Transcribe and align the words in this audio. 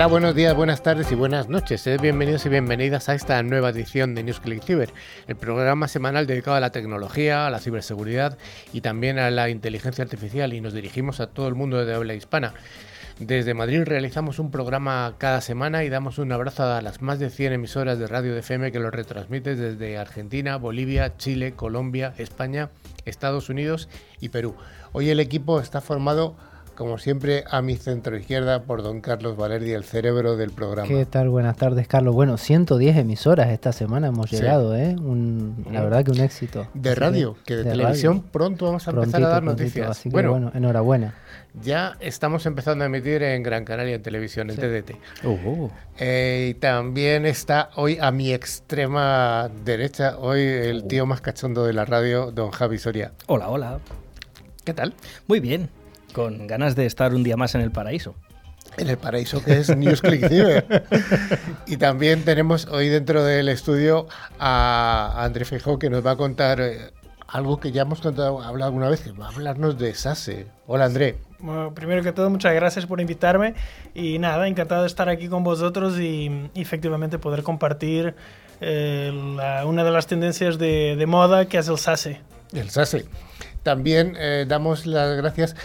Hola, 0.00 0.06
buenos 0.06 0.34
días, 0.34 0.56
buenas 0.56 0.82
tardes 0.82 1.12
y 1.12 1.14
buenas 1.14 1.50
noches. 1.50 1.86
Bienvenidos 2.00 2.46
y 2.46 2.48
bienvenidas 2.48 3.10
a 3.10 3.14
esta 3.14 3.42
nueva 3.42 3.68
edición 3.68 4.14
de 4.14 4.22
NewsClick 4.22 4.64
Cyber, 4.64 4.94
el 5.26 5.36
programa 5.36 5.88
semanal 5.88 6.26
dedicado 6.26 6.56
a 6.56 6.60
la 6.60 6.72
tecnología, 6.72 7.46
a 7.46 7.50
la 7.50 7.58
ciberseguridad 7.58 8.38
y 8.72 8.80
también 8.80 9.18
a 9.18 9.30
la 9.30 9.50
inteligencia 9.50 10.02
artificial 10.02 10.54
y 10.54 10.62
nos 10.62 10.72
dirigimos 10.72 11.20
a 11.20 11.26
todo 11.26 11.48
el 11.48 11.54
mundo 11.54 11.84
de 11.84 11.94
habla 11.94 12.14
hispana. 12.14 12.54
Desde 13.18 13.52
Madrid 13.52 13.82
realizamos 13.84 14.38
un 14.38 14.50
programa 14.50 15.16
cada 15.18 15.42
semana 15.42 15.84
y 15.84 15.90
damos 15.90 16.16
un 16.16 16.32
abrazo 16.32 16.64
a 16.64 16.80
las 16.80 17.02
más 17.02 17.18
de 17.18 17.28
100 17.28 17.52
emisoras 17.52 17.98
de 17.98 18.06
radio 18.06 18.32
de 18.32 18.40
FM 18.40 18.72
que 18.72 18.78
lo 18.78 18.90
retransmiten 18.90 19.60
desde 19.60 19.98
Argentina, 19.98 20.56
Bolivia, 20.56 21.18
Chile, 21.18 21.52
Colombia, 21.52 22.14
España, 22.16 22.70
Estados 23.04 23.50
Unidos 23.50 23.90
y 24.18 24.30
Perú. 24.30 24.56
Hoy 24.92 25.10
el 25.10 25.20
equipo 25.20 25.60
está 25.60 25.82
formado 25.82 26.36
como 26.80 26.96
siempre, 26.96 27.44
a 27.50 27.60
mi 27.60 27.76
centro 27.76 28.16
izquierda 28.16 28.62
por 28.62 28.82
don 28.82 29.02
Carlos 29.02 29.36
Valerdi, 29.36 29.72
el 29.72 29.84
cerebro 29.84 30.38
del 30.38 30.50
programa. 30.50 30.88
¿Qué 30.88 31.04
tal? 31.04 31.28
Buenas 31.28 31.58
tardes, 31.58 31.86
Carlos. 31.86 32.14
Bueno, 32.14 32.38
110 32.38 32.96
emisoras 32.96 33.50
esta 33.50 33.70
semana 33.72 34.06
hemos 34.06 34.30
llegado, 34.30 34.74
¿eh? 34.74 34.96
la 35.70 35.82
verdad 35.82 36.02
que 36.06 36.10
un 36.10 36.20
éxito. 36.20 36.68
De 36.72 36.94
radio, 36.94 37.36
que, 37.44 37.56
de, 37.56 37.64
televisión 37.64 38.22
pronto 38.22 38.64
vamos 38.64 38.88
a 38.88 38.92
empezar 38.92 39.22
a 39.24 39.28
dar 39.28 39.42
noticias. 39.42 39.90
Así 39.90 40.08
que 40.08 40.26
bueno, 40.26 40.52
enhorabuena. 40.54 41.16
Ya 41.62 41.98
estamos 42.00 42.46
empezando 42.46 42.82
a 42.82 42.86
emitir 42.86 43.22
en 43.24 43.42
Gran 43.42 43.66
Canaria 43.66 43.96
en 43.96 44.02
televisión, 44.02 44.48
en 44.48 44.56
TDT. 44.56 44.92
Uh 45.22 45.68
eh, 45.98 46.52
y 46.52 46.54
también 46.54 47.26
está 47.26 47.68
hoy 47.76 47.98
a 48.00 48.10
mi 48.10 48.32
extrema 48.32 49.50
derecha, 49.66 50.16
hoy 50.16 50.40
el 50.40 50.84
uh. 50.84 50.88
tío 50.88 51.04
más 51.04 51.20
cachondo 51.20 51.66
de 51.66 51.74
la 51.74 51.84
radio, 51.84 52.32
don 52.32 52.50
Javi 52.52 52.78
Soria. 52.78 53.12
Hola, 53.26 53.50
hola. 53.50 53.80
¿Qué 54.64 54.72
tal? 54.72 54.94
Muy 55.26 55.40
bien 55.40 55.79
con 56.12 56.46
ganas 56.46 56.76
de 56.76 56.86
estar 56.86 57.14
un 57.14 57.22
día 57.22 57.36
más 57.36 57.54
en 57.54 57.60
el 57.60 57.70
paraíso. 57.70 58.14
En 58.76 58.88
el 58.88 58.98
paraíso 58.98 59.42
que 59.42 59.58
es 59.58 59.74
NewsClick 59.74 60.28
Cyber. 60.28 60.84
y 61.66 61.76
también 61.76 62.24
tenemos 62.24 62.66
hoy 62.66 62.88
dentro 62.88 63.24
del 63.24 63.48
estudio 63.48 64.06
a 64.38 65.14
André 65.16 65.44
Feijó 65.44 65.78
que 65.78 65.90
nos 65.90 66.04
va 66.04 66.12
a 66.12 66.16
contar 66.16 66.60
eh, 66.60 66.90
algo 67.26 67.58
que 67.58 67.72
ya 67.72 67.82
hemos 67.82 68.00
contado, 68.00 68.42
hablado 68.42 68.68
alguna 68.68 68.88
vez, 68.88 69.00
que 69.00 69.12
va 69.12 69.26
a 69.26 69.28
hablarnos 69.30 69.78
de 69.78 69.94
SASE. 69.94 70.46
Hola 70.66 70.84
André. 70.86 71.18
Bueno, 71.38 71.72
primero 71.74 72.02
que 72.02 72.12
todo, 72.12 72.28
muchas 72.28 72.54
gracias 72.54 72.86
por 72.86 73.00
invitarme 73.00 73.54
y 73.94 74.18
nada, 74.18 74.46
encantado 74.46 74.82
de 74.82 74.88
estar 74.88 75.08
aquí 75.08 75.28
con 75.28 75.42
vosotros 75.42 75.98
y, 75.98 76.50
efectivamente 76.54 77.18
poder 77.18 77.42
compartir 77.42 78.14
eh, 78.60 79.10
una 79.64 79.84
de 79.84 79.90
las 79.90 80.06
tendencias 80.06 80.58
de, 80.58 80.96
de, 80.96 81.06
moda 81.06 81.46
que 81.46 81.58
es 81.58 81.68
el 81.68 81.78
SASE. 81.78 82.20
El 82.52 82.70
SASE. 82.70 83.06
También 83.62 84.16
eh, 84.18 84.44
damos 84.46 84.86
las 84.86 85.16
gracias 85.16 85.56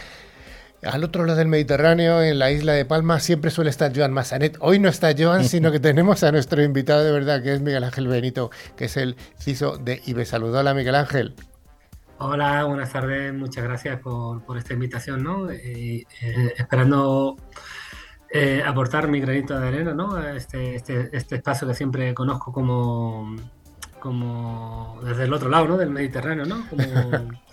al 0.86 1.04
otro 1.04 1.26
lado 1.26 1.40
del 1.40 1.48
Mediterráneo, 1.48 2.22
en 2.22 2.40
la 2.40 2.52
isla 2.52 2.74
de 2.74 2.86
Palma, 2.86 3.20
siempre 3.20 3.52
suele 3.52 3.70
estar 3.70 3.92
Joan 3.96 4.14
Massanet. 4.14 4.58
Hoy 4.60 4.80
no 4.80 4.90
está 4.90 5.14
Joan, 5.18 5.44
sino 5.50 5.72
que 5.72 5.80
tenemos 5.80 6.24
a 6.24 6.32
nuestro 6.32 6.62
invitado 6.64 7.04
de 7.04 7.12
verdad, 7.12 7.42
que 7.42 7.54
es 7.54 7.62
Miguel 7.62 7.84
Ángel 7.84 8.08
Benito, 8.08 8.52
que 8.76 8.86
es 8.86 8.98
el 8.98 9.16
CISO 9.40 9.78
de 9.78 10.02
IBE. 10.06 10.26
Saludos, 10.26 10.60
hola 10.60 10.74
Miguel 10.74 10.96
Ángel. 10.96 11.36
Hola, 12.18 12.64
buenas 12.64 12.94
tardes, 12.94 13.34
muchas 13.34 13.64
gracias 13.66 14.00
por, 14.00 14.58
esta 14.58 14.74
invitación, 14.74 15.22
¿no? 15.22 15.50
Eh, 15.50 16.06
eh, 16.22 16.54
esperando 16.58 17.36
eh, 18.32 18.64
aportar 18.66 19.10
mi 19.10 19.20
granito 19.20 19.60
de 19.60 19.68
arena, 19.68 19.94
¿no? 19.94 20.18
Este, 20.22 20.76
este, 20.76 21.10
este, 21.12 21.36
espacio 21.36 21.68
que 21.68 21.74
siempre 21.74 22.14
conozco 22.14 22.54
como, 22.54 23.36
como 24.00 24.98
desde 25.04 25.26
el 25.26 25.34
otro 25.34 25.50
lado, 25.50 25.68
¿no? 25.68 25.78
Del 25.78 25.90
Mediterráneo, 25.90 26.46
¿no? 26.46 26.66
Como, 26.70 26.84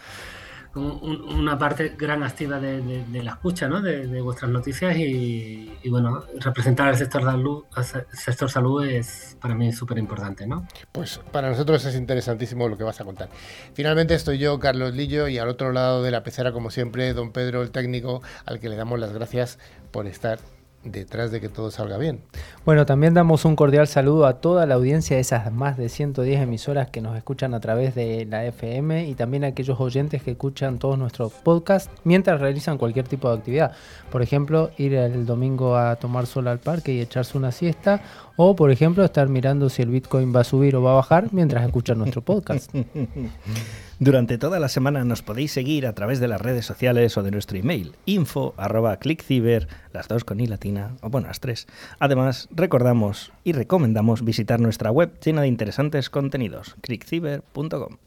una 0.75 1.59
parte 1.59 1.95
gran 1.99 2.23
activa 2.23 2.59
de, 2.59 3.05
la 3.23 3.33
escucha 3.33 3.69
¿no? 3.69 3.81
de, 3.83 4.21
vuestras 4.21 4.51
noticias 4.51 4.97
y, 4.97 5.71
bueno, 5.89 6.25
representar 6.41 6.89
al 6.89 6.97
sector, 6.97 7.23
salud, 7.23 7.65
sector 8.13 8.51
salud 8.51 8.85
es 8.85 9.37
para 9.41 9.55
mí 9.55 9.73
súper 9.73 9.99
importante. 9.99 10.47
¿no? 10.47 10.67
Pues 10.91 11.21
para 11.31 11.51
nosotros 11.51 11.85
es 11.85 11.95
interesantísimo 11.95 12.69
lo 12.69 12.77
que 12.77 12.85
vas 12.85 13.01
a 13.01 13.05
contar. 13.05 13.29
Finalmente 13.75 14.15
estoy 14.15 14.39
yo, 14.39 14.59
Carlos 14.59 14.95
Lillo, 14.95 15.29
y 15.29 15.39
al 15.39 15.49
otro 15.49 15.73
lado 15.73 16.03
de 16.03 16.11
la 16.11 16.23
pecera, 16.23 16.53
como 16.53 16.71
siempre, 16.71 17.13
don 17.13 17.33
Pedro, 17.33 17.63
el 17.63 17.71
técnico, 17.71 18.23
al 18.47 18.61
que 18.61 18.69
le 18.69 18.77
damos 18.77 18.99
las 18.99 19.13
gracias 19.13 19.59
por 19.91 20.07
estar 20.07 20.39
detrás 20.85 21.31
de 21.31 21.41
que 21.41 21.49
todo 21.49 21.71
salga 21.71 21.99
bien. 21.99 22.21
Bueno, 22.65 22.87
también 22.87 23.15
damos 23.15 23.45
un 23.45 23.57
cordial 23.57 23.87
saludo 23.87 24.27
a 24.27 24.41
toda 24.41 24.67
la 24.67 24.75
audiencia 24.75 25.17
de 25.17 25.23
esas 25.23 25.53
más 25.53 25.77
de 25.77 25.89
110 25.89 26.41
emisoras 26.41 26.91
que 26.91 27.01
nos 27.01 27.17
escuchan 27.17 27.55
a 27.55 27.61
través 27.61 27.95
de 27.95 28.27
la 28.27 28.45
FM 28.45 29.09
y 29.09 29.15
también 29.15 29.45
a 29.45 29.49
aquellos 29.49 29.81
oyentes 29.81 30.23
que 30.23 30.33
escuchan 30.33 30.79
todos 30.79 30.99
nuestros 30.99 31.33
podcasts 31.33 31.91
mientras 32.05 32.41
realizan 32.41 32.79
cualquier 32.79 33.07
tipo 33.07 33.29
de 33.29 33.39
actividad. 33.39 33.73
Por 34.11 34.23
ejemplo, 34.23 34.71
ir 34.79 34.95
el 34.95 35.27
domingo 35.27 35.77
a 35.77 35.97
tomar 35.97 36.27
sol 36.27 36.49
al 36.49 36.59
parque 36.59 36.93
y 36.93 37.01
echarse 37.01 37.39
una 37.39 37.53
siesta 37.53 38.03
o, 38.37 38.57
por 38.57 38.71
ejemplo, 38.71 39.05
estar 39.05 39.29
mirando 39.29 39.69
si 39.69 39.83
el 39.83 39.91
Bitcoin 39.91 40.35
va 40.35 40.41
a 40.41 40.45
subir 40.45 40.75
o 40.77 40.83
va 40.83 40.93
a 40.93 40.97
bajar 40.97 41.33
mientras 41.33 41.65
escuchan 41.65 41.99
nuestro 41.99 42.23
podcast. 42.23 42.75
Durante 44.03 44.37
toda 44.37 44.59
la 44.59 44.69
semana 44.69 45.05
nos 45.05 45.23
podéis 45.23 45.53
seguir 45.53 45.87
a 45.87 45.93
través 45.93 46.19
de 46.19 46.27
las 46.27 46.41
redes 46.41 46.67
sociales 46.67 47.17
o 47.17 47.23
de 47.23 47.31
nuestro 47.31 47.57
email 47.57 47.95
info 48.05 48.53
arroba 48.57 48.97
clickciber, 48.97 49.69
las 49.93 50.09
dos 50.09 50.25
con 50.25 50.41
i 50.41 50.49
latina, 50.49 50.97
o 51.03 51.09
bueno, 51.09 51.29
las 51.29 51.39
tres. 51.39 51.69
Además, 52.01 52.49
recordamos 52.51 53.31
y 53.45 53.53
recomendamos 53.53 54.25
visitar 54.25 54.59
nuestra 54.59 54.91
web 54.91 55.21
llena 55.21 55.43
de 55.43 55.47
interesantes 55.47 56.11
contenidos, 56.11 56.75
clickciber.com. 56.81 57.99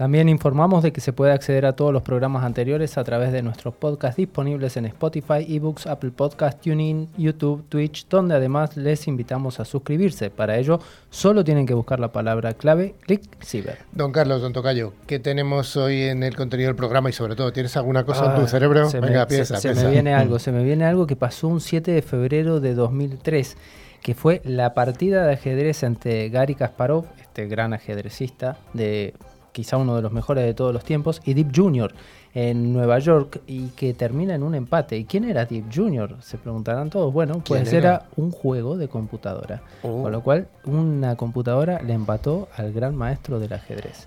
También 0.00 0.30
informamos 0.30 0.82
de 0.82 0.94
que 0.94 1.02
se 1.02 1.12
puede 1.12 1.30
acceder 1.30 1.66
a 1.66 1.74
todos 1.74 1.92
los 1.92 2.02
programas 2.02 2.42
anteriores 2.42 2.96
a 2.96 3.04
través 3.04 3.32
de 3.32 3.42
nuestros 3.42 3.74
podcasts 3.74 4.16
disponibles 4.16 4.78
en 4.78 4.86
Spotify, 4.86 5.44
eBooks, 5.46 5.86
Apple 5.86 6.10
Podcast, 6.10 6.58
TuneIn, 6.62 7.10
YouTube, 7.18 7.66
Twitch, 7.68 8.08
donde 8.08 8.34
además 8.34 8.78
les 8.78 9.06
invitamos 9.08 9.60
a 9.60 9.66
suscribirse. 9.66 10.30
Para 10.30 10.56
ello, 10.56 10.80
solo 11.10 11.44
tienen 11.44 11.66
que 11.66 11.74
buscar 11.74 12.00
la 12.00 12.12
palabra 12.12 12.54
clave 12.54 12.94
Click 13.02 13.44
Cyber. 13.44 13.76
Don 13.92 14.10
Carlos, 14.10 14.40
don 14.40 14.54
Tocayo, 14.54 14.94
¿qué 15.06 15.18
tenemos 15.18 15.76
hoy 15.76 16.04
en 16.04 16.22
el 16.22 16.34
contenido 16.34 16.68
del 16.68 16.76
programa 16.76 17.10
y 17.10 17.12
sobre 17.12 17.36
todo, 17.36 17.52
¿tienes 17.52 17.76
alguna 17.76 18.04
cosa 18.04 18.24
en 18.24 18.36
tu 18.36 18.46
ah, 18.46 18.48
cerebro? 18.48 18.90
Venga, 18.90 19.26
piensa, 19.26 19.60
se, 19.60 19.74
me 19.74 19.90
viene 19.90 20.14
algo, 20.14 20.38
se 20.38 20.50
me 20.50 20.64
viene 20.64 20.86
algo 20.86 21.06
que 21.06 21.16
pasó 21.16 21.46
un 21.46 21.60
7 21.60 21.90
de 21.90 22.00
febrero 22.00 22.60
de 22.60 22.72
2003 22.72 23.54
que 24.00 24.14
fue 24.14 24.40
la 24.44 24.72
partida 24.72 25.26
de 25.26 25.34
ajedrez 25.34 25.82
entre 25.82 26.30
Gary 26.30 26.54
Kasparov, 26.54 27.04
este 27.20 27.48
gran 27.48 27.74
ajedrecista 27.74 28.56
de 28.72 29.12
quizá 29.52 29.76
uno 29.76 29.96
de 29.96 30.02
los 30.02 30.12
mejores 30.12 30.44
de 30.44 30.54
todos 30.54 30.72
los 30.72 30.84
tiempos, 30.84 31.20
y 31.24 31.34
Deep 31.34 31.52
Junior 31.54 31.92
en 32.34 32.72
Nueva 32.72 32.98
York 32.98 33.40
y 33.46 33.68
que 33.70 33.92
termina 33.94 34.34
en 34.34 34.42
un 34.42 34.54
empate. 34.54 34.96
¿Y 34.96 35.04
quién 35.04 35.24
era 35.24 35.44
Deep 35.44 35.64
Junior? 35.74 36.16
Se 36.20 36.38
preguntarán 36.38 36.90
todos. 36.90 37.12
Bueno, 37.12 37.42
pues 37.46 37.72
era? 37.72 38.06
un 38.16 38.30
juego 38.30 38.76
de 38.76 38.88
computadora. 38.88 39.62
Oh. 39.82 40.02
Con 40.02 40.12
lo 40.12 40.22
cual, 40.22 40.48
una 40.64 41.16
computadora 41.16 41.82
le 41.82 41.92
empató 41.92 42.48
al 42.56 42.72
gran 42.72 42.94
maestro 42.94 43.40
del 43.40 43.52
ajedrez. 43.52 44.04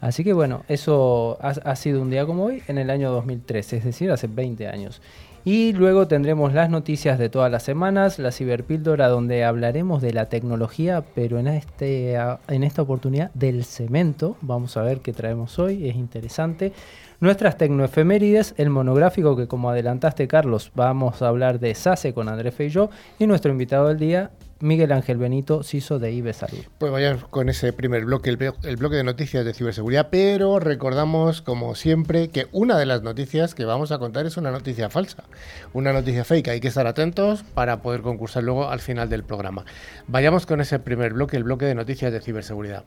Así 0.00 0.24
que 0.24 0.32
bueno, 0.32 0.62
eso 0.68 1.38
ha, 1.40 1.48
ha, 1.48 1.76
sido 1.76 2.00
un 2.00 2.10
día 2.10 2.24
como 2.24 2.44
hoy 2.44 2.62
en 2.68 2.78
el 2.78 2.88
año 2.88 3.10
2003, 3.10 3.72
es 3.72 3.84
decir, 3.84 4.10
hace 4.10 4.28
20 4.28 4.68
años. 4.68 5.02
Y 5.50 5.72
luego 5.72 6.06
tendremos 6.06 6.52
las 6.52 6.68
noticias 6.68 7.18
de 7.18 7.30
todas 7.30 7.50
las 7.50 7.62
semanas, 7.62 8.18
la 8.18 8.32
ciberpíldora 8.32 9.08
donde 9.08 9.44
hablaremos 9.44 10.02
de 10.02 10.12
la 10.12 10.26
tecnología, 10.26 11.02
pero 11.14 11.38
en, 11.38 11.46
este, 11.46 12.16
en 12.48 12.64
esta 12.64 12.82
oportunidad 12.82 13.30
del 13.32 13.64
cemento. 13.64 14.36
Vamos 14.42 14.76
a 14.76 14.82
ver 14.82 15.00
qué 15.00 15.14
traemos 15.14 15.58
hoy, 15.58 15.88
es 15.88 15.96
interesante. 15.96 16.74
Nuestras 17.20 17.56
tecnoefemérides, 17.56 18.56
el 18.58 18.68
monográfico 18.68 19.36
que 19.36 19.48
como 19.48 19.70
adelantaste 19.70 20.28
Carlos, 20.28 20.70
vamos 20.74 21.22
a 21.22 21.28
hablar 21.28 21.60
de 21.60 21.74
SASE 21.74 22.12
con 22.12 22.28
Andrés 22.28 22.54
Feijó 22.54 22.90
y 23.18 23.26
nuestro 23.26 23.50
invitado 23.50 23.88
del 23.88 23.98
día, 23.98 24.30
Miguel 24.60 24.92
Ángel 24.92 25.18
Benito, 25.18 25.62
CISO 25.62 25.98
de 25.98 26.12
IBE. 26.12 26.32
Pues 26.78 26.92
vayamos 26.92 27.24
con 27.24 27.48
ese 27.48 27.72
primer 27.72 28.04
bloque, 28.04 28.30
el, 28.30 28.76
bloque 28.76 28.96
de 28.96 29.04
noticias 29.04 29.44
de 29.44 29.54
ciberseguridad, 29.54 30.08
pero 30.10 30.58
recordamos, 30.58 31.42
como 31.42 31.74
siempre, 31.74 32.28
que 32.28 32.48
una 32.52 32.76
de 32.76 32.86
las 32.86 33.02
noticias 33.02 33.54
que 33.54 33.64
vamos 33.64 33.92
a 33.92 33.98
contar 33.98 34.26
es 34.26 34.36
una 34.36 34.50
noticia 34.50 34.90
falsa, 34.90 35.24
una 35.72 35.92
noticia 35.92 36.24
fake. 36.24 36.48
Hay 36.48 36.60
que 36.60 36.68
estar 36.68 36.86
atentos 36.86 37.44
para 37.54 37.82
poder 37.82 38.02
concursar 38.02 38.42
luego 38.42 38.68
al 38.68 38.80
final 38.80 39.08
del 39.08 39.24
programa. 39.24 39.64
Vayamos 40.06 40.44
con 40.44 40.60
ese 40.60 40.78
primer 40.78 41.12
bloque, 41.12 41.36
el 41.36 41.44
bloque 41.44 41.66
de 41.66 41.74
noticias 41.74 42.12
de 42.12 42.20
ciberseguridad. 42.20 42.84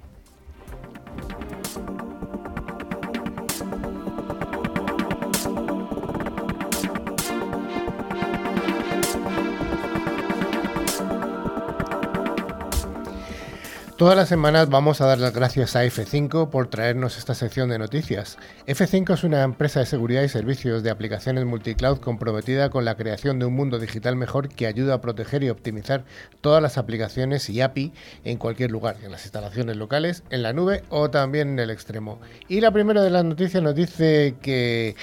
Todas 14.01 14.18
las 14.18 14.30
semanas 14.30 14.68
vamos 14.68 15.00
a 15.00 15.06
dar 15.06 15.19
las 15.19 15.31
gracias 15.31 15.75
a 15.75 15.86
F5 15.86 16.50
por 16.50 16.71
traernos 16.71 17.19
esta 17.19 17.36
sección 17.36 17.69
de 17.69 17.77
noticias. 17.77 18.39
F5 18.65 19.13
es 19.13 19.24
una 19.24 19.44
empresa 19.44 19.80
de 19.80 19.86
seguridad 19.86 20.24
y 20.24 20.27
servicios 20.27 20.81
de 20.81 20.89
aplicaciones 20.89 21.45
multicloud 21.45 22.00
comprometida 22.00 22.71
con 22.71 22.83
la 22.83 22.98
creación 22.98 23.38
de 23.38 23.45
un 23.45 23.53
mundo 23.53 23.77
digital 23.77 24.15
mejor 24.15 24.50
que 24.50 24.65
ayuda 24.65 24.95
a 24.95 25.01
proteger 25.01 25.44
y 25.44 25.51
optimizar 25.51 26.03
todas 26.42 26.63
las 26.63 26.80
aplicaciones 26.80 27.48
y 27.51 27.62
API 27.62 27.94
en 28.24 28.39
cualquier 28.39 28.71
lugar, 28.71 28.98
en 29.03 29.12
las 29.12 29.21
instalaciones 29.21 29.77
locales, 29.77 30.24
en 30.31 30.42
la 30.42 30.51
nube 30.51 30.83
o 30.89 31.12
también 31.12 31.50
en 31.50 31.59
el 31.59 31.69
extremo. 31.69 32.19
Y 32.48 32.59
la 32.62 32.71
primera 32.71 33.03
de 33.03 33.12
las 33.12 33.24
noticias 33.24 33.62
nos 33.62 33.75
dice 33.75 34.33
que 34.42 34.95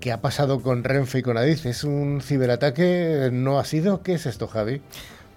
¿Qué 0.00 0.10
ha 0.10 0.20
pasado 0.20 0.60
con 0.60 0.82
Renfe 0.82 1.20
y 1.20 1.22
con 1.22 1.38
Adif? 1.38 1.66
¿Es 1.66 1.84
un 1.84 2.20
ciberataque? 2.20 3.30
¿No 3.32 3.60
ha 3.60 3.64
sido? 3.64 4.02
¿Qué 4.02 4.14
es 4.14 4.26
esto, 4.26 4.48
Javi? 4.48 4.82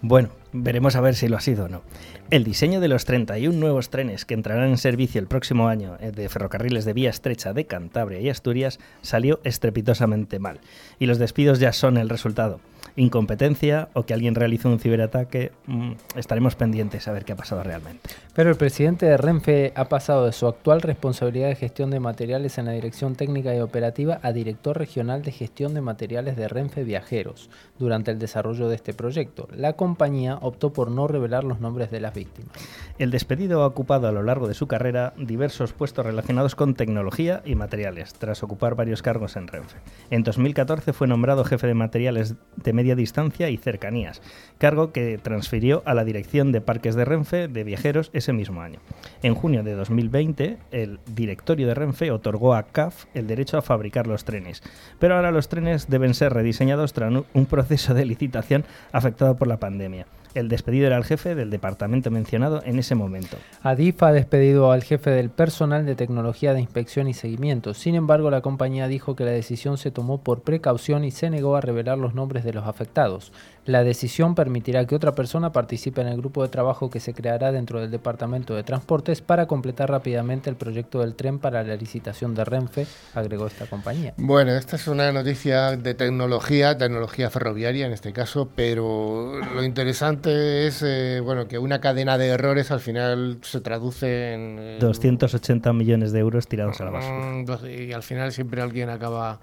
Bueno, 0.01 0.29
veremos 0.63 0.95
a 0.95 1.01
ver 1.01 1.15
si 1.15 1.27
lo 1.27 1.37
ha 1.37 1.41
sido 1.41 1.65
o 1.65 1.69
no. 1.69 1.81
El 2.29 2.43
diseño 2.43 2.79
de 2.79 2.87
los 2.87 3.05
31 3.05 3.57
nuevos 3.57 3.89
trenes 3.89 4.25
que 4.25 4.33
entrarán 4.33 4.69
en 4.69 4.77
servicio 4.77 5.19
el 5.19 5.27
próximo 5.27 5.67
año 5.67 5.97
eh, 5.99 6.11
de 6.11 6.29
ferrocarriles 6.29 6.85
de 6.85 6.93
vía 6.93 7.09
estrecha 7.09 7.53
de 7.53 7.65
Cantabria 7.65 8.19
y 8.19 8.29
Asturias 8.29 8.79
salió 9.01 9.39
estrepitosamente 9.43 10.39
mal. 10.39 10.59
Y 10.99 11.05
los 11.05 11.19
despidos 11.19 11.59
ya 11.59 11.73
son 11.73 11.97
el 11.97 12.09
resultado 12.09 12.59
incompetencia 12.97 13.89
o 13.93 14.03
que 14.03 14.13
alguien 14.13 14.35
realizó 14.35 14.69
un 14.69 14.79
ciberataque, 14.79 15.51
mm, 15.67 15.91
estaremos 16.15 16.55
pendientes 16.55 17.07
a 17.07 17.11
ver 17.11 17.25
qué 17.25 17.33
ha 17.33 17.35
pasado 17.35 17.63
realmente. 17.63 18.09
Pero 18.33 18.49
el 18.49 18.55
presidente 18.55 19.05
de 19.05 19.17
Renfe 19.17 19.71
ha 19.75 19.85
pasado 19.85 20.25
de 20.25 20.31
su 20.31 20.47
actual 20.47 20.81
responsabilidad 20.81 21.47
de 21.47 21.55
gestión 21.55 21.91
de 21.91 21.99
materiales 21.99 22.57
en 22.57 22.65
la 22.65 22.71
Dirección 22.71 23.15
Técnica 23.15 23.55
y 23.55 23.59
Operativa 23.59 24.19
a 24.23 24.31
director 24.33 24.77
regional 24.77 25.21
de 25.21 25.31
gestión 25.31 25.73
de 25.75 25.81
materiales 25.81 26.35
de 26.35 26.47
Renfe 26.47 26.83
Viajeros 26.83 27.49
durante 27.77 28.11
el 28.11 28.19
desarrollo 28.19 28.67
de 28.67 28.75
este 28.75 28.93
proyecto. 28.93 29.47
La 29.55 29.73
compañía 29.73 30.37
optó 30.47 30.73
por 30.73 30.91
no 30.91 31.07
revelar 31.07 31.43
los 31.43 31.59
nombres 31.59 31.91
de 31.91 31.99
las 31.99 32.13
víctimas. 32.13 32.51
El 32.97 33.11
despedido 33.11 33.61
ha 33.61 33.67
ocupado 33.67 34.07
a 34.07 34.11
lo 34.11 34.23
largo 34.23 34.47
de 34.47 34.53
su 34.53 34.67
carrera 34.67 35.13
diversos 35.17 35.73
puestos 35.73 36.05
relacionados 36.05 36.55
con 36.55 36.73
tecnología 36.73 37.41
y 37.45 37.55
materiales, 37.55 38.13
tras 38.13 38.43
ocupar 38.43 38.75
varios 38.75 39.01
cargos 39.01 39.35
en 39.35 39.47
Renfe. 39.47 39.77
En 40.09 40.23
2014 40.23 40.93
fue 40.93 41.07
nombrado 41.07 41.43
jefe 41.43 41.67
de 41.67 41.73
materiales 41.73 42.35
de 42.55 42.73
media 42.73 42.95
distancia 42.95 43.49
y 43.49 43.57
cercanías, 43.57 44.21
cargo 44.57 44.91
que 44.91 45.17
transfirió 45.17 45.83
a 45.85 45.93
la 45.93 46.05
dirección 46.05 46.51
de 46.51 46.61
parques 46.61 46.95
de 46.95 47.05
Renfe 47.05 47.47
de 47.47 47.63
viajeros 47.63 48.09
ese 48.13 48.33
mismo 48.33 48.61
año. 48.61 48.79
En 49.21 49.35
junio 49.35 49.63
de 49.63 49.75
2020, 49.75 50.57
el 50.71 50.99
directorio 51.05 51.67
de 51.67 51.73
Renfe 51.73 52.11
otorgó 52.11 52.53
a 52.53 52.63
CAF 52.63 53.05
el 53.13 53.27
derecho 53.27 53.57
a 53.57 53.61
fabricar 53.61 54.07
los 54.07 54.23
trenes, 54.23 54.63
pero 54.99 55.15
ahora 55.15 55.31
los 55.31 55.49
trenes 55.49 55.87
deben 55.89 56.13
ser 56.13 56.33
rediseñados 56.33 56.93
tras 56.93 57.07
un 57.33 57.45
proceso 57.45 57.93
de 57.93 58.05
licitación 58.05 58.65
afectado 58.91 59.35
por 59.37 59.47
la 59.47 59.57
pandemia. 59.57 60.07
El 60.37 60.49
despedido 60.49 60.85
era 60.85 60.97
el 60.97 61.03
jefe 61.03 61.33
del 61.33 61.49
departamento 61.49 62.11
mencionado 62.11 62.61
en 62.63 62.77
ese 62.77 62.93
momento. 62.93 63.37
Adif 63.63 64.03
ha 64.03 64.11
despedido 64.11 64.71
al 64.71 64.83
jefe 64.83 65.09
del 65.09 65.31
personal 65.31 65.83
de 65.87 65.95
tecnología 65.95 66.53
de 66.53 66.61
inspección 66.61 67.07
y 67.07 67.15
seguimiento. 67.15 67.73
Sin 67.73 67.95
embargo, 67.95 68.29
la 68.29 68.41
compañía 68.41 68.87
dijo 68.87 69.15
que 69.15 69.25
la 69.25 69.31
decisión 69.31 69.79
se 69.79 69.89
tomó 69.89 70.19
por 70.19 70.41
precaución 70.41 71.03
y 71.05 71.09
se 71.09 71.31
negó 71.31 71.55
a 71.55 71.61
revelar 71.61 71.97
los 71.97 72.13
nombres 72.13 72.43
de 72.43 72.53
los 72.53 72.67
afectados. 72.67 73.31
La 73.67 73.83
decisión 73.83 74.33
permitirá 74.33 74.85
que 74.85 74.95
otra 74.95 75.13
persona 75.13 75.51
participe 75.51 75.99
en 75.99 76.07
el 76.07 76.15
grupo 76.15 76.41
de 76.41 76.47
trabajo 76.47 76.89
que 76.89 77.01
se 77.01 77.13
creará 77.13 77.51
dentro 77.51 77.81
del 77.81 77.91
Departamento 77.91 78.55
de 78.55 78.63
Transportes 78.63 79.19
para 79.19 79.45
completar 79.45 79.89
rápidamente 79.89 80.49
el 80.49 80.55
proyecto 80.55 81.01
del 81.01 81.15
tren 81.15 81.37
para 81.37 81.63
la 81.63 81.75
licitación 81.75 82.33
de 82.33 82.45
Renfe, 82.45 82.87
agregó 83.13 83.45
esta 83.45 83.65
compañía. 83.65 84.13
Bueno, 84.15 84.53
esta 84.53 84.77
es 84.77 84.87
una 84.87 85.11
noticia 85.11 85.75
de 85.75 85.93
tecnología, 85.95 86.77
tecnología 86.77 87.29
ferroviaria 87.29 87.87
en 87.87 87.91
este 87.91 88.13
caso, 88.13 88.47
pero 88.55 89.33
lo 89.53 89.61
interesante 89.61 90.67
es 90.67 90.81
eh, 90.81 91.19
bueno 91.21 91.49
que 91.49 91.59
una 91.59 91.81
cadena 91.81 92.17
de 92.17 92.27
errores 92.27 92.71
al 92.71 92.79
final 92.79 93.39
se 93.41 93.59
traduce 93.59 94.33
en... 94.33 94.79
280 94.79 95.73
millones 95.73 96.13
de 96.13 96.19
euros 96.19 96.47
tirados 96.47 96.79
a 96.79 96.85
la 96.85 96.91
basura. 96.91 97.33
Mm, 97.33 97.45
y 97.67 97.91
al 97.91 98.03
final 98.03 98.31
siempre 98.31 98.61
alguien 98.61 98.89
acaba 98.89 99.41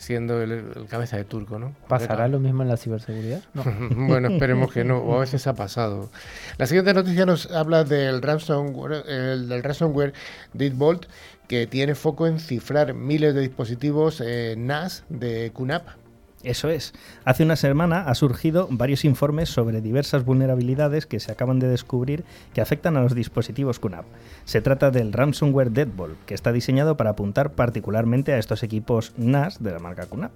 siendo 0.00 0.40
el, 0.40 0.86
cabeza 0.88 1.18
de 1.18 1.24
turco, 1.24 1.58
¿no? 1.58 1.74
¿Pasará 1.86 2.26
lo 2.26 2.40
mismo 2.40 2.62
en 2.62 2.68
la 2.68 2.78
ciberseguridad? 2.78 3.42
bueno, 3.90 4.28
esperemos 4.28 4.72
que 4.72 4.84
no, 4.84 4.98
o 4.98 5.16
a 5.16 5.20
veces 5.20 5.46
ha 5.46 5.54
pasado. 5.54 6.10
La 6.58 6.66
siguiente 6.66 6.94
noticia 6.94 7.26
nos 7.26 7.50
habla 7.50 7.84
del 7.84 8.22
ransomware, 8.22 9.04
el, 9.08 9.48
del 9.48 9.62
ransomware 9.62 10.12
Deadbolt, 10.52 11.06
que 11.48 11.66
tiene 11.66 11.94
foco 11.94 12.26
en 12.26 12.38
cifrar 12.38 12.94
miles 12.94 13.34
de 13.34 13.40
dispositivos 13.40 14.22
eh, 14.24 14.54
NAS 14.56 15.04
de 15.08 15.50
QNAP 15.54 15.99
eso 16.42 16.70
es. 16.70 16.94
Hace 17.24 17.42
una 17.42 17.56
semana 17.56 18.02
ha 18.02 18.14
surgido 18.14 18.66
varios 18.70 19.04
informes 19.04 19.50
sobre 19.50 19.80
diversas 19.80 20.24
vulnerabilidades 20.24 21.06
que 21.06 21.20
se 21.20 21.30
acaban 21.32 21.58
de 21.58 21.68
descubrir 21.68 22.24
que 22.54 22.60
afectan 22.60 22.96
a 22.96 23.02
los 23.02 23.14
dispositivos 23.14 23.78
QNAP. 23.78 24.06
Se 24.44 24.62
trata 24.62 24.90
del 24.90 25.12
ransomware 25.12 25.70
Deadbolt, 25.70 26.24
que 26.24 26.34
está 26.34 26.52
diseñado 26.52 26.96
para 26.96 27.10
apuntar 27.10 27.52
particularmente 27.52 28.32
a 28.32 28.38
estos 28.38 28.62
equipos 28.62 29.12
NAS 29.18 29.62
de 29.62 29.72
la 29.72 29.78
marca 29.80 30.06
QNAP. 30.06 30.32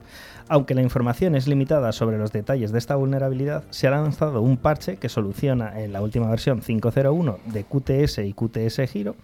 Aunque 0.48 0.74
la 0.74 0.82
información 0.82 1.34
es 1.36 1.48
limitada 1.48 1.92
sobre 1.92 2.18
los 2.18 2.32
detalles 2.32 2.70
de 2.70 2.78
esta 2.78 2.96
vulnerabilidad, 2.96 3.64
se 3.70 3.86
ha 3.86 3.90
lanzado 3.90 4.42
un 4.42 4.58
parche 4.58 4.98
que 4.98 5.08
soluciona 5.08 5.80
en 5.82 5.92
la 5.92 6.02
última 6.02 6.28
versión 6.28 6.60
5.01 6.60 7.38
de 7.46 7.64
QTS 7.64 8.18
y 8.18 8.34
QTS 8.34 8.90
Giro 8.90 9.16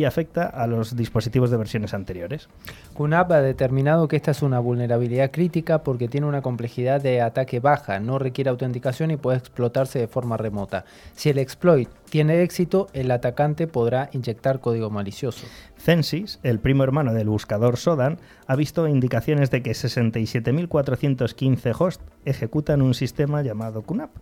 y 0.00 0.06
afecta 0.06 0.46
a 0.46 0.66
los 0.66 0.96
dispositivos 0.96 1.50
de 1.50 1.58
versiones 1.58 1.92
anteriores. 1.92 2.48
QNAP 2.94 3.32
ha 3.32 3.42
determinado 3.42 4.08
que 4.08 4.16
esta 4.16 4.30
es 4.30 4.40
una 4.40 4.58
vulnerabilidad 4.58 5.30
crítica 5.30 5.82
porque 5.82 6.08
tiene 6.08 6.26
una 6.26 6.40
complejidad 6.40 7.02
de 7.02 7.20
ataque 7.20 7.60
baja, 7.60 8.00
no 8.00 8.18
requiere 8.18 8.48
autenticación 8.48 9.10
y 9.10 9.18
puede 9.18 9.36
explotarse 9.36 9.98
de 9.98 10.08
forma 10.08 10.38
remota. 10.38 10.86
Si 11.12 11.28
el 11.28 11.38
exploit 11.38 11.90
tiene 12.08 12.42
éxito, 12.42 12.88
el 12.94 13.10
atacante 13.10 13.66
podrá 13.66 14.08
inyectar 14.12 14.60
código 14.60 14.88
malicioso. 14.88 15.46
Censis, 15.76 16.40
el 16.42 16.60
primo 16.60 16.82
hermano 16.82 17.12
del 17.12 17.28
buscador 17.28 17.76
Sodan, 17.76 18.18
ha 18.46 18.56
visto 18.56 18.88
indicaciones 18.88 19.50
de 19.50 19.62
que 19.62 19.72
67.415 19.72 21.74
hosts 21.78 22.02
ejecutan 22.24 22.80
un 22.80 22.94
sistema 22.94 23.42
llamado 23.42 23.82
QNAP 23.82 24.12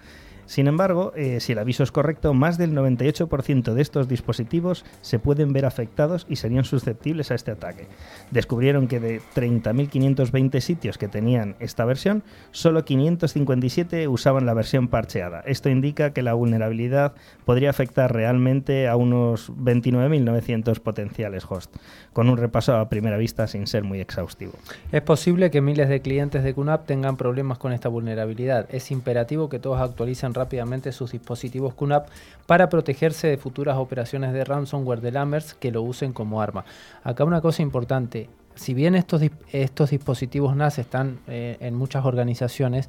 sin 0.48 0.66
embargo, 0.66 1.12
eh, 1.14 1.40
si 1.40 1.52
el 1.52 1.58
aviso 1.58 1.82
es 1.82 1.92
correcto, 1.92 2.32
más 2.32 2.56
del 2.56 2.72
98% 2.72 3.74
de 3.74 3.82
estos 3.82 4.08
dispositivos 4.08 4.82
se 5.02 5.18
pueden 5.18 5.52
ver 5.52 5.66
afectados 5.66 6.24
y 6.26 6.36
serían 6.36 6.64
susceptibles 6.64 7.30
a 7.30 7.34
este 7.34 7.50
ataque. 7.50 7.86
Descubrieron 8.30 8.88
que 8.88 8.98
de 8.98 9.20
30.520 9.34 10.60
sitios 10.60 10.96
que 10.96 11.06
tenían 11.06 11.54
esta 11.60 11.84
versión, 11.84 12.22
solo 12.50 12.86
557 12.86 14.08
usaban 14.08 14.46
la 14.46 14.54
versión 14.54 14.88
parcheada. 14.88 15.40
Esto 15.40 15.68
indica 15.68 16.14
que 16.14 16.22
la 16.22 16.32
vulnerabilidad 16.32 17.12
podría 17.44 17.68
afectar 17.68 18.14
realmente 18.14 18.88
a 18.88 18.96
unos 18.96 19.52
29.900 19.52 20.80
potenciales 20.80 21.44
hosts, 21.46 21.78
con 22.14 22.30
un 22.30 22.38
repaso 22.38 22.74
a 22.74 22.88
primera 22.88 23.18
vista 23.18 23.46
sin 23.48 23.66
ser 23.66 23.84
muy 23.84 24.00
exhaustivo. 24.00 24.52
Es 24.92 25.02
posible 25.02 25.50
que 25.50 25.60
miles 25.60 25.90
de 25.90 26.00
clientes 26.00 26.42
de 26.42 26.54
QNAP 26.54 26.86
tengan 26.86 27.18
problemas 27.18 27.58
con 27.58 27.74
esta 27.74 27.90
vulnerabilidad. 27.90 28.66
Es 28.70 28.90
imperativo 28.90 29.50
que 29.50 29.58
todos 29.58 29.78
actualicen 29.78 30.37
rápidamente 30.38 30.92
sus 30.92 31.12
dispositivos 31.12 31.74
QNAP 31.74 32.08
para 32.46 32.68
protegerse 32.68 33.28
de 33.28 33.36
futuras 33.36 33.76
operaciones 33.76 34.32
de 34.32 34.44
ransomware 34.44 35.00
de 35.00 35.12
Lammers 35.12 35.54
que 35.54 35.70
lo 35.70 35.82
usen 35.82 36.12
como 36.12 36.40
arma. 36.40 36.64
Acá 37.02 37.24
una 37.24 37.40
cosa 37.40 37.62
importante, 37.62 38.30
si 38.54 38.74
bien 38.74 38.94
estos, 38.94 39.22
estos 39.52 39.90
dispositivos 39.90 40.56
NAS 40.56 40.78
están 40.78 41.20
eh, 41.26 41.56
en 41.60 41.74
muchas 41.74 42.04
organizaciones, 42.04 42.88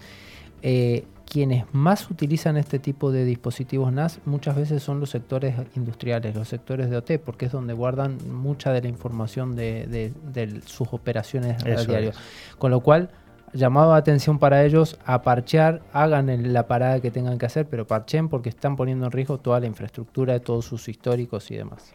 eh, 0.61 1.05
quienes 1.25 1.63
más 1.73 2.09
utilizan 2.09 2.57
este 2.57 2.79
tipo 2.79 3.11
de 3.11 3.23
dispositivos 3.23 3.93
NAS 3.93 4.19
muchas 4.25 4.55
veces 4.55 4.81
son 4.81 4.99
los 4.99 5.11
sectores 5.11 5.55
industriales, 5.75 6.35
los 6.35 6.47
sectores 6.47 6.89
de 6.89 6.97
OT, 6.97 7.19
porque 7.23 7.45
es 7.45 7.51
donde 7.51 7.73
guardan 7.73 8.17
mucha 8.31 8.73
de 8.73 8.81
la 8.81 8.87
información 8.87 9.55
de, 9.55 10.11
sus 10.65 10.87
operaciones 10.91 11.63
a 11.63 11.83
diario. 11.83 12.13
Con 12.57 12.71
lo 12.71 12.79
cual, 12.79 13.11
llamado 13.53 13.93
de 13.93 13.99
atención 13.99 14.39
para 14.39 14.63
ellos 14.63 14.97
a 15.05 15.21
parchear, 15.21 15.81
hagan 15.93 16.53
la 16.53 16.67
parada 16.67 16.99
que 16.99 17.11
tengan 17.11 17.37
que 17.37 17.45
hacer, 17.45 17.67
pero 17.67 17.87
parchen 17.87 18.29
porque 18.29 18.49
están 18.49 18.75
poniendo 18.75 19.05
en 19.05 19.11
riesgo 19.11 19.39
toda 19.39 19.59
la 19.59 19.67
infraestructura 19.67 20.33
de 20.33 20.39
todos 20.39 20.65
sus 20.65 20.87
históricos 20.89 21.49
y 21.51 21.57
demás. 21.57 21.93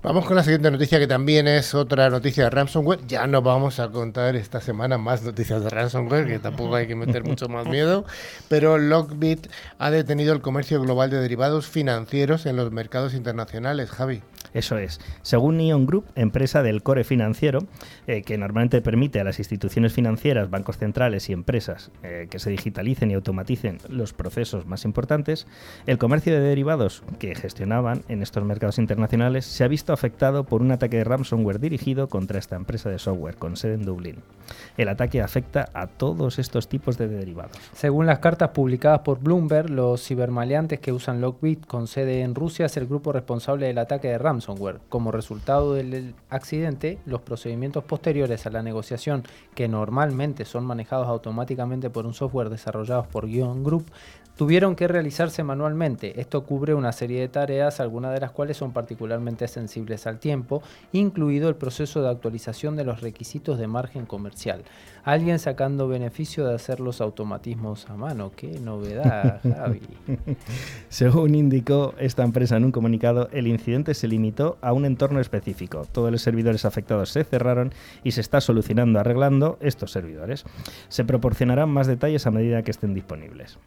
Vamos 0.00 0.26
con 0.26 0.36
la 0.36 0.44
siguiente 0.44 0.70
noticia 0.70 1.00
que 1.00 1.08
también 1.08 1.48
es 1.48 1.74
otra 1.74 2.08
noticia 2.08 2.44
de 2.44 2.50
ransomware. 2.50 3.04
Ya 3.08 3.26
no 3.26 3.42
vamos 3.42 3.80
a 3.80 3.88
contar 3.90 4.36
esta 4.36 4.60
semana 4.60 4.96
más 4.96 5.24
noticias 5.24 5.64
de 5.64 5.70
ransomware, 5.70 6.28
que 6.28 6.38
tampoco 6.38 6.76
hay 6.76 6.86
que 6.86 6.94
meter 6.94 7.24
mucho 7.24 7.48
más 7.48 7.66
miedo, 7.66 8.04
pero 8.48 8.78
Lockbit 8.78 9.48
ha 9.80 9.90
detenido 9.90 10.32
el 10.32 10.40
comercio 10.40 10.80
global 10.80 11.10
de 11.10 11.20
derivados 11.20 11.66
financieros 11.66 12.46
en 12.46 12.54
los 12.54 12.70
mercados 12.70 13.12
internacionales, 13.12 13.90
Javi. 13.90 14.22
Eso 14.54 14.78
es. 14.78 15.00
Según 15.22 15.58
Neon 15.58 15.86
Group, 15.86 16.06
empresa 16.14 16.62
del 16.62 16.82
core 16.82 17.04
financiero, 17.04 17.60
eh, 18.06 18.22
que 18.22 18.38
normalmente 18.38 18.80
permite 18.80 19.20
a 19.20 19.24
las 19.24 19.38
instituciones 19.38 19.92
financieras, 19.92 20.50
bancos 20.50 20.78
centrales 20.78 21.28
y 21.28 21.32
empresas 21.32 21.90
eh, 22.02 22.28
que 22.30 22.38
se 22.38 22.50
digitalicen 22.50 23.10
y 23.10 23.14
automaticen 23.14 23.78
los 23.88 24.12
procesos 24.12 24.66
más 24.66 24.84
importantes, 24.84 25.46
el 25.86 25.98
comercio 25.98 26.32
de 26.32 26.40
derivados 26.40 27.02
que 27.18 27.34
gestionaban 27.34 28.02
en 28.08 28.22
estos 28.22 28.44
mercados 28.44 28.78
internacionales 28.78 29.44
se 29.44 29.64
ha 29.64 29.68
visto 29.68 29.92
afectado 29.92 30.44
por 30.44 30.62
un 30.62 30.72
ataque 30.72 30.98
de 30.98 31.04
ransomware 31.04 31.60
dirigido 31.60 32.08
contra 32.08 32.38
esta 32.38 32.56
empresa 32.56 32.90
de 32.90 32.98
software 32.98 33.36
con 33.36 33.56
sede 33.56 33.74
en 33.74 33.84
Dublín. 33.84 34.16
El 34.76 34.88
ataque 34.88 35.20
afecta 35.20 35.68
a 35.74 35.86
todos 35.86 36.38
estos 36.38 36.68
tipos 36.68 36.96
de 36.96 37.08
derivados. 37.08 37.56
Según 37.74 38.06
las 38.06 38.20
cartas 38.20 38.50
publicadas 38.50 39.00
por 39.00 39.20
Bloomberg, 39.20 39.70
los 39.70 40.02
cibermaleantes 40.06 40.80
que 40.80 40.92
usan 40.92 41.20
Lockbit 41.20 41.66
con 41.66 41.86
sede 41.86 42.22
en 42.22 42.34
Rusia 42.34 42.66
es 42.66 42.76
el 42.76 42.86
grupo 42.86 43.12
responsable 43.12 43.66
del 43.66 43.78
ataque 43.78 44.08
de 44.08 44.18
ransomware 44.18 44.37
Como 44.88 45.12
resultado 45.12 45.74
del 45.74 46.14
accidente, 46.30 46.98
los 47.06 47.20
procedimientos 47.20 47.84
posteriores 47.84 48.46
a 48.46 48.50
la 48.50 48.62
negociación, 48.62 49.24
que 49.54 49.68
normalmente 49.68 50.44
son 50.44 50.64
manejados 50.64 51.08
automáticamente 51.08 51.90
por 51.90 52.06
un 52.06 52.14
software 52.14 52.50
desarrollado 52.50 53.04
por 53.04 53.26
Guion 53.26 53.64
Group, 53.64 53.86
tuvieron 54.38 54.76
que 54.76 54.86
realizarse 54.86 55.42
manualmente. 55.42 56.20
Esto 56.20 56.44
cubre 56.44 56.72
una 56.72 56.92
serie 56.92 57.20
de 57.20 57.28
tareas, 57.28 57.80
algunas 57.80 58.14
de 58.14 58.20
las 58.20 58.30
cuales 58.30 58.56
son 58.56 58.72
particularmente 58.72 59.48
sensibles 59.48 60.06
al 60.06 60.20
tiempo, 60.20 60.62
incluido 60.92 61.48
el 61.48 61.56
proceso 61.56 62.02
de 62.02 62.08
actualización 62.08 62.76
de 62.76 62.84
los 62.84 63.00
requisitos 63.00 63.58
de 63.58 63.66
margen 63.66 64.06
comercial. 64.06 64.62
Alguien 65.02 65.40
sacando 65.40 65.88
beneficio 65.88 66.46
de 66.46 66.54
hacer 66.54 66.78
los 66.78 67.00
automatismos 67.00 67.90
a 67.90 67.96
mano. 67.96 68.30
¡Qué 68.30 68.60
novedad, 68.60 69.40
Javi! 69.56 69.80
Según 70.88 71.34
indicó 71.34 71.94
esta 71.98 72.22
empresa 72.22 72.58
en 72.58 72.64
un 72.66 72.70
comunicado, 72.72 73.28
el 73.32 73.48
incidente 73.48 73.92
se 73.92 74.06
limitó 74.06 74.56
a 74.60 74.72
un 74.72 74.84
entorno 74.84 75.18
específico. 75.18 75.84
Todos 75.90 76.12
los 76.12 76.22
servidores 76.22 76.64
afectados 76.64 77.10
se 77.10 77.24
cerraron 77.24 77.72
y 78.04 78.12
se 78.12 78.20
está 78.20 78.40
solucionando 78.40 79.00
arreglando 79.00 79.58
estos 79.60 79.90
servidores. 79.90 80.44
Se 80.88 81.04
proporcionarán 81.04 81.70
más 81.70 81.88
detalles 81.88 82.24
a 82.28 82.30
medida 82.30 82.62
que 82.62 82.70
estén 82.70 82.94
disponibles. 82.94 83.58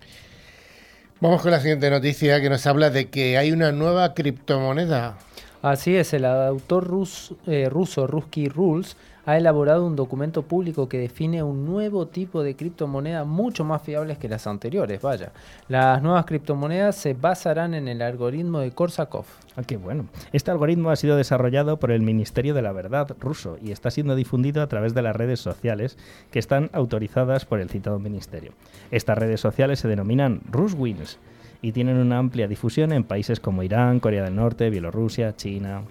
Vamos 1.22 1.44
con 1.44 1.52
la 1.52 1.60
siguiente 1.60 1.88
noticia 1.92 2.42
que 2.42 2.50
nos 2.50 2.66
habla 2.66 2.90
de 2.90 3.12
que 3.12 3.38
hay 3.38 3.52
una 3.52 3.72
nueva 3.72 4.16
criptomoneda. 4.16 5.20
Así 5.62 5.96
es, 5.96 6.14
el 6.14 6.26
autor 6.26 6.88
rus, 6.88 7.36
eh, 7.46 7.70
ruso 7.70 8.08
Rusky 8.08 8.50
Rules 8.50 8.98
ha 9.26 9.38
elaborado 9.38 9.86
un 9.86 9.96
documento 9.96 10.44
público 10.44 10.90
que 10.90 10.98
define 10.98 11.44
un 11.44 11.66
nuevo 11.66 12.08
tipo 12.08 12.44
de 12.44 12.56
criptomoneda 12.56 13.24
mucho 13.24 13.64
más 13.64 13.82
fiables 13.82 14.18
que 14.18 14.30
las 14.30 14.48
anteriores. 14.48 15.02
Vaya, 15.02 15.32
las 15.68 16.02
nuevas 16.02 16.26
criptomonedas 16.26 16.96
se 16.96 17.14
basarán 17.14 17.74
en 17.74 17.88
el 17.88 18.02
algoritmo 18.02 18.60
de 18.60 18.72
Korsakov. 18.72 19.26
Ah, 19.56 19.64
qué 19.64 19.78
bueno. 19.78 20.06
Este 20.32 20.50
algoritmo 20.50 20.90
ha 20.90 20.96
sido 20.96 21.18
desarrollado 21.18 21.78
por 21.78 21.92
el 21.92 22.02
Ministerio 22.02 22.54
de 22.54 22.62
la 22.62 22.72
Verdad 22.72 23.16
ruso 23.20 23.58
y 23.62 23.72
está 23.72 23.92
siendo 23.92 24.16
difundido 24.16 24.62
a 24.62 24.68
través 24.68 24.94
de 24.94 25.02
las 25.02 25.16
redes 25.16 25.40
sociales 25.40 25.98
que 26.32 26.40
están 26.40 26.70
autorizadas 26.74 27.46
por 27.46 27.60
el 27.60 27.70
citado 27.70 28.00
ministerio. 28.00 28.54
Estas 28.92 29.18
redes 29.18 29.42
sociales 29.42 29.80
se 29.80 29.88
denominan 29.88 30.42
Ruswins 30.50 31.20
y 31.62 31.74
tienen 31.74 31.98
una 31.98 32.18
amplia 32.18 32.48
difusión 32.48 32.92
en 32.92 33.04
países 33.04 33.40
como 33.40 33.64
Irán, 33.64 34.00
Corea 34.00 34.24
del 34.24 34.36
Norte, 34.36 34.70
Bielorrusia, 34.70 35.36
China. 35.36 35.84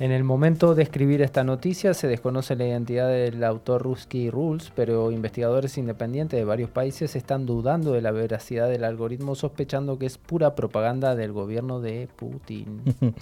En 0.00 0.12
el 0.12 0.24
momento 0.24 0.74
de 0.74 0.82
escribir 0.82 1.20
esta 1.20 1.44
noticia 1.44 1.92
se 1.92 2.08
desconoce 2.08 2.56
la 2.56 2.66
identidad 2.66 3.06
del 3.06 3.44
autor 3.44 3.82
Rusky 3.82 4.30
Rules, 4.30 4.72
pero 4.74 5.12
investigadores 5.12 5.76
independientes 5.76 6.38
de 6.38 6.46
varios 6.46 6.70
países 6.70 7.16
están 7.16 7.44
dudando 7.44 7.92
de 7.92 8.00
la 8.00 8.10
veracidad 8.10 8.70
del 8.70 8.84
algoritmo, 8.84 9.34
sospechando 9.34 9.98
que 9.98 10.06
es 10.06 10.16
pura 10.16 10.54
propaganda 10.54 11.14
del 11.16 11.32
gobierno 11.32 11.80
de 11.80 12.08
Putin. 12.16 12.80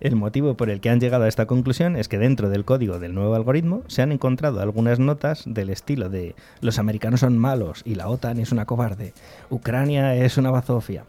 El 0.00 0.16
motivo 0.16 0.54
por 0.54 0.70
el 0.70 0.80
que 0.80 0.90
han 0.90 0.98
llegado 0.98 1.22
a 1.22 1.28
esta 1.28 1.46
conclusión 1.46 1.94
es 1.94 2.08
que 2.08 2.18
dentro 2.18 2.50
del 2.50 2.64
código 2.64 2.98
del 2.98 3.14
nuevo 3.14 3.36
algoritmo 3.36 3.84
se 3.86 4.02
han 4.02 4.10
encontrado 4.10 4.60
algunas 4.60 4.98
notas 4.98 5.44
del 5.46 5.70
estilo 5.70 6.08
de 6.08 6.34
los 6.60 6.80
americanos 6.80 7.20
son 7.20 7.38
malos 7.38 7.82
y 7.84 7.94
la 7.94 8.08
OTAN 8.08 8.40
es 8.40 8.50
una 8.50 8.66
cobarde, 8.66 9.14
Ucrania 9.50 10.16
es 10.16 10.36
una 10.36 10.50
bazofia. 10.50 11.04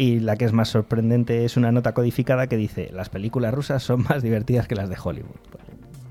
Y 0.00 0.20
la 0.20 0.36
que 0.36 0.44
es 0.44 0.52
más 0.52 0.68
sorprendente 0.68 1.44
es 1.44 1.56
una 1.56 1.72
nota 1.72 1.92
codificada 1.92 2.46
que 2.46 2.56
dice, 2.56 2.88
las 2.92 3.08
películas 3.08 3.52
rusas 3.52 3.82
son 3.82 4.04
más 4.04 4.22
divertidas 4.22 4.68
que 4.68 4.76
las 4.76 4.88
de 4.88 4.96
Hollywood. 5.02 5.34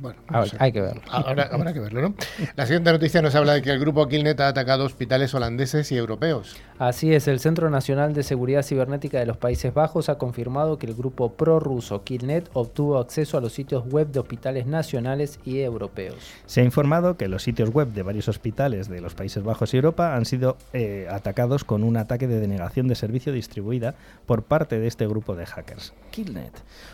No 0.02 0.46
sé. 0.46 0.58
hay 0.60 0.72
que 0.72 0.82
verlo. 0.82 1.02
Habrá, 1.10 1.44
habrá 1.44 1.74
que 1.74 1.80
verlo, 1.80 2.02
¿no? 2.02 2.16
La 2.56 2.66
siguiente 2.66 2.92
noticia 2.92 3.22
nos 3.22 3.36
habla 3.36 3.54
de 3.54 3.62
que 3.62 3.72
el 3.72 3.80
grupo 3.80 4.08
Killnet 4.08 4.40
ha 4.40 4.48
atacado 4.48 4.86
hospitales 4.86 5.34
holandeses 5.34 5.92
y 5.92 5.98
europeos. 5.98 6.56
Así 6.80 7.14
es, 7.14 7.28
el 7.28 7.40
Centro 7.40 7.70
Nacional 7.70 8.14
de 8.14 8.24
Seguridad 8.24 8.64
Cibernética 8.64 9.20
de 9.20 9.26
los 9.26 9.38
Países 9.38 9.74
Bajos 9.74 10.10
ha 10.10 10.18
confirmado 10.18 10.78
que 10.78 10.86
el 10.86 10.94
grupo 10.94 11.34
prorruso 11.34 12.04
Killnet 12.04 12.50
obtuvo 12.54 13.00
acceso 13.00 13.38
a 13.38 13.42
los 13.42 13.54
sitios 13.54 13.86
web 13.88 14.08
de 14.12 14.20
hospitales 14.20 14.68
nacionales 14.68 15.40
y 15.44 15.60
europeos. 15.60 16.18
Se 16.46 16.62
ha 16.62 16.64
informado 16.64 17.18
que 17.18 17.28
los 17.28 17.44
sitios 17.44 17.70
web 17.70 17.90
de 17.90 18.04
varios 18.04 18.28
hospitales 18.28 18.90
de 18.90 19.02
los 19.02 19.16
Países 19.16 19.44
Bajos 19.44 19.74
y 19.74 19.78
Europa 19.78 20.16
han 20.16 20.26
sido 20.26 20.58
eh, 20.74 21.08
atacados 21.10 21.64
con 21.64 21.84
un 21.84 21.98
ataque 21.98 22.28
de 22.28 22.40
denegación 22.40 22.88
de 22.88 22.96
servicio 22.96 23.34
distribuida 23.34 23.96
por 24.26 24.44
parte 24.44 24.80
de 24.80 24.88
este 24.88 25.08
grupo 25.08 25.36
de 25.36 25.46
hackers, 25.46 25.94
Killnet, 26.12 26.54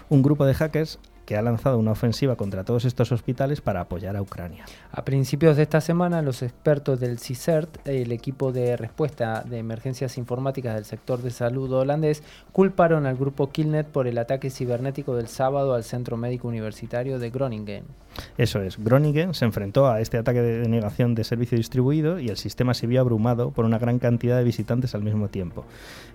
un 0.10 0.22
grupo 0.22 0.46
de 0.46 0.54
hackers 0.54 1.00
que 1.25 1.38
ha 1.38 1.42
lanzado 1.42 1.77
una 1.77 1.92
ofensiva 1.92 2.36
contra 2.36 2.63
todos 2.63 2.86
estos 2.86 3.12
hospitales 3.12 3.62
para 3.62 3.82
apoyar 3.82 4.15
a 4.15 4.22
Ucrania. 4.22 4.65
A 4.92 5.06
principios 5.06 5.58
de 5.58 5.63
esta 5.63 5.82
semana, 5.82 6.22
los 6.22 6.42
expertos 6.42 7.00
del 7.00 7.20
CICERT, 7.20 7.88
el 7.88 8.12
equipo 8.12 8.51
de 8.51 8.77
respuesta 8.77 9.44
de 9.44 9.58
emergencias 9.58 10.18
informáticas 10.18 10.75
del 10.75 10.86
sector 10.86 11.22
de 11.22 11.32
salud 11.32 11.72
holandés, 11.72 12.24
culparon 12.51 13.06
al 13.06 13.18
grupo 13.18 13.50
Killnet 13.50 13.88
por 13.88 14.08
el 14.08 14.18
ataque 14.18 14.50
cibernético 14.50 15.15
del 15.15 15.27
sábado 15.27 15.74
al 15.74 15.84
Centro 15.84 16.18
Médico 16.18 16.48
Universitario 16.48 17.20
de 17.20 17.30
Groningen. 17.30 17.86
Eso 18.38 18.62
es, 18.62 18.77
Groningen 18.77 19.34
se 19.34 19.46
enfrentó 19.46 19.88
a 19.88 20.00
este 20.00 20.18
ataque 20.18 20.42
de 20.42 20.60
denegación 20.60 21.15
de 21.15 21.24
servicio 21.24 21.58
distribuido 21.58 22.20
y 22.20 22.30
el 22.30 22.38
sistema 22.38 22.74
se 22.74 22.86
vio 22.86 23.01
abrumado 23.01 23.51
por 23.51 23.65
una 23.65 23.80
gran 23.80 23.98
cantidad 23.98 24.38
de 24.38 24.44
visitantes 24.44 24.94
al 24.94 25.01
mismo 25.01 25.30
tiempo. 25.30 25.65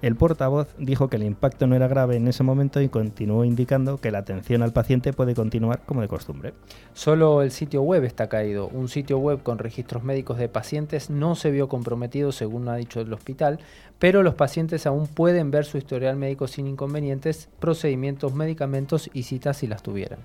El 0.00 0.14
portavoz 0.14 0.68
dijo 0.78 1.08
que 1.08 1.16
el 1.16 1.24
impacto 1.24 1.66
no 1.66 1.74
era 1.74 1.88
grave 1.88 2.16
en 2.16 2.28
ese 2.28 2.44
momento 2.44 2.80
y 2.80 2.88
continuó 2.88 3.44
indicando 3.44 3.98
que 3.98 4.12
la 4.12 4.18
atención 4.18 4.62
al 4.62 4.72
paciente 4.72 4.97
puede 5.12 5.34
continuar 5.34 5.80
como 5.86 6.00
de 6.00 6.08
costumbre. 6.08 6.54
Solo 6.92 7.42
el 7.42 7.50
sitio 7.50 7.82
web 7.82 8.04
está 8.04 8.28
caído. 8.28 8.68
Un 8.68 8.88
sitio 8.88 9.18
web 9.18 9.42
con 9.42 9.58
registros 9.58 10.02
médicos 10.02 10.38
de 10.38 10.48
pacientes 10.48 11.10
no 11.10 11.34
se 11.34 11.50
vio 11.50 11.68
comprometido, 11.68 12.32
según 12.32 12.68
ha 12.68 12.76
dicho 12.76 13.00
el 13.00 13.12
hospital, 13.12 13.58
pero 13.98 14.22
los 14.22 14.34
pacientes 14.34 14.86
aún 14.86 15.06
pueden 15.06 15.50
ver 15.50 15.64
su 15.64 15.78
historial 15.78 16.16
médico 16.16 16.48
sin 16.48 16.66
inconvenientes, 16.66 17.48
procedimientos, 17.58 18.34
medicamentos 18.34 19.10
y 19.12 19.24
citas 19.24 19.58
si 19.58 19.66
las 19.66 19.82
tuvieran. 19.82 20.20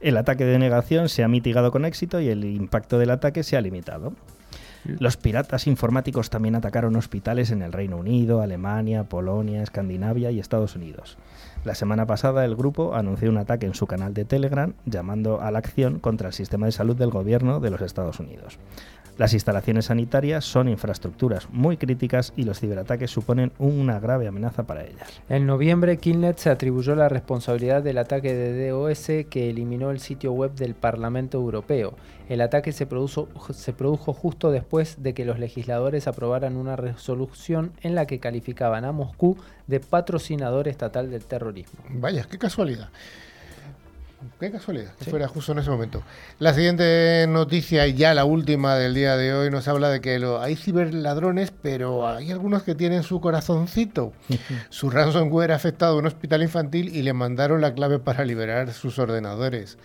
El 0.00 0.16
ataque 0.16 0.44
de 0.44 0.52
denegación 0.52 1.08
se 1.08 1.22
ha 1.22 1.28
mitigado 1.28 1.70
con 1.70 1.84
éxito 1.84 2.20
y 2.20 2.28
el 2.28 2.44
impacto 2.44 2.98
del 2.98 3.10
ataque 3.10 3.42
se 3.42 3.56
ha 3.56 3.60
limitado. 3.60 4.14
Los 4.84 5.18
piratas 5.18 5.66
informáticos 5.66 6.30
también 6.30 6.54
atacaron 6.54 6.96
hospitales 6.96 7.50
en 7.50 7.60
el 7.60 7.72
Reino 7.72 7.98
Unido, 7.98 8.40
Alemania, 8.40 9.04
Polonia, 9.04 9.62
Escandinavia 9.62 10.30
y 10.30 10.40
Estados 10.40 10.74
Unidos. 10.74 11.18
La 11.62 11.74
semana 11.74 12.06
pasada 12.06 12.46
el 12.46 12.56
grupo 12.56 12.94
anunció 12.94 13.28
un 13.28 13.36
ataque 13.36 13.66
en 13.66 13.74
su 13.74 13.86
canal 13.86 14.14
de 14.14 14.24
Telegram 14.24 14.72
llamando 14.86 15.42
a 15.42 15.50
la 15.50 15.58
acción 15.58 15.98
contra 15.98 16.28
el 16.28 16.32
sistema 16.32 16.64
de 16.64 16.72
salud 16.72 16.96
del 16.96 17.10
gobierno 17.10 17.60
de 17.60 17.70
los 17.70 17.82
Estados 17.82 18.18
Unidos. 18.18 18.58
Las 19.18 19.34
instalaciones 19.34 19.84
sanitarias 19.84 20.46
son 20.46 20.70
infraestructuras 20.70 21.50
muy 21.50 21.76
críticas 21.76 22.32
y 22.36 22.44
los 22.44 22.58
ciberataques 22.58 23.10
suponen 23.10 23.52
una 23.58 24.00
grave 24.00 24.26
amenaza 24.26 24.62
para 24.62 24.84
ellas. 24.84 25.20
En 25.28 25.44
noviembre, 25.44 25.98
Killnet 25.98 26.38
se 26.38 26.48
atribuyó 26.48 26.94
la 26.94 27.10
responsabilidad 27.10 27.82
del 27.82 27.98
ataque 27.98 28.32
de 28.32 28.70
DOS 28.70 29.08
que 29.28 29.50
eliminó 29.50 29.90
el 29.90 30.00
sitio 30.00 30.32
web 30.32 30.54
del 30.54 30.74
Parlamento 30.74 31.36
Europeo. 31.36 31.92
El 32.30 32.42
ataque 32.42 32.70
se 32.70 32.86
produjo, 32.86 33.28
se 33.52 33.72
produjo 33.72 34.12
justo 34.12 34.52
después 34.52 35.02
de 35.02 35.14
que 35.14 35.24
los 35.24 35.40
legisladores 35.40 36.06
aprobaran 36.06 36.56
una 36.56 36.76
resolución 36.76 37.72
en 37.82 37.96
la 37.96 38.06
que 38.06 38.20
calificaban 38.20 38.84
a 38.84 38.92
Moscú 38.92 39.36
de 39.66 39.80
patrocinador 39.80 40.68
estatal 40.68 41.10
del 41.10 41.24
terrorismo. 41.24 41.80
Vaya, 41.88 42.24
qué 42.30 42.38
casualidad. 42.38 42.90
Qué 44.38 44.52
casualidad 44.52 44.94
que 44.94 45.10
fuera 45.10 45.26
justo 45.26 45.50
en 45.50 45.58
ese 45.58 45.70
momento. 45.70 46.04
La 46.38 46.54
siguiente 46.54 47.26
noticia, 47.28 47.88
y 47.88 47.94
ya 47.94 48.14
la 48.14 48.24
última 48.24 48.76
del 48.76 48.94
día 48.94 49.16
de 49.16 49.34
hoy, 49.34 49.50
nos 49.50 49.66
habla 49.66 49.88
de 49.88 50.00
que 50.00 50.20
lo, 50.20 50.40
hay 50.40 50.54
ciberladrones, 50.54 51.50
pero 51.50 52.06
hay 52.06 52.30
algunos 52.30 52.62
que 52.62 52.76
tienen 52.76 53.02
su 53.02 53.20
corazoncito. 53.20 54.12
su 54.68 54.88
ransomware 54.88 55.50
ha 55.50 55.56
afectado 55.56 55.96
a 55.96 55.98
un 55.98 56.06
hospital 56.06 56.42
infantil 56.42 56.94
y 56.94 57.02
le 57.02 57.12
mandaron 57.12 57.60
la 57.60 57.74
clave 57.74 57.98
para 57.98 58.24
liberar 58.24 58.72
sus 58.72 59.00
ordenadores. 59.00 59.78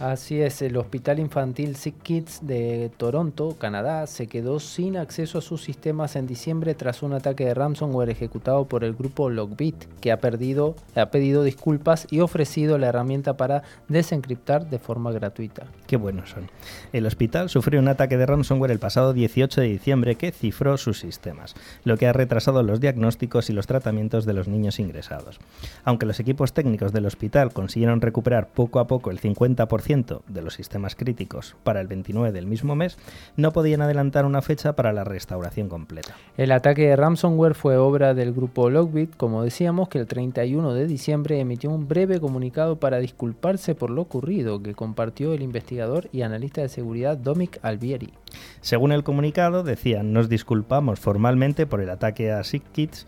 Así 0.00 0.40
es, 0.40 0.62
el 0.62 0.76
Hospital 0.76 1.18
Infantil 1.18 1.74
Sick 1.74 2.00
Kids 2.04 2.46
de 2.46 2.88
Toronto, 2.98 3.56
Canadá, 3.58 4.06
se 4.06 4.28
quedó 4.28 4.60
sin 4.60 4.96
acceso 4.96 5.38
a 5.38 5.42
sus 5.42 5.64
sistemas 5.64 6.14
en 6.14 6.28
diciembre 6.28 6.76
tras 6.76 7.02
un 7.02 7.14
ataque 7.14 7.44
de 7.44 7.52
ransomware 7.52 8.10
ejecutado 8.10 8.66
por 8.66 8.84
el 8.84 8.94
grupo 8.94 9.28
Logbit, 9.28 9.86
que 10.00 10.12
ha, 10.12 10.20
perdido, 10.20 10.76
ha 10.94 11.06
pedido 11.06 11.42
disculpas 11.42 12.06
y 12.12 12.20
ofrecido 12.20 12.78
la 12.78 12.86
herramienta 12.86 13.36
para 13.36 13.64
desencriptar 13.88 14.70
de 14.70 14.78
forma 14.78 15.10
gratuita. 15.10 15.64
Qué 15.88 15.96
buenos 15.96 16.30
son. 16.30 16.48
El 16.92 17.04
hospital 17.04 17.48
sufrió 17.48 17.80
un 17.80 17.88
ataque 17.88 18.16
de 18.16 18.26
ransomware 18.26 18.70
el 18.70 18.78
pasado 18.78 19.12
18 19.12 19.62
de 19.62 19.66
diciembre 19.66 20.14
que 20.14 20.30
cifró 20.30 20.76
sus 20.76 21.00
sistemas, 21.00 21.56
lo 21.82 21.96
que 21.96 22.06
ha 22.06 22.12
retrasado 22.12 22.62
los 22.62 22.78
diagnósticos 22.78 23.50
y 23.50 23.52
los 23.52 23.66
tratamientos 23.66 24.26
de 24.26 24.34
los 24.34 24.46
niños 24.46 24.78
ingresados. 24.78 25.40
Aunque 25.82 26.06
los 26.06 26.20
equipos 26.20 26.52
técnicos 26.52 26.92
del 26.92 27.06
hospital 27.06 27.52
consiguieron 27.52 28.00
recuperar 28.00 28.46
poco 28.46 28.78
a 28.78 28.86
poco 28.86 29.10
el 29.10 29.20
50% 29.20 29.87
de 29.88 30.42
los 30.42 30.52
sistemas 30.52 30.94
críticos 30.94 31.56
para 31.64 31.80
el 31.80 31.86
29 31.86 32.30
del 32.30 32.46
mismo 32.46 32.76
mes, 32.76 32.98
no 33.36 33.52
podían 33.52 33.80
adelantar 33.80 34.26
una 34.26 34.42
fecha 34.42 34.74
para 34.74 34.92
la 34.92 35.02
restauración 35.02 35.70
completa. 35.70 36.14
El 36.36 36.52
ataque 36.52 36.88
de 36.88 36.96
ransomware 36.96 37.54
fue 37.54 37.78
obra 37.78 38.12
del 38.12 38.34
grupo 38.34 38.68
Logbit, 38.68 39.16
como 39.16 39.42
decíamos, 39.42 39.88
que 39.88 39.98
el 39.98 40.06
31 40.06 40.74
de 40.74 40.86
diciembre 40.86 41.40
emitió 41.40 41.70
un 41.70 41.88
breve 41.88 42.20
comunicado 42.20 42.76
para 42.76 42.98
disculparse 42.98 43.74
por 43.74 43.88
lo 43.88 44.02
ocurrido, 44.02 44.62
que 44.62 44.74
compartió 44.74 45.32
el 45.32 45.40
investigador 45.40 46.10
y 46.12 46.20
analista 46.20 46.60
de 46.60 46.68
seguridad 46.68 47.16
Dominic 47.16 47.58
Albieri. 47.62 48.12
Según 48.60 48.92
el 48.92 49.04
comunicado, 49.04 49.62
decían, 49.62 50.12
nos 50.12 50.28
disculpamos 50.28 51.00
formalmente 51.00 51.66
por 51.66 51.80
el 51.80 51.88
ataque 51.88 52.30
a 52.30 52.44
Sick 52.44 52.62
Kids 52.72 53.06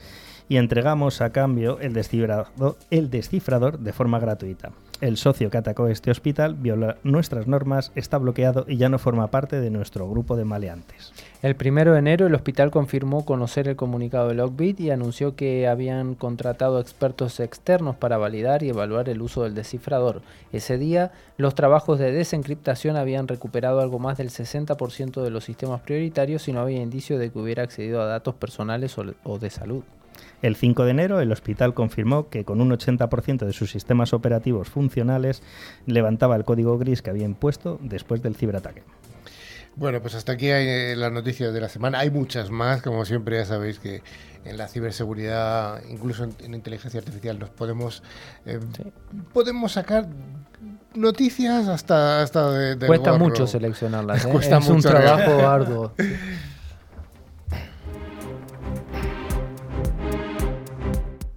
y 0.50 0.57
entregamos 0.57 1.21
a 1.21 1.30
cambio 1.30 1.78
el 1.80 1.92
descifrador, 1.92 3.78
de 3.78 3.92
forma 3.92 4.19
gratuita. 4.19 4.73
El 5.00 5.16
socio 5.16 5.49
que 5.49 5.59
atacó 5.59 5.87
este 5.87 6.11
hospital 6.11 6.57
viola 6.57 6.97
nuestras 7.04 7.47
normas, 7.47 7.92
está 7.95 8.19
bloqueado 8.19 8.64
y 8.66 8.76
ya 8.76 8.88
no 8.88 8.99
forma 8.99 9.28
parte 9.28 9.61
de 9.61 9.71
nuestro 9.71 10.11
grupo 10.11 10.37
de 10.37 10.45
maleantes. 10.45 11.12
El 11.40 11.54
primero 11.54 11.92
de 11.92 12.00
enero 12.00 12.26
el 12.26 12.35
hospital 12.35 12.73
confirmó 12.73 13.25
conocer 13.25 13.69
el 13.69 13.76
comunicado 13.76 14.26
de 14.26 14.35
Lockbit 14.35 14.80
y 14.80 14.90
anunció 14.90 15.37
que 15.37 15.69
habían 15.69 16.16
contratado 16.16 16.80
expertos 16.80 17.38
externos 17.38 17.95
para 17.95 18.19
validar 18.19 18.64
y 18.64 18.71
evaluar 18.71 19.09
el 19.09 19.23
uso 19.23 19.45
del 19.45 19.54
descifrador. 19.54 20.21
Ese 20.52 20.78
día 20.78 21.12
los 21.37 21.54
trabajos 21.54 22.00
de 22.00 22.11
desencriptación 22.11 22.97
habían 22.97 23.28
recuperado 23.28 23.78
algo 23.78 24.00
más 24.00 24.19
del 24.19 24.30
60% 24.30 25.23
de 25.23 25.30
los 25.30 25.45
sistemas 25.45 25.80
prioritarios 25.83 26.49
y 26.49 26.52
no 26.52 26.61
había 26.61 26.83
indicio 26.83 27.19
de 27.19 27.30
que 27.30 27.38
hubiera 27.38 27.62
accedido 27.62 28.02
a 28.02 28.07
datos 28.07 28.35
personales 28.35 28.97
o 28.99 29.38
de 29.38 29.50
salud. 29.50 29.85
El 30.42 30.56
5 30.56 30.84
de 30.84 30.90
enero, 30.90 31.20
el 31.20 31.32
hospital 31.32 31.74
confirmó 31.74 32.28
que 32.28 32.44
con 32.44 32.60
un 32.60 32.70
80% 32.70 33.46
de 33.46 33.52
sus 33.52 33.70
sistemas 33.70 34.12
operativos 34.12 34.68
funcionales 34.68 35.42
levantaba 35.86 36.36
el 36.36 36.44
código 36.44 36.78
gris 36.78 37.02
que 37.02 37.10
había 37.10 37.24
impuesto 37.24 37.78
después 37.82 38.22
del 38.22 38.36
ciberataque. 38.36 38.82
Bueno, 39.76 40.02
pues 40.02 40.14
hasta 40.14 40.32
aquí 40.32 40.50
hay 40.50 40.66
eh, 40.66 40.96
las 40.96 41.12
noticias 41.12 41.54
de 41.54 41.60
la 41.60 41.68
semana. 41.68 42.00
Hay 42.00 42.10
muchas 42.10 42.50
más, 42.50 42.82
como 42.82 43.04
siempre 43.04 43.36
ya 43.36 43.44
sabéis 43.44 43.78
que 43.78 44.02
en 44.44 44.56
la 44.56 44.68
ciberseguridad, 44.68 45.82
incluso 45.88 46.24
en, 46.24 46.54
inteligencia 46.54 46.98
artificial, 46.98 47.38
nos 47.38 47.50
podemos 47.50 48.02
eh, 48.46 48.58
podemos 49.32 49.72
sacar 49.72 50.08
noticias 50.94 51.68
hasta 51.68 52.22
hasta 52.22 52.50
de, 52.50 52.86
cuesta 52.86 53.16
mucho 53.16 53.46
seleccionarlas. 53.46 54.24
¿eh? 54.26 54.30
es 54.34 54.68
un 54.68 54.80
trabajo 54.80 55.30
arduo. 55.46 55.92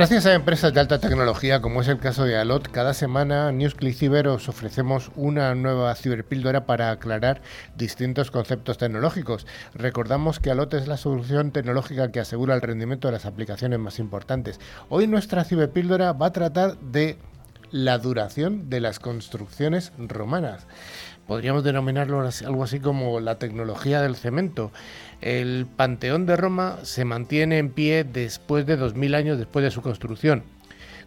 Gracias 0.00 0.24
a 0.24 0.32
empresas 0.32 0.72
de 0.72 0.80
alta 0.80 0.98
tecnología, 0.98 1.60
como 1.60 1.82
es 1.82 1.88
el 1.88 1.98
caso 1.98 2.24
de 2.24 2.34
Alot, 2.34 2.70
cada 2.70 2.94
semana 2.94 3.52
NewsClick 3.52 3.94
Cyber 3.94 4.28
os 4.28 4.48
ofrecemos 4.48 5.10
una 5.14 5.54
nueva 5.54 5.94
ciberpíldora 5.94 6.64
para 6.64 6.90
aclarar 6.90 7.42
distintos 7.76 8.30
conceptos 8.30 8.78
tecnológicos. 8.78 9.46
Recordamos 9.74 10.40
que 10.40 10.50
Alot 10.50 10.72
es 10.72 10.88
la 10.88 10.96
solución 10.96 11.50
tecnológica 11.50 12.10
que 12.12 12.20
asegura 12.20 12.54
el 12.54 12.62
rendimiento 12.62 13.08
de 13.08 13.12
las 13.12 13.26
aplicaciones 13.26 13.78
más 13.78 13.98
importantes. 13.98 14.58
Hoy 14.88 15.06
nuestra 15.06 15.44
ciberpíldora 15.44 16.14
va 16.14 16.28
a 16.28 16.32
tratar 16.32 16.78
de 16.78 17.18
la 17.70 17.98
duración 17.98 18.70
de 18.70 18.80
las 18.80 19.00
construcciones 19.00 19.92
romanas. 19.98 20.66
Podríamos 21.30 21.62
denominarlo 21.62 22.28
algo 22.44 22.64
así 22.64 22.80
como 22.80 23.20
la 23.20 23.38
tecnología 23.38 24.02
del 24.02 24.16
cemento. 24.16 24.72
El 25.20 25.64
Panteón 25.76 26.26
de 26.26 26.34
Roma 26.34 26.78
se 26.82 27.04
mantiene 27.04 27.58
en 27.58 27.70
pie 27.70 28.02
después 28.02 28.66
de 28.66 28.76
2000 28.76 29.14
años 29.14 29.38
después 29.38 29.62
de 29.62 29.70
su 29.70 29.80
construcción, 29.80 30.42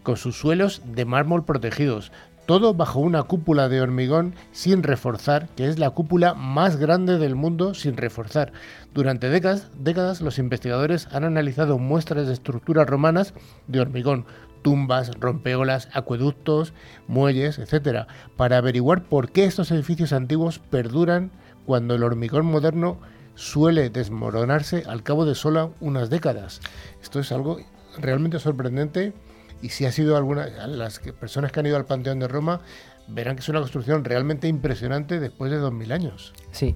con 0.02 0.16
sus 0.16 0.38
suelos 0.38 0.80
de 0.86 1.04
mármol 1.04 1.44
protegidos, 1.44 2.10
todo 2.46 2.72
bajo 2.72 3.00
una 3.00 3.24
cúpula 3.24 3.68
de 3.68 3.82
hormigón 3.82 4.34
sin 4.50 4.82
reforzar, 4.82 5.48
que 5.56 5.66
es 5.66 5.78
la 5.78 5.90
cúpula 5.90 6.32
más 6.32 6.76
grande 6.76 7.18
del 7.18 7.34
mundo 7.34 7.74
sin 7.74 7.98
reforzar. 7.98 8.54
Durante 8.94 9.28
décadas, 9.28 9.68
décadas 9.78 10.22
los 10.22 10.38
investigadores 10.38 11.06
han 11.12 11.24
analizado 11.24 11.76
muestras 11.76 12.26
de 12.26 12.32
estructuras 12.32 12.86
romanas 12.86 13.34
de 13.66 13.80
hormigón, 13.80 14.24
tumbas, 14.64 15.10
rompeolas, 15.20 15.90
acueductos, 15.92 16.72
muelles, 17.06 17.58
etc., 17.58 18.08
para 18.36 18.56
averiguar 18.56 19.04
por 19.04 19.30
qué 19.30 19.44
estos 19.44 19.70
edificios 19.70 20.14
antiguos 20.14 20.58
perduran 20.58 21.30
cuando 21.66 21.94
el 21.94 22.02
hormigón 22.02 22.46
moderno 22.46 22.98
suele 23.34 23.90
desmoronarse 23.90 24.84
al 24.86 25.02
cabo 25.02 25.26
de 25.26 25.34
solo 25.34 25.74
unas 25.80 26.08
décadas. 26.08 26.62
Esto 27.02 27.20
es 27.20 27.30
algo 27.30 27.58
realmente 27.98 28.38
sorprendente 28.38 29.12
y 29.60 29.68
si 29.68 29.84
ha 29.84 29.92
sido 29.92 30.16
alguna 30.16 30.46
las 30.66 30.98
personas 30.98 31.52
que 31.52 31.60
han 31.60 31.66
ido 31.66 31.76
al 31.76 31.84
Panteón 31.84 32.18
de 32.18 32.28
Roma 32.28 32.62
verán 33.06 33.36
que 33.36 33.40
es 33.40 33.48
una 33.50 33.60
construcción 33.60 34.02
realmente 34.02 34.48
impresionante 34.48 35.20
después 35.20 35.50
de 35.50 35.58
2000 35.58 35.92
años. 35.92 36.32
Sí, 36.52 36.74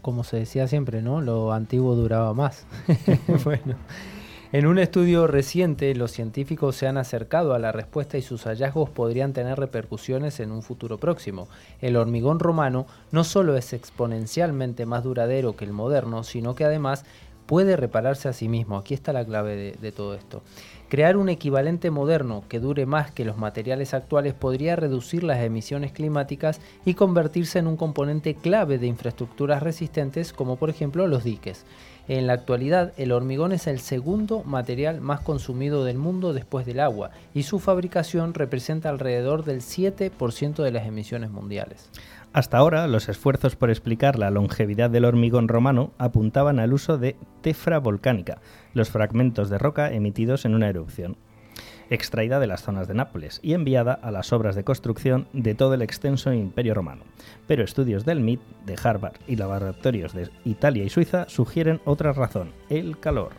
como 0.00 0.24
se 0.24 0.38
decía 0.38 0.66
siempre, 0.66 1.02
¿no? 1.02 1.20
Lo 1.20 1.52
antiguo 1.52 1.94
duraba 1.94 2.34
más. 2.34 2.66
bueno. 3.44 3.76
En 4.52 4.66
un 4.66 4.78
estudio 4.78 5.26
reciente, 5.26 5.94
los 5.94 6.10
científicos 6.10 6.76
se 6.76 6.86
han 6.86 6.98
acercado 6.98 7.54
a 7.54 7.58
la 7.58 7.72
respuesta 7.72 8.18
y 8.18 8.22
sus 8.22 8.42
hallazgos 8.42 8.90
podrían 8.90 9.32
tener 9.32 9.58
repercusiones 9.58 10.40
en 10.40 10.52
un 10.52 10.60
futuro 10.60 10.98
próximo. 10.98 11.48
El 11.80 11.96
hormigón 11.96 12.38
romano 12.38 12.86
no 13.12 13.24
solo 13.24 13.56
es 13.56 13.72
exponencialmente 13.72 14.84
más 14.84 15.04
duradero 15.04 15.56
que 15.56 15.64
el 15.64 15.72
moderno, 15.72 16.22
sino 16.22 16.54
que 16.54 16.66
además 16.66 17.06
puede 17.46 17.76
repararse 17.76 18.28
a 18.28 18.34
sí 18.34 18.46
mismo. 18.50 18.76
Aquí 18.76 18.92
está 18.92 19.14
la 19.14 19.24
clave 19.24 19.56
de, 19.56 19.72
de 19.72 19.90
todo 19.90 20.14
esto. 20.14 20.42
Crear 20.90 21.16
un 21.16 21.30
equivalente 21.30 21.90
moderno 21.90 22.44
que 22.50 22.60
dure 22.60 22.84
más 22.84 23.10
que 23.10 23.24
los 23.24 23.38
materiales 23.38 23.94
actuales 23.94 24.34
podría 24.34 24.76
reducir 24.76 25.24
las 25.24 25.40
emisiones 25.40 25.92
climáticas 25.92 26.60
y 26.84 26.92
convertirse 26.92 27.58
en 27.58 27.68
un 27.68 27.78
componente 27.78 28.34
clave 28.34 28.76
de 28.76 28.86
infraestructuras 28.86 29.62
resistentes 29.62 30.34
como 30.34 30.56
por 30.56 30.68
ejemplo 30.68 31.06
los 31.06 31.24
diques. 31.24 31.64
En 32.08 32.26
la 32.26 32.32
actualidad, 32.32 32.92
el 32.96 33.12
hormigón 33.12 33.52
es 33.52 33.66
el 33.66 33.78
segundo 33.78 34.42
material 34.42 35.00
más 35.00 35.20
consumido 35.20 35.84
del 35.84 35.98
mundo 35.98 36.32
después 36.32 36.66
del 36.66 36.80
agua 36.80 37.10
y 37.32 37.44
su 37.44 37.60
fabricación 37.60 38.34
representa 38.34 38.88
alrededor 38.88 39.44
del 39.44 39.60
7% 39.60 40.62
de 40.62 40.70
las 40.72 40.86
emisiones 40.86 41.30
mundiales. 41.30 41.90
Hasta 42.32 42.58
ahora, 42.58 42.86
los 42.86 43.08
esfuerzos 43.08 43.56
por 43.56 43.70
explicar 43.70 44.18
la 44.18 44.30
longevidad 44.30 44.90
del 44.90 45.04
hormigón 45.04 45.48
romano 45.48 45.92
apuntaban 45.98 46.58
al 46.58 46.72
uso 46.72 46.98
de 46.98 47.14
tefra 47.40 47.78
volcánica, 47.78 48.40
los 48.74 48.90
fragmentos 48.90 49.50
de 49.50 49.58
roca 49.58 49.92
emitidos 49.92 50.44
en 50.44 50.54
una 50.54 50.68
erupción 50.68 51.16
extraída 51.90 52.40
de 52.40 52.46
las 52.46 52.62
zonas 52.62 52.88
de 52.88 52.94
Nápoles 52.94 53.40
y 53.42 53.54
enviada 53.54 53.92
a 53.92 54.10
las 54.10 54.32
obras 54.32 54.54
de 54.54 54.64
construcción 54.64 55.28
de 55.32 55.54
todo 55.54 55.74
el 55.74 55.82
extenso 55.82 56.32
imperio 56.32 56.74
romano. 56.74 57.04
Pero 57.46 57.64
estudios 57.64 58.04
del 58.04 58.20
MIT, 58.20 58.40
de 58.66 58.78
Harvard 58.82 59.16
y 59.26 59.36
laboratorios 59.36 60.12
de 60.12 60.30
Italia 60.44 60.84
y 60.84 60.90
Suiza 60.90 61.28
sugieren 61.28 61.80
otra 61.84 62.12
razón, 62.12 62.52
el 62.68 62.98
calor. 62.98 63.32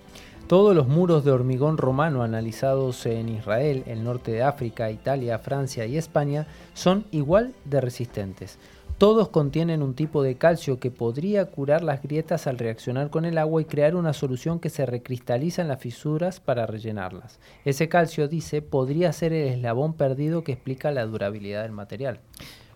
Todos 0.47 0.75
los 0.75 0.87
muros 0.87 1.23
de 1.23 1.31
hormigón 1.31 1.77
romano 1.77 2.21
analizados 2.21 3.05
en 3.05 3.29
Israel, 3.29 3.83
el 3.87 4.03
norte 4.03 4.31
de 4.31 4.43
África, 4.43 4.91
Italia, 4.91 5.39
Francia 5.39 5.85
y 5.85 5.97
España 5.97 6.47
son 6.73 7.05
igual 7.11 7.53
de 7.63 7.79
resistentes. 7.79 8.59
Todos 9.03 9.27
contienen 9.27 9.83
un 9.83 9.95
tipo 9.95 10.23
de 10.23 10.35
calcio 10.35 10.79
que 10.79 10.89
podría 10.89 11.47
curar 11.47 11.83
las 11.83 12.01
grietas 12.01 12.47
al 12.47 12.57
reaccionar 12.57 13.09
con 13.09 13.25
el 13.25 13.37
agua 13.37 13.61
y 13.61 13.65
crear 13.65 13.97
una 13.97 14.13
solución 14.13 14.61
que 14.61 14.69
se 14.69 14.85
recristaliza 14.85 15.61
en 15.61 15.67
las 15.67 15.81
fisuras 15.81 16.39
para 16.39 16.65
rellenarlas. 16.67 17.37
Ese 17.65 17.89
calcio, 17.89 18.29
dice, 18.29 18.61
podría 18.61 19.11
ser 19.11 19.33
el 19.33 19.49
eslabón 19.55 19.95
perdido 19.95 20.45
que 20.45 20.53
explica 20.53 20.89
la 20.91 21.05
durabilidad 21.05 21.63
del 21.63 21.73
material. 21.73 22.21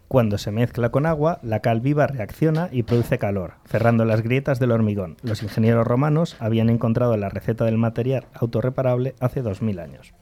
Cuando 0.09 0.37
se 0.37 0.51
mezcla 0.51 0.89
con 0.89 1.05
agua, 1.05 1.39
la 1.43 1.61
cal 1.61 1.79
viva 1.79 2.07
reacciona 2.07 2.67
y 2.73 2.83
produce 2.83 3.17
calor, 3.17 3.53
cerrando 3.63 4.03
las 4.03 4.21
grietas 4.21 4.59
del 4.59 4.71
hormigón. 4.71 5.15
Los 5.23 5.43
ingenieros 5.43 5.87
romanos 5.87 6.35
habían 6.39 6.69
encontrado 6.69 7.15
la 7.15 7.29
receta 7.29 7.63
del 7.63 7.77
material 7.77 8.25
autorreparable 8.33 9.15
hace 9.21 9.41
2000 9.41 9.79
años. 9.79 10.13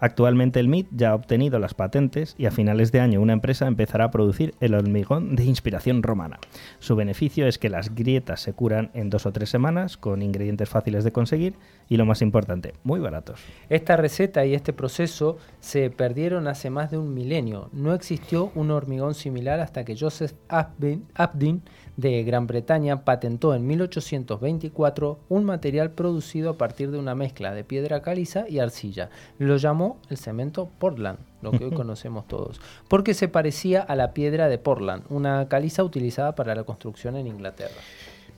Actualmente 0.00 0.60
el 0.60 0.68
MIT 0.68 0.88
ya 0.92 1.10
ha 1.10 1.14
obtenido 1.14 1.58
las 1.58 1.74
patentes 1.74 2.34
y 2.38 2.46
a 2.46 2.50
finales 2.50 2.92
de 2.92 3.00
año 3.00 3.20
una 3.20 3.32
empresa 3.32 3.66
empezará 3.66 4.04
a 4.04 4.10
producir 4.10 4.54
el 4.60 4.74
hormigón 4.74 5.34
de 5.36 5.44
inspiración 5.44 6.02
romana. 6.02 6.38
Su 6.78 6.96
beneficio 6.96 7.46
es 7.46 7.58
que 7.58 7.68
las 7.68 7.94
grietas 7.94 8.40
se 8.40 8.52
curan 8.52 8.90
en 8.94 9.10
dos 9.10 9.26
o 9.26 9.32
tres 9.32 9.50
semanas 9.50 9.96
con 9.96 10.22
ingredientes 10.22 10.68
fáciles 10.68 11.04
de 11.04 11.12
conseguir 11.12 11.54
y 11.88 11.96
lo 11.96 12.06
más 12.06 12.22
importante, 12.22 12.74
muy 12.84 13.00
baratos. 13.00 13.40
Esta 13.68 13.96
receta 13.96 14.44
y 14.44 14.54
este 14.54 14.72
proceso 14.72 15.38
se 15.60 15.90
perdieron 15.90 16.46
hace 16.46 16.70
más 16.70 16.90
de 16.90 16.98
un 16.98 17.14
milenio. 17.14 17.70
No 17.72 17.94
existió 17.94 18.52
un 18.54 18.70
hormigón 18.70 19.14
similar 19.14 19.60
hasta 19.60 19.84
que 19.84 19.96
Joseph 19.98 20.32
Abdin 20.48 21.62
de 21.98 22.22
Gran 22.22 22.46
Bretaña 22.46 23.04
patentó 23.04 23.56
en 23.56 23.66
1824 23.66 25.18
un 25.28 25.44
material 25.44 25.90
producido 25.90 26.50
a 26.50 26.56
partir 26.56 26.92
de 26.92 26.98
una 26.98 27.16
mezcla 27.16 27.52
de 27.52 27.64
piedra 27.64 28.02
caliza 28.02 28.48
y 28.48 28.60
arcilla. 28.60 29.10
Lo 29.38 29.56
llamó 29.56 29.98
el 30.08 30.16
cemento 30.16 30.70
Portland, 30.78 31.18
lo 31.42 31.50
que 31.50 31.64
hoy 31.64 31.70
conocemos 31.74 32.28
todos, 32.28 32.60
porque 32.86 33.14
se 33.14 33.26
parecía 33.26 33.82
a 33.82 33.96
la 33.96 34.14
piedra 34.14 34.48
de 34.48 34.58
Portland, 34.58 35.02
una 35.10 35.48
caliza 35.48 35.82
utilizada 35.82 36.36
para 36.36 36.54
la 36.54 36.62
construcción 36.62 37.16
en 37.16 37.26
Inglaterra. 37.26 37.80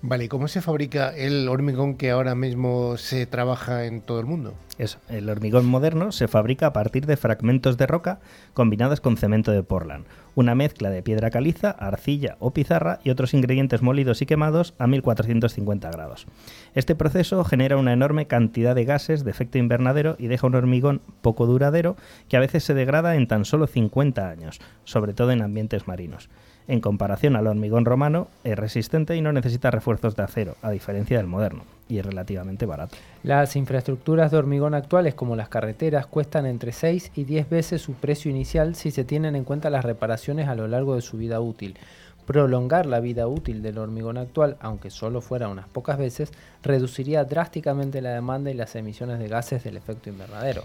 Vale, 0.02 0.24
¿y 0.24 0.28
cómo 0.28 0.48
se 0.48 0.62
fabrica 0.62 1.14
el 1.14 1.46
hormigón 1.46 1.94
que 1.94 2.10
ahora 2.10 2.34
mismo 2.34 2.96
se 2.96 3.26
trabaja 3.26 3.84
en 3.84 4.00
todo 4.00 4.18
el 4.18 4.24
mundo? 4.24 4.54
Eso, 4.78 4.98
el 5.10 5.28
hormigón 5.28 5.66
moderno 5.66 6.10
se 6.10 6.26
fabrica 6.26 6.68
a 6.68 6.72
partir 6.72 7.04
de 7.04 7.18
fragmentos 7.18 7.76
de 7.76 7.86
roca 7.86 8.18
combinados 8.54 9.02
con 9.02 9.18
cemento 9.18 9.52
de 9.52 9.62
Portland, 9.62 10.06
una 10.34 10.54
mezcla 10.54 10.88
de 10.88 11.02
piedra 11.02 11.28
caliza, 11.28 11.70
arcilla 11.72 12.38
o 12.40 12.52
pizarra 12.52 13.00
y 13.04 13.10
otros 13.10 13.34
ingredientes 13.34 13.82
molidos 13.82 14.22
y 14.22 14.26
quemados 14.26 14.72
a 14.78 14.86
1450 14.86 15.90
grados. 15.90 16.26
Este 16.74 16.94
proceso 16.94 17.44
genera 17.44 17.76
una 17.76 17.92
enorme 17.92 18.26
cantidad 18.26 18.74
de 18.74 18.86
gases 18.86 19.22
de 19.22 19.32
efecto 19.32 19.58
invernadero 19.58 20.16
y 20.18 20.28
deja 20.28 20.46
un 20.46 20.54
hormigón 20.54 21.02
poco 21.20 21.44
duradero 21.44 21.96
que 22.30 22.38
a 22.38 22.40
veces 22.40 22.64
se 22.64 22.72
degrada 22.72 23.16
en 23.16 23.26
tan 23.26 23.44
solo 23.44 23.66
50 23.66 24.30
años, 24.30 24.60
sobre 24.84 25.12
todo 25.12 25.30
en 25.30 25.42
ambientes 25.42 25.86
marinos. 25.86 26.30
En 26.70 26.80
comparación 26.80 27.34
al 27.34 27.48
hormigón 27.48 27.84
romano, 27.84 28.28
es 28.44 28.56
resistente 28.56 29.16
y 29.16 29.20
no 29.20 29.32
necesita 29.32 29.72
refuerzos 29.72 30.14
de 30.14 30.22
acero, 30.22 30.54
a 30.62 30.70
diferencia 30.70 31.16
del 31.16 31.26
moderno, 31.26 31.64
y 31.88 31.98
es 31.98 32.06
relativamente 32.06 32.64
barato. 32.64 32.96
Las 33.24 33.56
infraestructuras 33.56 34.30
de 34.30 34.36
hormigón 34.36 34.74
actuales, 34.74 35.16
como 35.16 35.34
las 35.34 35.48
carreteras, 35.48 36.06
cuestan 36.06 36.46
entre 36.46 36.70
6 36.70 37.10
y 37.16 37.24
10 37.24 37.50
veces 37.50 37.82
su 37.82 37.94
precio 37.94 38.30
inicial 38.30 38.76
si 38.76 38.92
se 38.92 39.02
tienen 39.02 39.34
en 39.34 39.42
cuenta 39.42 39.68
las 39.68 39.84
reparaciones 39.84 40.46
a 40.46 40.54
lo 40.54 40.68
largo 40.68 40.94
de 40.94 41.02
su 41.02 41.16
vida 41.16 41.40
útil. 41.40 41.76
Prolongar 42.24 42.86
la 42.86 43.00
vida 43.00 43.26
útil 43.26 43.62
del 43.62 43.78
hormigón 43.78 44.16
actual, 44.16 44.56
aunque 44.60 44.90
solo 44.90 45.20
fuera 45.20 45.48
unas 45.48 45.66
pocas 45.66 45.98
veces, 45.98 46.30
reduciría 46.62 47.24
drásticamente 47.24 48.00
la 48.00 48.10
demanda 48.10 48.48
y 48.48 48.54
las 48.54 48.76
emisiones 48.76 49.18
de 49.18 49.26
gases 49.26 49.64
del 49.64 49.76
efecto 49.76 50.08
invernadero. 50.08 50.62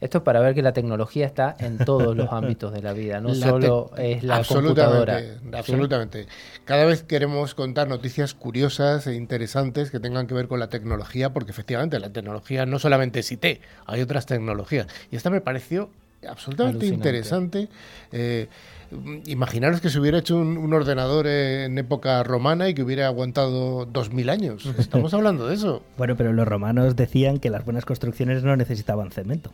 Esto 0.00 0.18
es 0.18 0.24
para 0.24 0.40
ver 0.40 0.54
que 0.54 0.62
la 0.62 0.72
tecnología 0.72 1.26
está 1.26 1.56
en 1.58 1.78
todos 1.78 2.16
los 2.16 2.32
ámbitos 2.32 2.72
de 2.72 2.82
la 2.82 2.92
vida, 2.92 3.20
no 3.20 3.34
solo 3.34 3.90
es 3.96 4.22
la 4.22 4.44
computadora. 4.44 5.20
Absolutamente. 5.52 6.26
Cada 6.64 6.84
vez 6.84 7.02
queremos 7.02 7.54
contar 7.54 7.88
noticias 7.88 8.34
curiosas 8.34 9.06
e 9.08 9.14
interesantes 9.14 9.90
que 9.90 9.98
tengan 9.98 10.28
que 10.28 10.34
ver 10.34 10.46
con 10.46 10.60
la 10.60 10.68
tecnología, 10.68 11.32
porque 11.32 11.50
efectivamente 11.50 11.98
la 11.98 12.10
tecnología 12.10 12.64
no 12.64 12.78
solamente 12.78 13.20
es 13.20 13.32
IT, 13.32 13.44
hay 13.86 14.00
otras 14.00 14.26
tecnologías. 14.26 14.86
Y 15.10 15.16
esta 15.16 15.30
me 15.30 15.40
pareció 15.40 15.90
absolutamente 16.28 16.86
interesante. 16.86 17.68
Eh, 18.12 18.46
imaginaros 19.26 19.80
que 19.80 19.90
se 19.90 19.98
hubiera 19.98 20.18
hecho 20.18 20.36
un, 20.36 20.72
ordenador 20.72 21.26
en 21.26 21.76
época 21.76 22.22
romana 22.22 22.68
y 22.68 22.74
que 22.74 22.84
hubiera 22.84 23.08
aguantado 23.08 23.84
2000 23.86 24.30
años. 24.30 24.66
Estamos 24.78 25.12
hablando 25.12 25.48
de 25.48 25.56
eso. 25.56 25.82
Bueno, 25.96 26.16
pero 26.16 26.32
los 26.32 26.46
romanos 26.46 26.94
decían 26.94 27.38
que 27.38 27.50
las 27.50 27.64
buenas 27.64 27.84
construcciones 27.84 28.44
no 28.44 28.56
necesitaban 28.56 29.10
cemento 29.10 29.50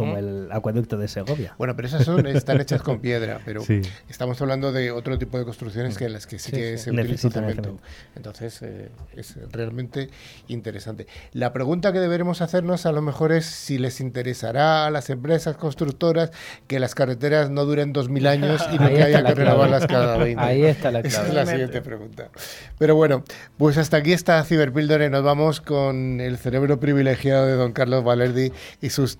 como 0.00 0.16
el 0.16 0.48
acueducto 0.50 0.96
de 0.98 1.08
Segovia. 1.08 1.54
Bueno, 1.58 1.76
pero 1.76 1.88
esas 1.88 2.04
son, 2.04 2.26
están 2.26 2.60
hechas 2.60 2.82
con 2.82 3.00
piedra, 3.00 3.40
pero 3.44 3.62
estamos 4.08 4.40
hablando 4.40 4.72
de 4.72 4.90
otro 4.90 5.18
tipo 5.18 5.38
de 5.38 5.44
construcciones 5.44 5.96
que 5.96 6.06
en 6.06 6.12
las 6.12 6.26
que 6.26 6.38
sí, 6.38 6.52
que 6.52 6.78
se 6.78 6.90
utiliza 6.90 7.30
cemento. 7.30 7.78
Entonces, 8.16 8.62
eh, 8.62 8.90
es 9.16 9.36
realmente 9.50 10.10
interesante. 10.48 11.06
La 11.32 11.52
pregunta 11.52 11.92
que 11.92 12.00
deberemos 12.00 12.40
hacernos 12.40 12.86
a 12.86 12.92
lo 12.92 13.02
mejor 13.02 13.32
es 13.32 13.46
si 13.46 13.78
les 13.78 14.00
interesará 14.00 14.86
a 14.86 14.90
las 14.90 15.10
empresas 15.10 15.56
constructoras 15.56 16.30
que 16.66 16.80
las 16.80 16.94
carreteras 16.94 17.50
no 17.50 17.64
duren 17.64 17.92
2.000 17.92 18.26
años 18.26 18.66
y 18.72 18.78
no 18.78 18.88
que 18.88 19.02
haya 19.02 19.24
que 19.24 19.34
renovarlas 19.34 19.86
cada 19.86 20.16
20. 20.16 20.42
Ahí 20.42 20.64
está 20.64 20.90
la 20.90 21.02
clave. 21.02 21.08
Esa 21.08 21.28
es 21.28 21.34
la 21.34 21.46
siguiente 21.46 21.80
pregunta. 21.82 22.30
Pero 22.78 22.94
bueno, 22.96 23.24
pues 23.58 23.78
hasta 23.78 23.98
aquí 23.98 24.12
está 24.12 24.42
Ciberpíldora 24.44 25.06
y 25.06 25.10
nos 25.10 25.22
vamos 25.22 25.60
con 25.60 26.20
el 26.20 26.38
cerebro 26.38 26.80
privilegiado 26.80 27.46
de 27.46 27.54
don 27.54 27.72
Carlos 27.72 28.04
Valerdi 28.04 28.52
y 28.80 28.90
sus 28.90 29.18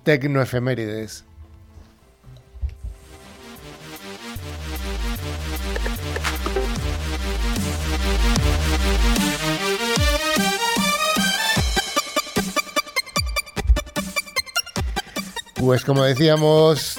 pues 15.71 15.85
como 15.85 16.03
decíamos, 16.03 16.97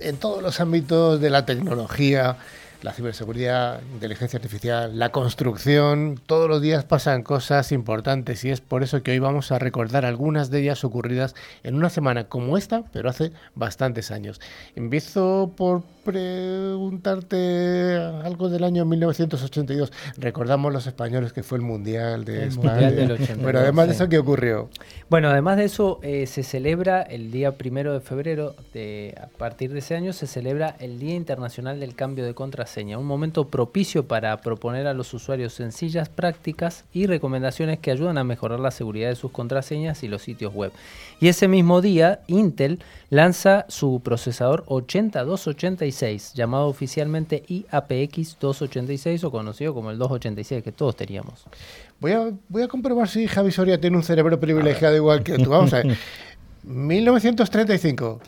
en 0.00 0.16
todos 0.16 0.42
los 0.42 0.58
ámbitos 0.58 1.20
de 1.20 1.30
la 1.30 1.46
tecnología, 1.46 2.36
la 2.82 2.92
ciberseguridad, 2.92 3.80
inteligencia 3.92 4.36
artificial, 4.36 4.98
la 4.98 5.10
construcción, 5.10 6.20
todos 6.26 6.48
los 6.48 6.62
días 6.62 6.84
pasan 6.84 7.22
cosas 7.22 7.72
importantes 7.72 8.44
y 8.44 8.50
es 8.50 8.60
por 8.60 8.82
eso 8.82 9.02
que 9.02 9.10
hoy 9.10 9.18
vamos 9.18 9.50
a 9.50 9.58
recordar 9.58 10.04
algunas 10.04 10.50
de 10.50 10.60
ellas 10.60 10.84
ocurridas 10.84 11.34
en 11.64 11.74
una 11.74 11.90
semana 11.90 12.24
como 12.24 12.56
esta, 12.56 12.84
pero 12.92 13.10
hace 13.10 13.32
bastantes 13.54 14.10
años. 14.10 14.40
Empiezo 14.76 15.52
por 15.56 15.82
preguntarte 16.04 17.96
algo 18.24 18.48
del 18.48 18.64
año 18.64 18.84
1982. 18.86 19.92
Recordamos 20.16 20.72
los 20.72 20.86
españoles 20.86 21.32
que 21.32 21.42
fue 21.42 21.58
el 21.58 21.64
Mundial 21.64 22.24
de 22.24 22.46
España. 22.46 22.90
pero 23.44 23.58
además 23.58 23.88
de 23.88 23.94
eso, 23.94 24.08
¿qué 24.08 24.18
ocurrió? 24.18 24.70
Bueno, 25.10 25.28
además 25.28 25.58
de 25.58 25.64
eso, 25.64 25.98
eh, 26.02 26.26
se 26.26 26.42
celebra 26.42 27.02
el 27.02 27.30
día 27.30 27.58
primero 27.58 27.92
de 27.92 28.00
febrero, 28.00 28.54
de, 28.72 29.14
a 29.20 29.26
partir 29.26 29.72
de 29.72 29.80
ese 29.80 29.96
año, 29.96 30.12
se 30.12 30.26
celebra 30.26 30.76
el 30.78 30.98
Día 30.98 31.14
Internacional 31.14 31.78
del 31.80 31.94
Cambio 31.94 32.24
de 32.24 32.34
Contraseña, 32.34 32.67
un 32.76 33.06
momento 33.06 33.48
propicio 33.48 34.06
para 34.06 34.36
proponer 34.40 34.86
a 34.86 34.94
los 34.94 35.12
usuarios 35.14 35.52
sencillas 35.52 36.08
prácticas 36.08 36.84
y 36.92 37.06
recomendaciones 37.06 37.78
que 37.78 37.90
ayudan 37.90 38.18
a 38.18 38.24
mejorar 38.24 38.60
la 38.60 38.70
seguridad 38.70 39.08
de 39.08 39.16
sus 39.16 39.30
contraseñas 39.30 40.02
y 40.02 40.08
los 40.08 40.22
sitios 40.22 40.54
web. 40.54 40.72
Y 41.20 41.28
ese 41.28 41.48
mismo 41.48 41.80
día, 41.80 42.20
Intel 42.26 42.80
lanza 43.10 43.64
su 43.68 44.00
procesador 44.04 44.64
80286, 44.66 46.34
llamado 46.34 46.66
oficialmente 46.66 47.42
IAPX 47.48 48.38
286 48.38 49.24
o 49.24 49.30
conocido 49.30 49.74
como 49.74 49.90
el 49.90 49.98
286 49.98 50.62
que 50.62 50.72
todos 50.72 50.96
teníamos. 50.96 51.44
Voy 52.00 52.12
a, 52.12 52.30
voy 52.48 52.62
a 52.62 52.68
comprobar 52.68 53.08
si 53.08 53.26
Javi 53.26 53.50
Soria 53.50 53.80
tiene 53.80 53.96
un 53.96 54.04
cerebro 54.04 54.38
privilegiado 54.38 54.94
igual 54.94 55.22
que 55.22 55.36
tú. 55.36 55.50
Vamos 55.50 55.72
a 55.72 55.78
ver. 55.78 55.96
1935. 56.62 58.20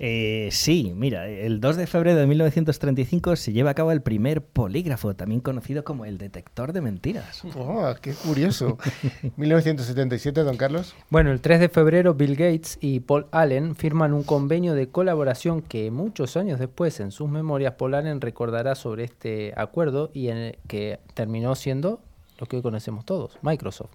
Eh, 0.00 0.48
sí, 0.52 0.92
mira, 0.96 1.28
el 1.28 1.60
2 1.60 1.76
de 1.76 1.86
febrero 1.86 2.18
de 2.18 2.26
1935 2.26 3.34
se 3.36 3.52
lleva 3.52 3.70
a 3.70 3.74
cabo 3.74 3.90
el 3.90 4.00
primer 4.00 4.42
polígrafo, 4.42 5.14
también 5.16 5.40
conocido 5.40 5.82
como 5.84 6.04
el 6.04 6.18
detector 6.18 6.72
de 6.72 6.80
mentiras. 6.80 7.42
Oh, 7.56 7.92
¡Qué 8.00 8.12
curioso! 8.12 8.78
1977, 9.36 10.42
don 10.42 10.56
Carlos. 10.56 10.94
Bueno, 11.10 11.32
el 11.32 11.40
3 11.40 11.60
de 11.60 11.68
febrero 11.68 12.14
Bill 12.14 12.36
Gates 12.36 12.78
y 12.80 13.00
Paul 13.00 13.26
Allen 13.32 13.74
firman 13.74 14.12
un 14.12 14.22
convenio 14.22 14.74
de 14.74 14.88
colaboración 14.88 15.62
que 15.62 15.90
muchos 15.90 16.36
años 16.36 16.60
después 16.60 17.00
en 17.00 17.10
sus 17.10 17.28
memorias 17.28 17.74
Paul 17.74 17.94
Allen 17.94 18.20
recordará 18.20 18.74
sobre 18.74 19.04
este 19.04 19.52
acuerdo 19.56 20.10
y 20.14 20.28
en 20.28 20.36
el 20.36 20.58
que 20.68 21.00
terminó 21.14 21.54
siendo 21.54 22.00
lo 22.38 22.46
que 22.46 22.56
hoy 22.56 22.62
conocemos 22.62 23.04
todos, 23.04 23.36
Microsoft. 23.42 23.90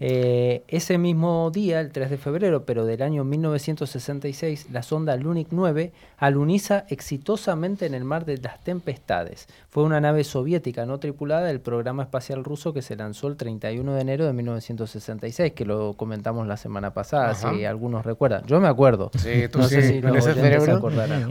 Eh, 0.00 0.64
ese 0.68 0.98
mismo 0.98 1.50
día, 1.52 1.80
el 1.80 1.92
3 1.92 2.10
de 2.10 2.18
febrero, 2.18 2.64
pero 2.64 2.84
del 2.84 3.02
año 3.02 3.24
1966, 3.24 4.68
la 4.72 4.82
sonda 4.82 5.16
Lunik 5.16 5.48
9 5.50 5.92
aluniza 6.18 6.86
exitosamente 6.88 7.86
en 7.86 7.94
el 7.94 8.04
mar 8.04 8.24
de 8.24 8.38
las 8.38 8.62
tempestades. 8.64 9.46
Fue 9.68 9.84
una 9.84 10.00
nave 10.00 10.24
soviética 10.24 10.86
no 10.86 10.98
tripulada 10.98 11.46
del 11.46 11.60
programa 11.60 12.02
espacial 12.02 12.42
ruso 12.42 12.72
que 12.72 12.82
se 12.82 12.96
lanzó 12.96 13.28
el 13.28 13.36
31 13.36 13.94
de 13.94 14.00
enero 14.00 14.26
de 14.26 14.32
1966, 14.32 15.52
que 15.52 15.64
lo 15.64 15.94
comentamos 15.94 16.46
la 16.48 16.56
semana 16.56 16.94
pasada, 16.94 17.34
si 17.34 17.64
algunos 17.64 18.04
recuerdan. 18.04 18.44
Yo 18.46 18.60
me 18.60 18.68
acuerdo. 18.68 19.10
Sí, 19.16 19.48
tú 19.52 19.62
sí, 19.62 19.68
sé 19.68 19.82
si 19.82 19.98
ese 19.98 20.34
cerebro. 20.34 20.80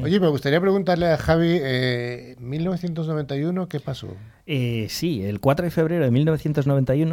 Oye, 0.02 0.20
me 0.20 0.30
gustaría 0.30 0.62
preguntarle 0.62 1.08
a 1.08 1.18
Javi, 1.18 1.60
eh, 1.62 2.36
1991, 2.40 3.68
¿qué 3.68 3.80
pasó? 3.82 4.08
Eh, 4.46 4.88
sí, 4.90 5.24
el 5.24 5.40
4 5.40 5.66
de 5.66 5.72
febrero 5.72 6.04
de 6.04 6.12
1991 6.12 6.53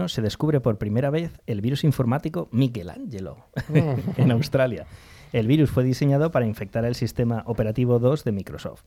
se 0.09 0.23
descubre 0.23 0.61
por 0.61 0.79
primera 0.79 1.11
vez 1.11 1.33
el 1.47 1.61
virus 1.61 1.85
informático 1.85 2.49
Michelangelo 2.53 3.47
en 4.17 4.31
Australia. 4.31 4.87
El 5.33 5.47
virus 5.47 5.71
fue 5.71 5.85
diseñado 5.85 6.31
para 6.31 6.47
infectar 6.47 6.85
el 6.85 6.95
sistema 6.95 7.45
operativo 7.47 7.99
2 7.99 8.25
de 8.25 8.33
Microsoft, 8.33 8.83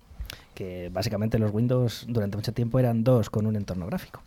que 0.53 0.89
básicamente 0.91 1.39
los 1.39 1.53
Windows 1.53 2.05
durante 2.09 2.35
mucho 2.37 2.53
tiempo 2.53 2.79
eran 2.79 3.03
dos 3.03 3.29
con 3.29 3.45
un 3.45 3.55
entorno 3.55 3.85
gráfico. 3.85 4.21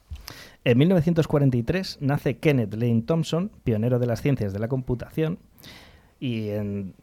En 0.65 0.79
1943 0.79 1.99
nace 2.01 2.39
Kenneth 2.39 2.75
Lane 2.75 3.03
Thompson, 3.03 3.51
pionero 3.65 3.99
de 3.99 4.07
las 4.07 4.23
ciencias 4.23 4.53
de 4.53 4.59
la 4.59 4.69
computación, 4.69 5.39
y 6.19 6.49
en 6.49 6.95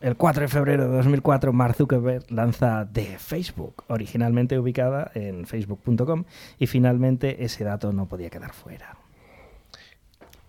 el 0.00 0.16
4 0.16 0.42
de 0.42 0.48
febrero 0.48 0.88
de 0.88 0.96
2004, 0.96 1.52
Mark 1.52 1.74
Zuckerberg 1.76 2.24
lanza 2.30 2.88
The 2.92 3.18
Facebook, 3.18 3.84
originalmente 3.88 4.58
ubicada 4.58 5.10
en 5.14 5.46
facebook.com, 5.46 6.24
y 6.58 6.66
finalmente 6.66 7.44
ese 7.44 7.64
dato 7.64 7.92
no 7.92 8.06
podía 8.06 8.30
quedar 8.30 8.52
fuera. 8.52 8.96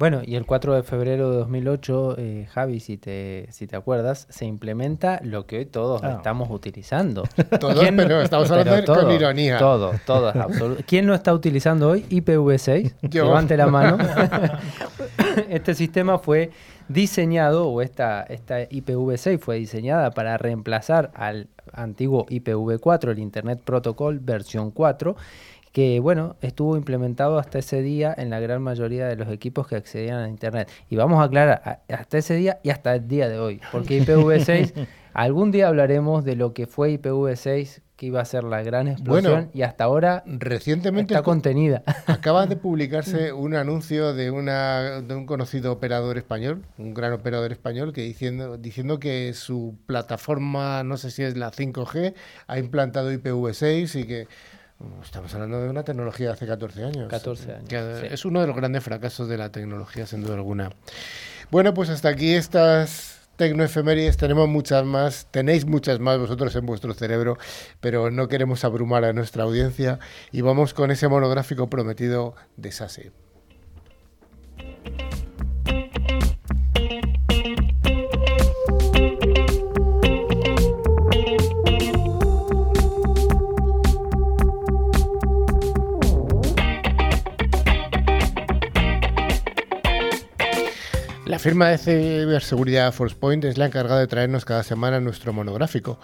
Bueno, 0.02 0.22
y 0.26 0.36
el 0.36 0.48
4 0.48 0.74
de 0.74 0.82
febrero 0.82 1.30
de 1.30 1.38
2008, 1.38 2.16
eh, 2.18 2.48
Javi, 2.52 2.80
si 2.80 2.98
te, 2.98 3.46
si 3.52 3.68
te 3.68 3.76
acuerdas, 3.76 4.26
se 4.32 4.46
implementa 4.46 5.20
lo 5.24 5.46
que 5.46 5.60
hoy 5.60 5.68
todos 5.68 6.02
ah. 6.04 6.14
estamos 6.18 6.50
utilizando. 6.50 7.24
Todos, 7.60 7.86
pero 7.96 8.20
estamos 8.20 8.50
hablando 8.50 8.96
con 8.96 9.12
ironía. 9.12 9.60
Todo, 9.60 9.94
todo, 10.08 10.30
absoluto. 10.30 10.82
¿Quién 10.88 11.06
lo 11.06 11.14
está 11.14 11.36
utilizando 11.36 11.90
hoy? 11.90 12.04
IPv6. 12.10 13.14
Levante 13.14 13.56
la 13.56 13.68
mano. 13.68 14.00
este 15.50 15.76
sistema 15.76 16.18
fue 16.18 16.50
diseñado, 16.93 17.67
o 17.69 17.82
esta, 17.82 18.23
esta 18.23 18.62
IPv6 18.67 19.39
fue 19.39 19.58
diseñada 19.58 20.12
para 20.12 20.38
reemplazar 20.38 21.12
al 21.13 21.47
antiguo 21.73 22.25
IPv4, 22.27 23.12
el 23.12 23.19
Internet 23.19 23.62
Protocol 23.63 24.19
versión 24.19 24.71
4, 24.71 25.15
que 25.71 25.99
bueno, 25.99 26.36
estuvo 26.41 26.75
implementado 26.75 27.39
hasta 27.39 27.60
ese 27.60 27.82
día 27.82 28.13
en 28.17 28.30
la 28.30 28.39
gran 28.39 28.62
mayoría 28.62 29.08
de 29.08 29.15
los 29.15 29.30
equipos 29.30 29.67
que 29.67 29.75
accedían 29.75 30.19
a 30.19 30.27
Internet. 30.27 30.69
Y 30.89 30.97
vamos 30.97 31.19
a 31.21 31.23
aclarar, 31.23 31.82
hasta 31.88 32.17
ese 32.17 32.36
día 32.36 32.60
y 32.63 32.69
hasta 32.69 32.95
el 32.95 33.08
día 33.08 33.30
de 33.30 33.39
hoy, 33.39 33.62
porque 33.71 34.01
IPv6, 34.06 34.88
algún 35.13 35.51
día 35.51 35.67
hablaremos 35.67 36.25
de 36.25 36.36
lo 36.36 36.54
que 36.54 36.67
fue 36.67 36.99
IPv6, 36.99 37.82
que 38.02 38.08
iba 38.08 38.20
a 38.20 38.26
ser 38.26 38.44
la 38.44 38.64
gran 38.64 38.88
explosión 38.88 39.52
y 39.54 39.62
hasta 39.62 39.84
ahora 39.84 40.24
recientemente 40.26 41.14
está 41.14 41.22
contenida. 41.22 41.84
Acaba 42.08 42.48
de 42.48 42.56
publicarse 42.56 43.32
un 43.32 43.54
anuncio 43.54 44.16
de, 44.16 44.32
una, 44.32 45.02
de 45.02 45.14
un 45.14 45.28
conocido 45.28 45.72
operador 45.72 46.18
español, 46.18 46.64
un 46.80 46.96
gran 46.96 47.14
operador 47.14 47.52
español, 47.52 47.94
que 47.94 48.02
diciendo, 48.02 48.58
diciendo 48.58 49.00
que 49.00 49.36
su 49.36 49.78
plataforma, 49.86 50.84
no 50.84 50.98
sé 50.98 51.12
si 51.12 51.22
es 51.22 51.38
la 51.38 51.52
5G, 51.52 52.16
ha 52.48 52.58
implantado 52.58 53.14
IPv6 53.14 54.00
y 54.00 54.04
que 54.06 54.28
Estamos 55.04 55.32
hablando 55.36 55.62
de 55.62 55.70
una 55.70 55.84
tecnología 55.84 56.26
de 56.30 56.34
hace 56.34 56.48
14 56.48 56.84
años. 56.84 57.08
14 57.08 57.54
años. 57.54 58.04
Es 58.04 58.26
uno 58.26 58.42
de 58.42 58.48
los 58.48 58.56
grandes 58.56 58.84
fracasos 58.84 59.30
de 59.30 59.38
la 59.38 59.52
tecnología, 59.52 60.08
sin 60.08 60.24
duda 60.24 60.34
alguna. 60.34 60.72
Bueno, 61.52 61.76
pues 61.76 61.92
hasta 61.92 62.10
aquí 62.10 62.34
estas 62.34 63.21
tecnoefemérides, 63.41 64.17
tenemos 64.17 64.47
muchas 64.47 64.86
más, 64.86 65.27
tenéis 65.32 65.65
muchas 65.65 65.99
más 65.99 66.19
vosotros 66.19 66.56
en 66.56 66.63
vuestro 66.63 66.93
cerebro, 66.93 67.39
pero 67.80 68.12
no 68.12 68.27
queremos 68.27 68.63
abrumar 68.63 69.04
a 69.04 69.13
nuestra 69.13 69.45
audiencia 69.45 69.97
y 70.32 70.41
vamos 70.41 70.75
con 70.75 70.91
ese 70.91 71.08
monográfico 71.08 71.67
prometido 71.67 72.36
de 72.56 72.71
SASE. 72.71 73.12
Firma 91.41 91.69
de 91.69 91.80
ciberseguridad 91.80 92.91
ForcePoint 92.91 93.43
es 93.45 93.58
la 93.58 93.65
encargada 93.65 93.99
de 93.99 94.06
traernos 94.06 94.45
cada 94.45 94.62
semana 94.62 94.99
nuestro 94.99 95.34
monográfico. 95.34 95.99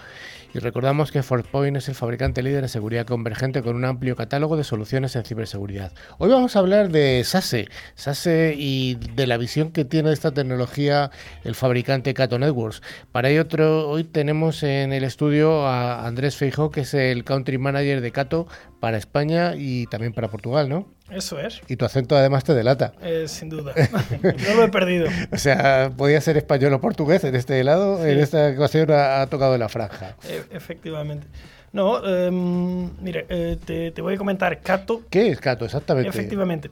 Y 0.52 0.58
recordamos 0.58 1.12
que 1.12 1.21
ForcePoint 1.21 1.78
es 1.78 1.88
el 1.89 1.93
fabricante 1.93 2.41
líder 2.41 2.63
en 2.63 2.69
seguridad 2.69 3.06
convergente 3.06 3.62
con 3.62 3.76
un 3.76 3.86
amplio 3.86 4.15
catálogo 4.15 4.58
de 4.58 4.63
soluciones 4.63 5.15
en 5.15 5.26
ciberseguridad. 5.26 5.93
Hoy 6.17 6.32
vamos 6.32 6.56
a 6.56 6.60
hablar 6.60 6.89
de 6.89 7.23
SASE, 7.23 7.67
SASE 7.93 8.56
y 8.58 8.95
de 8.95 9.28
la 9.28 9.38
visión 9.38 9.71
que 9.71 9.86
tiene 9.86 10.12
esta 10.12 10.32
tecnología 10.34 11.12
el 11.43 11.54
fabricante 11.54 12.15
Cato 12.15 12.39
Networks. 12.39 12.82
Para 13.12 13.30
ello 13.30 13.45
hoy 13.88 14.06
tenemos 14.06 14.63
en 14.63 14.91
el 14.91 15.04
estudio 15.04 15.67
a 15.67 16.08
Andrés 16.08 16.36
Feijó, 16.36 16.71
que 16.71 16.82
es 16.82 16.95
el 16.95 17.23
country 17.23 17.60
manager 17.60 18.02
de 18.02 18.12
Cato 18.12 18.47
para 18.80 18.97
España 18.97 19.54
y 19.56 19.86
también 19.86 20.13
para 20.13 20.30
Portugal, 20.30 20.67
¿no? 20.67 20.97
Eso 21.10 21.39
es. 21.39 21.62
Y 21.67 21.78
tu 21.78 21.86
acento 21.86 22.17
además 22.17 22.43
te 22.43 22.54
delata. 22.54 22.93
Eh, 23.02 23.26
sin 23.28 23.50
duda. 23.50 23.74
no 24.22 24.56
lo 24.56 24.63
he 24.63 24.70
perdido. 24.70 25.08
o 25.32 25.38
sea, 25.38 25.91
podía 25.96 26.20
ser 26.20 26.38
español 26.38 26.74
o 26.74 26.82
portugués 26.82 27.24
en 27.24 27.36
este 27.36 27.63
lado. 27.63 28.06
En 28.06 28.20
esta 28.20 28.50
ocasión 28.50 28.91
ha, 28.91 29.26
tocado 29.28 29.58
la 29.58 29.70
franja. 29.70 30.15
E, 30.28 30.43
efectivamente. 30.52 31.28
No, 31.72 32.06
em, 32.06 32.89
mire, 33.02 33.26
eh, 33.30 33.91
te, 33.93 34.02
voy 34.02 34.15
a 34.15 34.17
comentar. 34.17 34.60
Cato. 34.62 35.04
¿Qué 35.10 35.30
es 35.30 35.39
Cato 35.39 35.65
exactamente? 35.65 36.10
Efectivamente. 36.10 36.70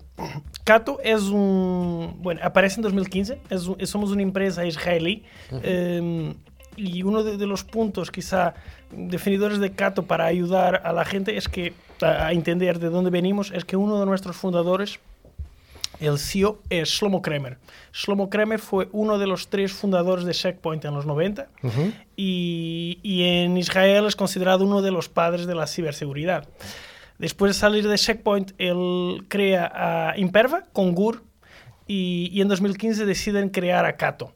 Cato 0.63 0.99
es 1.03 1.21
un. 1.23 2.17
Bueno, 2.19 2.41
aparece 2.43 2.77
en 2.77 2.83
2015. 2.83 3.39
Es 3.49 3.89
somos 3.89 4.11
una 4.11 4.21
empresa 4.21 4.65
israelí. 4.65 5.23
Em, 5.63 6.33
y 6.77 7.03
uno 7.03 7.23
de, 7.23 7.37
de, 7.37 7.45
los 7.45 7.63
puntos, 7.63 8.11
quizá, 8.11 8.53
definidores 8.91 9.59
de 9.59 9.71
Cato 9.71 10.03
para 10.03 10.25
ayudar 10.25 10.81
a 10.83 10.91
la 10.91 11.05
gente 11.05 11.37
es 11.37 11.47
que 11.47 11.73
a 12.01 12.31
entender 12.31 12.79
de 12.79 12.89
dónde 12.89 13.09
venimos 13.09 13.51
es 13.51 13.65
que 13.65 13.77
uno 13.77 13.99
de 13.99 14.05
nuestros 14.05 14.35
fundadores, 14.35 14.99
el 15.99 16.19
CEO, 16.19 16.59
es 16.69 16.89
Shlomo 16.89 17.21
Kramer. 17.21 17.57
Shlomo 17.93 18.29
Kramer 18.29 18.59
fue 18.59 18.89
uno 18.91 19.17
de 19.17 19.27
los 19.27 19.47
tres 19.47 19.71
fundadores 19.71 20.25
de 20.25 20.33
Checkpoint 20.33 20.83
en 20.85 20.93
los 20.93 21.05
90 21.05 21.47
y, 22.15 22.99
y, 23.01 23.23
en 23.23 23.57
Israel 23.57 24.05
es 24.05 24.15
considerado 24.15 24.65
uno 24.65 24.81
de 24.81 24.91
los 24.91 25.09
padres 25.09 25.45
de 25.45 25.55
la 25.55 25.67
ciberseguridad. 25.67 26.47
Después 27.17 27.55
de 27.55 27.59
salir 27.59 27.87
de 27.87 27.97
Checkpoint, 27.97 28.51
él 28.57 29.25
crea 29.29 29.71
a 29.73 30.17
Imperva 30.17 30.65
con 30.73 30.93
GUR, 30.93 31.23
y, 31.87 32.31
y, 32.33 32.41
en 32.41 32.47
2015 32.47 33.05
deciden 33.05 33.49
crear 33.49 33.85
a 33.85 33.95
Cato. 33.95 34.33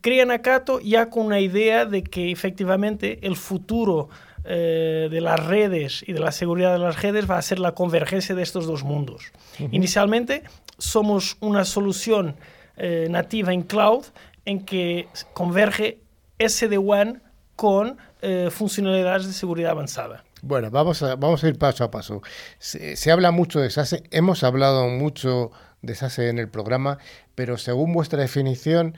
Crean 0.00 0.30
a 0.30 0.40
Cato 0.40 0.80
ya 0.80 1.10
con 1.10 1.26
una 1.26 1.40
idea 1.40 1.84
de 1.84 2.02
que 2.02 2.32
efectivamente 2.32 3.18
el 3.26 3.36
futuro 3.36 4.08
eh, 4.48 5.08
de 5.10 5.20
las 5.20 5.44
redes 5.44 6.04
y 6.06 6.12
de 6.12 6.20
la 6.20 6.30
seguridad 6.30 6.72
de 6.72 6.78
las 6.78 7.02
redes 7.02 7.28
va 7.28 7.36
a 7.36 7.42
ser 7.42 7.58
la 7.58 7.72
convergencia 7.72 8.34
de 8.34 8.42
estos 8.42 8.66
dos 8.66 8.84
mundos. 8.84 9.32
Inicialmente 9.72 10.44
somos 10.78 11.36
una 11.40 11.64
solución 11.64 12.36
eh, 12.76 13.08
nativa 13.10 13.52
en 13.52 13.62
cloud 13.62 14.04
en 14.44 14.64
que 14.64 15.08
converge 15.32 15.98
SD-WAN 16.38 17.22
con 17.56 17.98
eh, 18.22 18.50
funcionalidades 18.52 19.26
de 19.26 19.32
seguridad 19.32 19.72
avanzada. 19.72 20.22
Bueno, 20.42 20.70
vamos 20.70 21.02
a, 21.02 21.16
vamos 21.16 21.42
a 21.42 21.48
ir 21.48 21.58
paso 21.58 21.82
a 21.82 21.90
paso. 21.90 22.22
Se, 22.60 22.94
se, 22.94 23.10
habla 23.10 23.32
mucho 23.32 23.58
de 23.58 23.70
SASE, 23.70 24.04
hemos 24.12 24.44
hablado 24.44 24.86
mucho 24.88 25.50
de 25.82 25.96
SASE 25.96 26.28
en 26.28 26.38
el 26.38 26.48
programa, 26.48 26.98
pero 27.34 27.56
según 27.56 27.92
vuestra 27.92 28.20
definición 28.20 28.96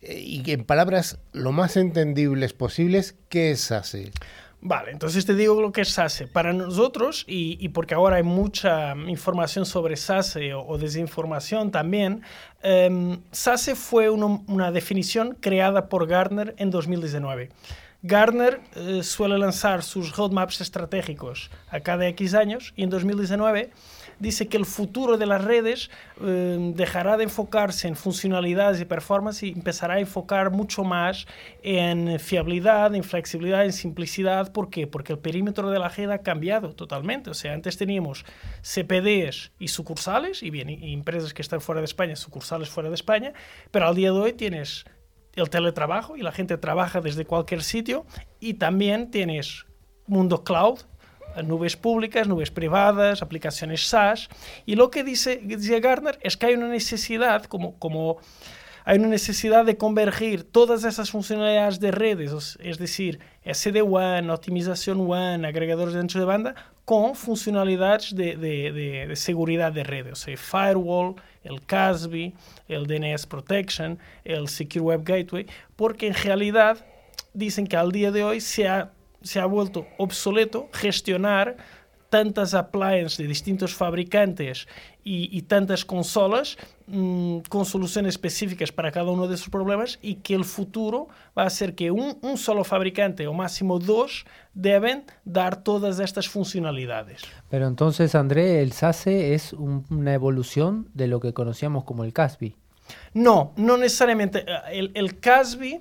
y 0.00 0.50
en 0.50 0.64
palabras 0.64 1.18
lo 1.32 1.52
más 1.52 1.76
entendibles 1.76 2.52
posibles, 2.52 3.14
¿qué 3.28 3.52
es 3.52 3.60
SASE? 3.60 4.12
Vale, 4.60 4.90
entonces 4.90 5.24
te 5.24 5.34
digo 5.34 5.60
lo 5.62 5.70
que 5.70 5.82
es 5.82 5.90
SASE. 5.90 6.26
Para 6.26 6.52
nosotros, 6.52 7.24
y, 7.28 7.68
porque 7.68 7.94
ahora 7.94 8.16
hay 8.16 8.24
mucha 8.24 8.94
información 9.06 9.64
sobre 9.64 9.96
SASE 9.96 10.52
o, 10.52 10.76
desinformación 10.78 11.70
también, 11.70 12.22
em, 12.62 13.20
SASE 13.30 13.76
fue 13.76 14.10
una 14.10 14.72
definición 14.72 15.36
creada 15.40 15.88
por 15.88 16.08
Gartner 16.08 16.54
en 16.58 16.70
2019. 16.70 17.50
Gartner 18.02 18.60
eh, 18.76 19.02
suele 19.02 19.38
lanzar 19.38 19.82
sus 19.82 20.16
roadmaps 20.16 20.60
estratégicos 20.60 21.50
a 21.68 21.80
cada 21.80 22.06
X 22.08 22.34
años 22.34 22.72
y 22.76 22.84
en 22.84 22.90
2019 22.90 23.70
dice 24.18 24.48
que 24.48 24.56
el 24.56 24.66
futuro 24.66 25.16
de 25.16 25.26
las 25.26 25.44
redes 25.44 25.90
eh, 26.20 26.72
dejará 26.74 27.16
de 27.16 27.24
enfocarse 27.24 27.88
en 27.88 27.96
funcionalidades 27.96 28.80
y 28.80 28.84
performance 28.84 29.42
y 29.42 29.52
empezará 29.52 29.94
a 29.94 30.00
enfocar 30.00 30.50
mucho 30.50 30.84
más 30.84 31.26
en 31.62 32.18
fiabilidad, 32.18 32.94
en 32.94 33.04
flexibilidad, 33.04 33.64
en 33.64 33.72
simplicidad. 33.72 34.52
¿Por 34.52 34.70
qué? 34.70 34.86
Porque 34.86 35.12
el 35.12 35.18
perímetro 35.18 35.70
de 35.70 35.78
la 35.78 35.88
red 35.88 36.10
ha 36.10 36.18
cambiado 36.18 36.74
totalmente. 36.74 37.30
O 37.30 37.34
sea, 37.34 37.52
antes 37.52 37.76
teníamos 37.76 38.24
CPDs 38.62 39.52
y 39.58 39.68
sucursales, 39.68 40.42
y 40.42 40.50
bien, 40.50 40.68
empresas 40.68 41.34
que 41.34 41.42
están 41.42 41.60
fuera 41.60 41.80
de 41.80 41.86
España, 41.86 42.16
sucursales 42.16 42.68
fuera 42.68 42.88
de 42.88 42.94
España, 42.94 43.32
pero 43.70 43.86
al 43.86 43.94
día 43.94 44.12
de 44.12 44.18
hoy 44.18 44.32
tienes 44.32 44.84
el 45.34 45.50
teletrabajo 45.50 46.16
y 46.16 46.22
la 46.22 46.32
gente 46.32 46.58
trabaja 46.58 47.00
desde 47.00 47.24
cualquier 47.24 47.62
sitio 47.62 48.06
y 48.40 48.54
también 48.54 49.10
tienes 49.10 49.66
mundo 50.06 50.42
cloud 50.42 50.80
nubes 51.44 51.76
públicas, 51.76 52.26
nubes 52.26 52.50
privadas, 52.50 53.22
aplicaciones 53.22 53.86
SaaS. 53.88 54.28
Y 54.66 54.74
lo 54.74 54.90
que 54.90 55.04
dice, 55.04 55.40
dice 55.42 55.80
Gartner 55.80 56.18
es 56.22 56.36
que 56.36 56.46
hay 56.46 56.54
una 56.54 56.68
necesidad, 56.68 57.44
como, 57.44 57.78
como 57.78 58.18
hay 58.84 58.98
una 58.98 59.08
necesidad 59.08 59.66
de 59.66 59.76
convergir 59.76 60.44
todas 60.44 60.84
esas 60.84 61.10
funcionalidades 61.10 61.78
de 61.78 61.90
redes, 61.90 62.56
es 62.58 62.78
decir, 62.78 63.20
SD-WAN, 63.44 64.30
optimización 64.30 65.02
WAN, 65.02 65.44
agregadores 65.44 65.92
de 65.92 66.00
ancho 66.00 66.18
de 66.18 66.24
banda, 66.24 66.54
con 66.86 67.14
funcionalidades 67.14 68.14
de, 68.16 68.36
de, 68.36 68.72
de, 69.06 69.16
seguridad 69.16 69.72
de 69.72 69.84
redes, 69.84 70.12
o 70.12 70.16
sea, 70.16 70.36
firewall, 70.38 71.16
el 71.44 71.60
CASB, 71.66 72.32
el 72.66 72.86
DNS 72.86 73.26
Protection, 73.26 73.98
el 74.24 74.48
Secure 74.48 74.80
Web 74.80 75.04
Gateway, 75.04 75.46
porque 75.76 76.06
en 76.06 76.14
realidad 76.14 76.78
dicen 77.34 77.66
que 77.66 77.76
al 77.76 77.92
día 77.92 78.10
de 78.10 78.24
hoy 78.24 78.40
se 78.40 78.68
ha 78.68 78.90
se 79.22 79.40
ha 79.40 79.46
vuelto 79.46 79.86
obsoleto 79.98 80.68
gestionar 80.72 81.56
tantas 82.10 82.54
appliances 82.54 83.18
de 83.18 83.26
distintos 83.26 83.74
fabricantes 83.74 84.66
y, 85.04 85.40
tantas 85.42 85.86
consolas 85.86 86.58
mm, 86.86 87.38
con 87.48 87.64
soluciones 87.64 88.14
específicas 88.14 88.72
para 88.72 88.92
cada 88.92 89.10
uno 89.10 89.26
de 89.26 89.36
esos 89.36 89.48
problemas 89.48 89.98
y 90.02 90.16
que 90.16 90.34
el 90.34 90.44
futuro 90.44 91.08
va 91.36 91.44
a 91.44 91.50
ser 91.50 91.74
que 91.74 91.90
un, 91.90 92.18
solo 92.36 92.62
fabricante 92.62 93.26
o 93.26 93.32
máximo 93.32 93.78
dos 93.78 94.26
deben 94.52 95.04
dar 95.24 95.62
todas 95.62 95.98
estas 95.98 96.28
funcionalidades. 96.28 97.22
Pero 97.48 97.66
entonces, 97.66 98.14
André, 98.14 98.60
el 98.60 98.72
SASE 98.72 99.32
es 99.32 99.54
una 99.54 100.12
evolución 100.12 100.90
de 100.92 101.06
lo 101.06 101.20
que 101.20 101.32
conocíamos 101.32 101.84
como 101.84 102.04
el 102.04 102.12
CASB. 102.12 102.52
No, 103.14 103.52
no 103.56 103.78
necesariamente. 103.78 104.44
El, 104.70 104.90
el 104.94 105.20
CASB 105.20 105.80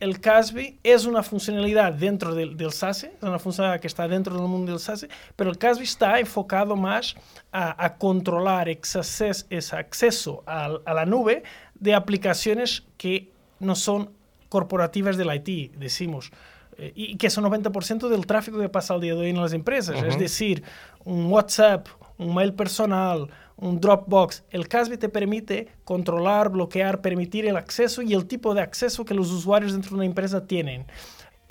el 0.00 0.20
CASB 0.20 0.74
es 0.82 1.06
una 1.06 1.22
funcionalidad 1.22 1.92
dentro 1.92 2.34
del, 2.34 2.56
del 2.56 2.72
SASE, 2.72 3.12
es 3.16 3.22
una 3.22 3.38
funcionalidad 3.38 3.80
que 3.80 3.86
está 3.86 4.06
dentro 4.06 4.36
del 4.36 4.46
mundo 4.46 4.72
del 4.72 4.80
SASE, 4.80 5.08
pero 5.36 5.50
el 5.50 5.58
CASB 5.58 5.82
está 5.82 6.20
enfocado 6.20 6.76
más 6.76 7.16
a, 7.52 7.94
controlar 7.94 8.68
ese 8.68 9.76
acceso, 9.76 10.42
a, 10.46 10.68
la 10.92 11.06
nube 11.06 11.42
de 11.74 11.94
aplicaciones 11.94 12.84
que 12.98 13.30
no 13.58 13.74
son 13.74 14.10
corporativas 14.50 15.16
del 15.16 15.34
IT, 15.34 15.72
decimos, 15.76 16.30
eh, 16.76 16.92
y 16.94 17.16
que 17.16 17.30
son 17.30 17.44
90% 17.44 18.08
del 18.08 18.26
tráfico 18.26 18.58
que 18.58 18.68
pasa 18.68 18.94
al 18.94 19.00
día 19.00 19.14
de 19.14 19.20
hoy 19.20 19.30
en 19.30 19.40
las 19.40 19.54
empresas. 19.54 20.02
Es 20.02 20.18
decir, 20.18 20.62
un 21.04 21.32
WhatsApp, 21.32 21.88
un 22.18 22.34
mail 22.34 22.52
personal, 22.52 23.30
un 23.56 23.80
Dropbox. 23.80 24.44
El 24.50 24.68
CASB 24.68 24.98
te 24.98 25.08
permite 25.08 25.68
controlar, 25.84 26.50
bloquear, 26.50 27.00
permitir 27.00 27.46
el 27.46 27.56
acceso 27.56 28.02
y 28.02 28.12
el 28.12 28.26
tipo 28.26 28.54
de 28.54 28.60
acceso 28.60 29.04
que 29.04 29.14
los 29.14 29.30
usuarios 29.30 29.72
dentro 29.72 29.90
de 29.90 29.96
una 29.96 30.04
empresa 30.04 30.46
tienen. 30.46 30.86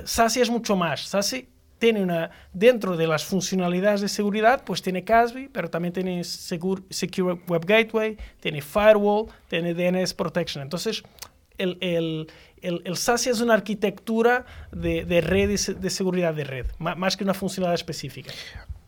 SASI 0.03 0.41
es 0.41 0.49
mucho 0.49 0.75
más. 0.75 1.01
SASI 1.01 1.49
tiene 1.79 2.03
una, 2.03 2.31
dentro 2.53 2.95
de 2.95 3.07
las 3.07 3.25
funcionalidades 3.25 4.01
de 4.01 4.07
seguridad, 4.07 4.63
pues 4.63 4.81
tiene 4.81 5.03
CASB, 5.03 5.49
pero 5.51 5.69
también 5.69 5.93
tiene 5.93 6.23
Secure, 6.23 6.81
Web 7.47 7.65
Gateway, 7.65 8.17
tiene 8.39 8.61
Firewall, 8.61 9.27
tiene 9.47 9.73
DNS 9.73 10.13
Protection. 10.13 10.61
Entonces, 10.61 11.03
el, 11.57 11.77
el, 11.81 12.27
el, 12.61 12.93
es 12.93 13.41
una 13.41 13.53
arquitectura 13.53 14.45
de, 14.71 15.05
de 15.05 15.21
de 15.21 15.89
seguridad 15.89 16.33
de 16.33 16.43
red, 16.43 16.65
más 16.79 17.17
que 17.17 17.23
una 17.23 17.33
funcionalidad 17.33 17.75
específica. 17.75 18.31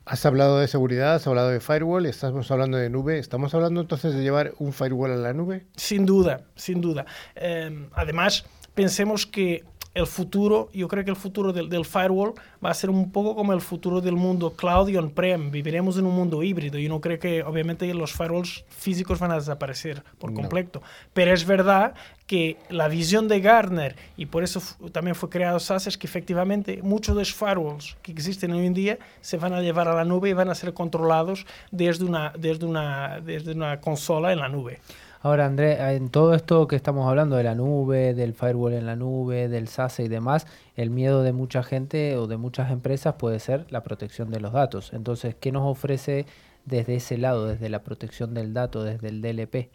Has 0.08 0.24
hablado 0.24 0.58
de 0.58 0.68
seguridad, 0.68 1.16
has 1.16 1.26
hablado 1.26 1.50
de 1.50 1.60
firewall, 1.60 2.06
estamos 2.06 2.50
hablando 2.50 2.78
de 2.78 2.88
nube. 2.88 3.18
¿Estamos 3.18 3.52
hablando 3.52 3.82
entonces 3.82 4.14
de 4.14 4.22
llevar 4.22 4.54
un 4.58 4.72
firewall 4.72 5.12
a 5.12 5.16
la 5.16 5.34
nube? 5.34 5.66
Sin 5.76 6.06
duda, 6.06 6.46
sin 6.56 6.80
duda. 6.80 7.04
Em, 7.34 7.90
además, 7.92 8.46
pensemos 8.74 9.26
que 9.26 9.64
el 9.94 10.06
futuro, 10.06 10.68
yo 10.72 10.86
creo 10.88 11.04
que 11.04 11.10
el 11.10 11.16
futuro 11.16 11.52
del, 11.52 11.68
del, 11.68 11.84
firewall 11.84 12.34
va 12.64 12.70
a 12.70 12.74
ser 12.74 12.90
un 12.90 13.10
poco 13.10 13.34
como 13.34 13.52
el 13.52 13.60
futuro 13.60 14.00
del 14.00 14.14
mundo 14.14 14.52
cloud 14.52 14.88
y 14.88 14.96
on-prem. 14.96 15.50
Viviremos 15.50 15.98
en 15.98 16.06
un 16.06 16.14
mundo 16.14 16.42
híbrido. 16.42 16.78
Yo 16.78 16.88
no 16.88 17.00
creo 17.00 17.18
que, 17.18 17.42
obviamente, 17.42 17.92
los 17.94 18.12
firewalls 18.12 18.64
físicos 18.68 19.18
van 19.18 19.32
a 19.32 19.36
desaparecer 19.36 20.02
por 20.18 20.32
completo. 20.34 20.82
Pero 21.12 21.32
es 21.32 21.44
verdad 21.44 21.94
que 22.26 22.58
la 22.68 22.88
visión 22.88 23.26
de 23.26 23.40
Gartner, 23.40 23.96
y 24.16 24.26
por 24.26 24.44
eso 24.44 24.62
también 24.92 25.14
fue 25.14 25.30
creado 25.30 25.58
SAS, 25.58 25.86
es 25.86 25.96
que 25.96 26.06
efectivamente 26.06 26.80
muchos 26.82 27.16
de 27.16 27.22
los 27.22 27.34
firewalls 27.34 27.96
que 28.02 28.12
existen 28.12 28.52
hoy 28.52 28.66
en 28.66 28.74
día 28.74 28.98
se 29.22 29.38
van 29.38 29.54
a 29.54 29.62
llevar 29.62 29.88
a 29.88 29.94
la 29.94 30.04
nube 30.04 30.28
y 30.28 30.34
van 30.34 30.50
a 30.50 30.54
ser 30.54 30.74
controlados 30.74 31.46
desde 31.70 32.04
una, 32.04 32.32
desde 32.38 32.66
una, 32.66 33.20
desde 33.20 33.52
una 33.52 33.80
consola 33.80 34.32
en 34.32 34.40
la 34.40 34.48
nube. 34.48 34.80
Ahora, 35.20 35.46
André, 35.46 35.96
en 35.96 36.10
todo 36.10 36.32
esto 36.34 36.68
que 36.68 36.76
estamos 36.76 37.08
hablando 37.08 37.36
de 37.36 37.42
la 37.42 37.56
nube, 37.56 38.14
del 38.14 38.34
firewall 38.34 38.74
en 38.74 38.86
la 38.86 38.94
nube, 38.94 39.48
del 39.48 39.66
SASE 39.66 40.04
y 40.04 40.08
demás, 40.08 40.46
el 40.76 40.90
miedo 40.90 41.24
de 41.24 41.32
mucha 41.32 41.64
gente 41.64 42.16
o 42.16 42.28
de 42.28 42.36
muchas 42.36 42.70
empresas 42.70 43.14
puede 43.14 43.40
ser 43.40 43.66
la 43.70 43.82
protección 43.82 44.30
de 44.30 44.38
los 44.38 44.52
datos. 44.52 44.92
Entonces, 44.92 45.34
¿qué 45.34 45.50
nos 45.50 45.66
ofrece 45.66 46.26
desde 46.66 46.96
ese 46.96 47.18
lado, 47.18 47.46
desde 47.46 47.68
la 47.68 47.82
protección 47.82 48.32
del 48.32 48.54
dato, 48.54 48.84
desde 48.84 49.08
el 49.08 49.20
DLP? 49.20 49.70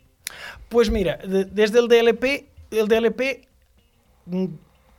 Pues 0.70 0.90
mira, 0.90 1.20
desde 1.24 1.80
el 1.80 1.88
DLP, 1.90 2.48
el 2.72 2.88
DLP 2.88 3.48
mm, 4.28 4.46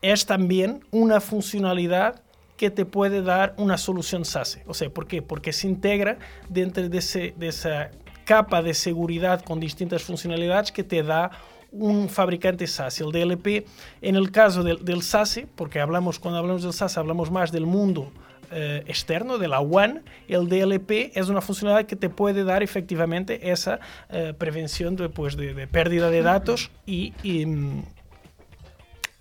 es 0.02 0.26
también 0.26 0.84
una 0.90 1.20
funcionalidad 1.20 2.20
que 2.58 2.70
te 2.70 2.84
puede 2.84 3.22
dar 3.22 3.54
una 3.56 3.78
solución 3.78 4.24
SASE. 4.26 4.62
O 4.66 4.74
sea, 4.74 4.90
¿por 4.90 5.06
qué? 5.06 5.22
Porque 5.22 5.52
se 5.52 5.66
integra 5.68 6.18
dentro 6.50 6.88
de, 6.88 6.98
ese, 6.98 7.34
de 7.36 7.48
esa 7.48 7.90
capa 8.24 8.62
de 8.62 8.74
seguridad 8.74 9.42
con 9.42 9.60
distintas 9.60 10.02
funcionalidades 10.02 10.72
que 10.72 10.84
te 10.84 11.02
da 11.02 11.30
un 11.70 12.08
fabricante 12.08 12.66
SASE. 12.66 13.04
El 13.04 13.12
DLP, 13.12 13.66
en 14.00 14.16
el 14.16 14.30
caso 14.30 14.62
del, 14.62 14.84
del 14.84 15.02
SASE, 15.02 15.46
porque 15.54 15.80
hablamos, 15.80 16.18
cuando 16.18 16.38
hablamos 16.38 16.62
del 16.62 16.72
SASE 16.72 17.00
hablamos 17.00 17.30
más 17.30 17.50
del 17.52 17.66
mundo 17.66 18.12
eh, 18.56 18.84
externo, 18.86 19.38
de 19.38 19.48
la 19.48 19.60
WAN, 19.60 20.02
el 20.28 20.48
DLP 20.48 21.16
es 21.16 21.28
una 21.28 21.40
funcionalidad 21.40 21.86
que 21.86 21.96
te 21.96 22.08
puede 22.08 22.44
dar 22.44 22.62
efectivamente 22.62 23.50
esa 23.50 23.80
eh, 24.10 24.32
prevención 24.36 24.94
de, 24.94 25.08
pues, 25.08 25.36
de, 25.36 25.66
pérdida 25.66 26.08
de 26.08 26.22
datos 26.22 26.70
y, 26.86 27.14
y, 27.24 27.46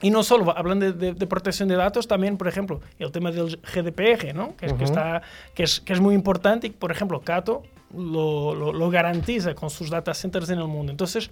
no 0.09 0.23
solo 0.23 0.55
hablando 0.57 0.91
de, 0.91 1.27
protección 1.27 1.69
de 1.69 1.75
datos, 1.75 2.07
también, 2.07 2.37
por 2.37 2.47
ejemplo, 2.47 2.81
el 2.99 3.11
tema 3.11 3.31
del 3.31 3.59
GDPR, 3.61 4.33
¿no? 4.33 4.55
que, 4.57 4.67
es, 4.67 4.73
que, 4.73 4.83
está, 4.83 5.21
que, 5.53 5.63
es, 5.63 5.79
que 5.79 5.93
es 5.93 5.99
muy 5.99 6.15
importante. 6.15 6.69
Por 6.71 6.91
ejemplo, 6.91 7.21
Cato 7.21 7.63
lo, 7.95 8.53
lo, 8.73 8.89
garantiza 8.89 9.53
con 9.55 9.69
sus 9.69 9.89
data 9.89 10.13
centers 10.13 10.49
en 10.49 10.59
el 10.59 10.67
mundo. 10.67 10.91
Entonces, 10.91 11.29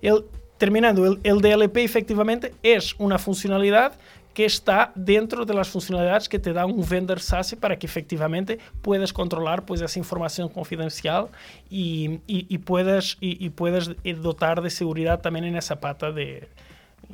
el, 0.00 0.24
terminando, 0.58 1.04
el, 1.06 1.20
el, 1.22 1.40
DLP 1.40 1.78
efectivamente 1.78 2.54
es 2.62 2.94
una 2.98 3.18
funcionalidad 3.18 3.92
que 4.34 4.44
está 4.44 4.92
dentro 4.96 5.44
de 5.44 5.54
las 5.54 5.68
funcionalidades 5.68 6.28
que 6.28 6.40
te 6.40 6.52
da 6.52 6.66
un 6.66 6.86
vendor 6.86 7.20
SASE 7.20 7.56
para 7.56 7.78
que 7.78 7.86
efectivamente 7.86 8.58
puedas 8.82 9.12
controlar 9.12 9.64
pues, 9.64 9.80
esa 9.80 9.98
información 9.98 10.48
confidencial 10.48 11.28
y, 11.70 12.20
y, 12.26 12.46
y 12.48 12.58
puedas, 12.58 13.16
y, 13.20 13.48
puedas 13.50 13.90
dotar 14.20 14.60
de 14.60 14.70
seguridad 14.70 15.20
también 15.20 15.44
en 15.44 15.56
esa 15.56 15.78
pata 15.78 16.10
de, 16.10 16.48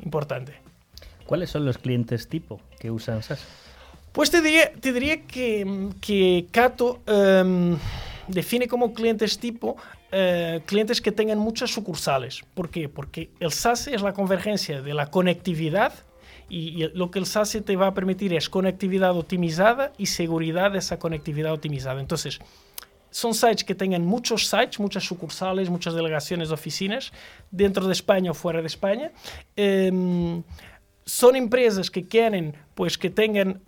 importante. 0.03 0.70
¿Cuáles 1.31 1.49
son 1.49 1.63
los 1.63 1.77
clientes 1.77 2.27
tipo 2.27 2.59
que 2.77 2.91
usan 2.91 3.23
SASE? 3.23 3.45
Pues 4.11 4.29
te 4.29 4.41
diría, 4.41 4.69
te 4.73 4.91
diría 4.91 5.21
que, 5.21 5.87
que 6.01 6.47
Cato... 6.51 6.99
Em, 7.07 7.77
define 8.27 8.67
como 8.67 8.93
clientes 8.93 9.39
tipo 9.39 9.77
eh, 10.11 10.59
clientes 10.65 10.99
que 10.99 11.13
tengan 11.13 11.39
muchas 11.39 11.71
sucursales. 11.71 12.41
¿Por 12.53 12.69
qué? 12.69 12.89
Porque 12.89 13.29
el 13.39 13.53
SASE 13.53 13.95
es 13.95 14.01
la 14.01 14.11
convergencia 14.11 14.81
de 14.81 14.93
la 14.93 15.09
conectividad 15.09 15.93
y, 16.49 16.85
lo 16.95 17.11
que 17.11 17.19
el 17.19 17.25
SASE 17.25 17.61
te 17.61 17.77
va 17.77 17.87
a 17.87 17.93
permitir 17.93 18.33
es 18.33 18.49
conectividad 18.49 19.17
optimizada 19.17 19.93
y 19.97 20.07
seguridad 20.07 20.71
de 20.71 20.79
esa 20.79 20.99
conectividad 20.99 21.53
optimizada. 21.53 22.01
Entonces, 22.01 22.41
son 23.09 23.33
sites 23.33 23.63
que 23.63 23.75
tengan 23.75 24.05
muchos 24.05 24.47
sites, 24.47 24.79
muchas 24.79 25.03
sucursales, 25.03 25.69
muchas 25.69 25.93
delegaciones, 25.93 26.51
oficinas, 26.51 27.11
dentro 27.51 27.85
de 27.85 27.93
España 27.93 28.31
o 28.31 28.33
fuera 28.33 28.61
de 28.61 28.67
España. 28.67 29.11
Em, 29.55 30.43
son 31.11 31.35
empresas 31.35 31.91
que 31.91 32.07
quieren, 32.07 32.55
pues 32.73 32.97
que 32.97 33.09
tengan, 33.09 33.59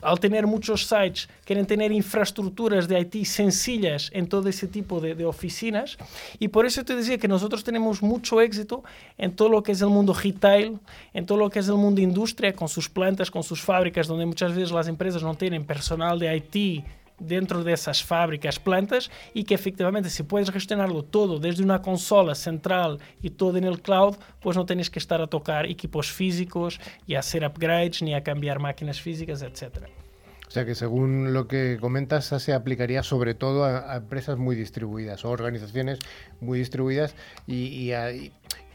al 0.00 0.20
tener 0.20 0.46
muchos 0.46 0.86
sites, 0.86 1.28
quieren 1.44 1.66
tener 1.66 1.92
infraestructuras 1.92 2.88
de 2.88 2.98
IT 2.98 3.26
sencillas 3.26 4.10
en 4.14 4.26
todo 4.26 4.48
ese 4.48 4.68
tipo 4.68 5.00
de, 5.00 5.14
de, 5.14 5.26
oficinas. 5.26 5.98
Y 6.38 6.48
por 6.48 6.64
eso 6.64 6.82
te 6.82 6.96
decía 6.96 7.18
que 7.18 7.28
nosotros 7.28 7.62
tenemos 7.62 8.00
mucho 8.00 8.40
éxito 8.40 8.82
en 9.18 9.36
todo 9.36 9.50
lo 9.50 9.62
que 9.62 9.72
es 9.72 9.82
el 9.82 9.90
mundo 9.90 10.14
retail, 10.14 10.78
en 11.12 11.26
todo 11.26 11.36
lo 11.36 11.50
que 11.50 11.58
es 11.58 11.68
el 11.68 11.76
mundo 11.76 12.00
industria, 12.00 12.54
con 12.54 12.70
sus 12.70 12.88
plantas, 12.88 13.30
con 13.30 13.42
sus 13.42 13.60
fábricas, 13.60 14.06
donde 14.06 14.24
muchas 14.24 14.54
veces 14.54 14.72
las 14.72 14.88
empresas 14.88 15.22
no 15.22 15.34
tienen 15.34 15.66
personal 15.66 16.18
de 16.18 16.34
IT 16.34 16.86
dentro 17.18 17.64
de 17.64 17.72
esas 17.72 18.02
fábricas, 18.02 18.58
plantas, 18.58 19.10
y 19.34 19.44
que 19.44 19.54
efectivamente 19.54 20.10
si 20.10 20.22
puedes 20.22 20.50
gestionarlo 20.50 21.02
todo 21.02 21.38
desde 21.38 21.62
una 21.62 21.82
consola 21.82 22.34
central 22.34 22.98
y 23.22 23.30
todo 23.30 23.58
en 23.58 23.64
el 23.64 23.80
cloud, 23.80 24.16
pues 24.40 24.56
no 24.56 24.66
tienes 24.66 24.90
que 24.90 24.98
estar 24.98 25.20
a 25.20 25.26
tocar 25.26 25.66
equipos 25.66 26.10
físicos 26.10 26.80
y 27.06 27.14
a 27.14 27.20
hacer 27.20 27.44
upgrades 27.44 28.02
ni 28.02 28.14
a 28.14 28.22
cambiar 28.22 28.58
máquinas 28.58 29.00
físicas, 29.00 29.42
etc. 29.42 29.86
O 30.46 30.50
sea 30.50 30.64
que 30.64 30.74
según 30.74 31.34
lo 31.34 31.46
que 31.46 31.76
comentas, 31.78 32.24
se 32.24 32.54
aplicaría 32.54 33.02
sobre 33.02 33.34
todo 33.34 33.64
a, 33.64 33.96
empresas 33.96 34.38
muy 34.38 34.56
distribuidas 34.56 35.24
o 35.24 35.30
organizaciones 35.30 35.98
muy 36.40 36.58
distribuidas 36.58 37.14
y, 37.46 37.90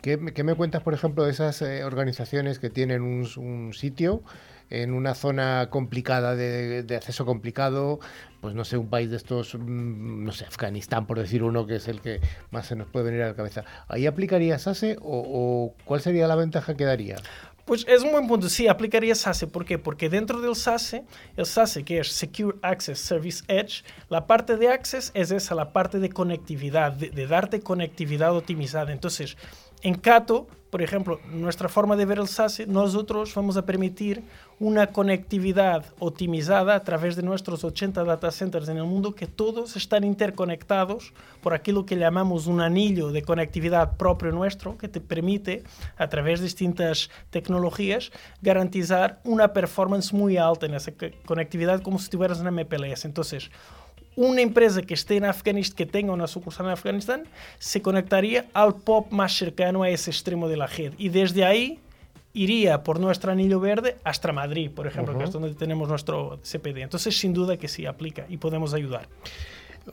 ¿qué, 0.01 0.17
me 0.17 0.55
cuentas, 0.55 0.83
por 0.83 0.93
ejemplo, 0.93 1.23
de 1.23 1.31
esas 1.31 1.61
eh, 1.63 1.83
organizaciones 1.83 2.59
que 2.59 2.69
tienen 2.69 3.01
un 3.01 3.73
sitio 3.73 4.21
en 4.69 4.93
una 4.93 5.13
zona 5.15 5.69
complicada 5.69 6.35
de, 6.35 6.85
acceso 6.95 7.25
complicado, 7.25 7.99
pues 8.41 8.55
no 8.55 8.65
sé, 8.65 8.77
un 8.77 8.89
país 8.89 9.09
de 9.09 9.17
estos, 9.17 9.55
mm, 9.55 10.23
no 10.23 10.31
sé, 10.31 10.45
Afganistán, 10.45 11.05
por 11.05 11.19
decir 11.19 11.43
uno, 11.43 11.65
que 11.65 11.75
es 11.75 11.87
el 11.87 12.01
que 12.01 12.19
más 12.51 12.67
se 12.67 12.75
nos 12.75 12.87
puede 12.87 13.05
venir 13.05 13.21
a 13.23 13.27
la 13.27 13.35
cabeza. 13.35 13.63
¿Ahí 13.87 14.05
aplicaría 14.05 14.57
SASE 14.59 14.97
o, 15.01 15.73
cuál 15.85 16.01
sería 16.01 16.27
la 16.27 16.35
ventaja 16.35 16.75
que 16.75 16.85
daría? 16.85 17.17
Pues 17.65 17.85
es 17.87 18.03
un 18.03 18.11
buen 18.11 18.27
punto. 18.27 18.49
Sí, 18.49 18.67
aplicaría 18.67 19.15
SASE. 19.15 19.47
¿Por 19.47 19.63
qué? 19.63 19.79
Porque 19.79 20.09
dentro 20.09 20.41
del 20.41 20.55
SASE, 20.55 21.05
el 21.37 21.45
SASE, 21.45 21.83
que 21.83 21.99
es 21.99 22.09
Secure 22.09 22.57
Access 22.61 22.99
Service 22.99 23.43
Edge, 23.47 23.85
la 24.09 24.27
parte 24.27 24.57
de 24.57 24.67
Access 24.67 25.11
es 25.13 25.31
esa, 25.31 25.55
la 25.55 25.71
parte 25.71 25.99
de 25.99 26.09
conectividad, 26.09 26.91
de, 26.91 27.09
de 27.09 27.25
darte 27.25 27.61
conectividad 27.61 28.35
optimizada. 28.35 28.91
Entonces, 28.91 29.37
en 29.83 29.95
Cato, 29.95 30.47
por 30.73 30.81
ejemplo, 30.81 31.19
nuestra 31.31 31.69
forma 31.69 31.95
de 31.95 32.05
ver 32.05 32.17
el 32.17 32.27
SASE, 32.27 32.65
nosotros 32.65 33.35
vamos 33.35 33.57
a 33.57 33.65
permitir 33.65 34.23
una 34.59 34.87
conectividad 34.87 35.85
optimizada 35.99 36.73
a 36.73 36.79
través 36.79 37.15
de 37.15 37.21
nuestros 37.21 37.63
80 37.63 38.03
data 38.03 38.31
centers 38.31 38.69
en 38.69 38.77
el 38.77 38.85
mundo 38.85 39.13
que 39.13 39.27
todos 39.27 39.75
están 39.75 40.03
interconectados 40.03 41.13
por 41.43 41.53
aquello 41.53 41.85
que 41.85 41.95
llamamos 41.95 42.47
un 42.47 42.59
anillo 42.59 43.11
de 43.11 43.21
conectividad 43.21 43.97
propio 43.97 44.31
nuestro 44.31 44.75
que 44.77 44.87
te 44.87 44.99
permite, 44.99 45.63
a 45.95 46.07
través 46.07 46.39
de 46.39 46.45
distintas 46.45 47.11
tecnologías, 47.29 48.11
garantizar 48.41 49.19
una 49.25 49.53
performance 49.53 50.11
muy 50.11 50.37
alta 50.37 50.65
en 50.65 50.73
esa 50.73 50.91
conectividad 51.25 51.81
como 51.81 51.99
si 51.99 52.05
estuvieras 52.05 52.39
en 52.39 52.47
MPLS. 52.51 53.05
Entonces, 53.05 53.51
una 54.15 54.41
empresa 54.41 54.81
que 54.81 54.93
esté 54.93 55.17
en 55.17 55.25
Afganistán, 55.25 55.75
que 55.75 55.85
tenga 55.85 56.13
una 56.13 56.27
sucursal 56.27 56.67
en 56.67 56.71
Afganistán, 56.73 57.23
se 57.59 57.81
conectaría 57.81 58.45
al 58.53 58.75
POP 58.75 59.11
más 59.11 59.33
cercano 59.35 59.83
a 59.83 59.89
ese 59.89 60.11
extremo 60.11 60.47
de 60.47 60.57
la 60.57 60.67
red. 60.67 60.93
Y 60.97 61.09
desde 61.09 61.45
ahí 61.45 61.79
iría 62.33 62.83
por 62.83 62.99
nuestro 62.99 63.31
anillo 63.31 63.59
verde 63.59 63.97
hasta 64.03 64.31
Madrid, 64.31 64.71
por 64.71 64.87
ejemplo, 64.87 65.17
que 65.17 65.23
es 65.23 65.31
donde 65.31 65.53
tenemos 65.53 65.87
nuestro 65.87 66.39
CPD. 66.43 66.79
Entonces, 66.79 67.17
sin 67.17 67.33
duda 67.33 67.57
que 67.57 67.67
sí 67.67 67.85
aplica 67.85 68.25
y 68.27 68.37
podemos 68.37 68.73
ayudar. 68.73 69.07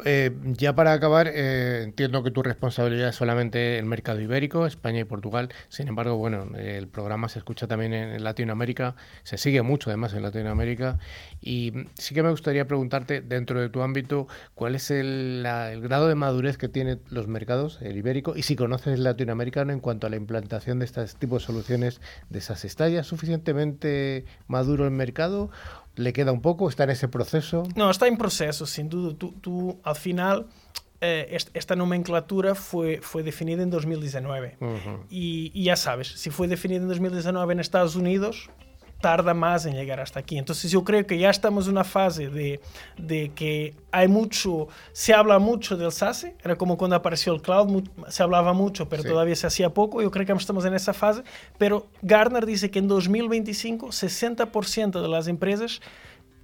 Eh, 0.05 0.31
ya 0.45 0.75
para 0.75 0.93
acabar, 0.93 1.29
eh, 1.29 1.83
entiendo 1.83 2.23
que 2.23 2.31
tu 2.31 2.43
responsabilidad 2.43 3.09
es 3.09 3.17
solamente 3.17 3.79
el 3.79 3.87
mercado 3.87 4.21
ibérico, 4.21 4.67
España 4.67 5.01
y 5.01 5.05
Portugal. 5.05 5.49
Sin 5.69 5.89
embargo, 5.89 6.17
bueno, 6.17 6.47
el 6.57 6.87
programa 6.87 7.29
se 7.29 7.41
escucha 7.41 7.67
también 7.67 7.93
en, 7.93 8.23
Latinoamérica, 8.23 8.95
se 9.25 9.37
sigue 9.37 9.63
mucho 9.63 9.91
además 9.91 10.15
en 10.15 10.23
Latinoamérica. 10.23 10.99
Y 11.41 11.73
sí 11.95 12.15
que 12.15 12.23
me 12.23 12.31
gustaría 12.31 12.67
preguntarte, 12.67 13.21
dentro 13.21 13.61
de 13.61 13.69
tu 13.69 13.83
ámbito, 13.83 14.29
cuál 14.55 14.75
es 14.77 14.91
el, 14.91 15.43
grado 15.83 16.07
de 16.09 16.15
madurez 16.15 16.57
que 16.57 16.69
tienen 16.69 17.01
los 17.11 17.27
mercados, 17.27 17.81
el 17.83 17.97
ibérico, 17.97 18.37
y 18.37 18.43
si 18.43 18.57
conoces 18.57 18.95
el 18.95 19.05
latinoamericano 19.05 19.73
en 19.73 19.81
cuanto 19.81 20.07
a 20.07 20.11
la 20.11 20.17
implantación 20.17 20.79
de 20.79 20.85
este 20.85 21.05
tipo 21.19 21.39
de 21.39 21.41
soluciones 21.41 22.01
de 22.29 22.39
esas 22.39 22.65
estallas, 22.65 23.07
suficientemente 23.07 24.25
maduro 24.47 24.85
el 24.85 24.93
mercado 24.93 25.51
¿Le 26.01 26.13
queda 26.15 26.33
un 26.33 26.41
poco? 26.41 26.69
¿Está 26.69 26.85
en 26.85 26.91
ese 26.91 27.09
proceso? 27.09 27.63
No, 27.77 27.91
está 27.91 28.07
en 28.07 28.17
proceso, 28.17 28.65
sin 28.67 28.89
duda. 28.89 29.15
Tú, 29.17 29.33
tú 29.41 29.79
al 29.85 29.97
final, 29.97 30.47
eh, 31.03 31.37
esta 31.53 31.77
nomenclatura 31.77 32.55
fue, 32.55 33.01
fue 33.03 33.23
definida 33.23 33.63
en 33.63 33.71
2019. 33.71 34.57
y, 35.11 35.51
y, 35.55 35.65
ya 35.65 35.77
sabes, 35.77 36.09
si 36.09 36.31
fue 36.31 36.49
definida 36.49 36.81
en 36.81 36.89
2019 36.89 37.53
en 37.53 37.61
Estados 37.61 37.97
Unidos, 37.97 38.49
tarda 39.01 39.35
más 39.35 39.67
en 39.67 39.75
llegar 39.75 40.01
hasta 40.01 40.21
aquí. 40.21 40.39
Entonces 40.39 40.71
yo 40.71 40.85
creo 40.85 41.07
que 41.07 41.19
ya 41.19 41.31
estamos 41.31 41.67
en 41.67 41.73
una 41.73 41.85
fase 41.85 42.29
de, 42.29 42.61
de 42.99 43.33
que 43.35 43.75
hay 43.91 44.09
mucho, 44.09 44.69
se 44.93 45.15
habla 45.15 45.39
mucho 45.39 45.77
del 45.77 45.93
SASE, 45.93 46.37
era 46.45 46.57
como 46.57 46.77
cuando 46.77 46.97
apareció 46.97 47.35
el 47.35 47.43
cloud, 47.43 47.89
se 48.09 48.23
hablaba 48.23 48.53
mucho, 48.53 48.89
pero 48.89 49.03
todavía 49.03 49.37
se 49.37 49.47
hacía 49.47 49.71
poco, 49.71 50.03
yo 50.03 50.11
creo 50.11 50.27
que 50.27 50.33
estamos 50.33 50.65
en 50.65 50.75
esa 50.75 50.93
fase, 50.93 51.23
pero 51.59 51.87
Gartner 52.03 52.47
dice 52.47 52.71
que 52.71 52.79
en 52.79 52.89
2025 52.89 53.89
60% 53.89 55.01
de 55.01 55.09
las 55.09 55.29
empresas 55.29 55.81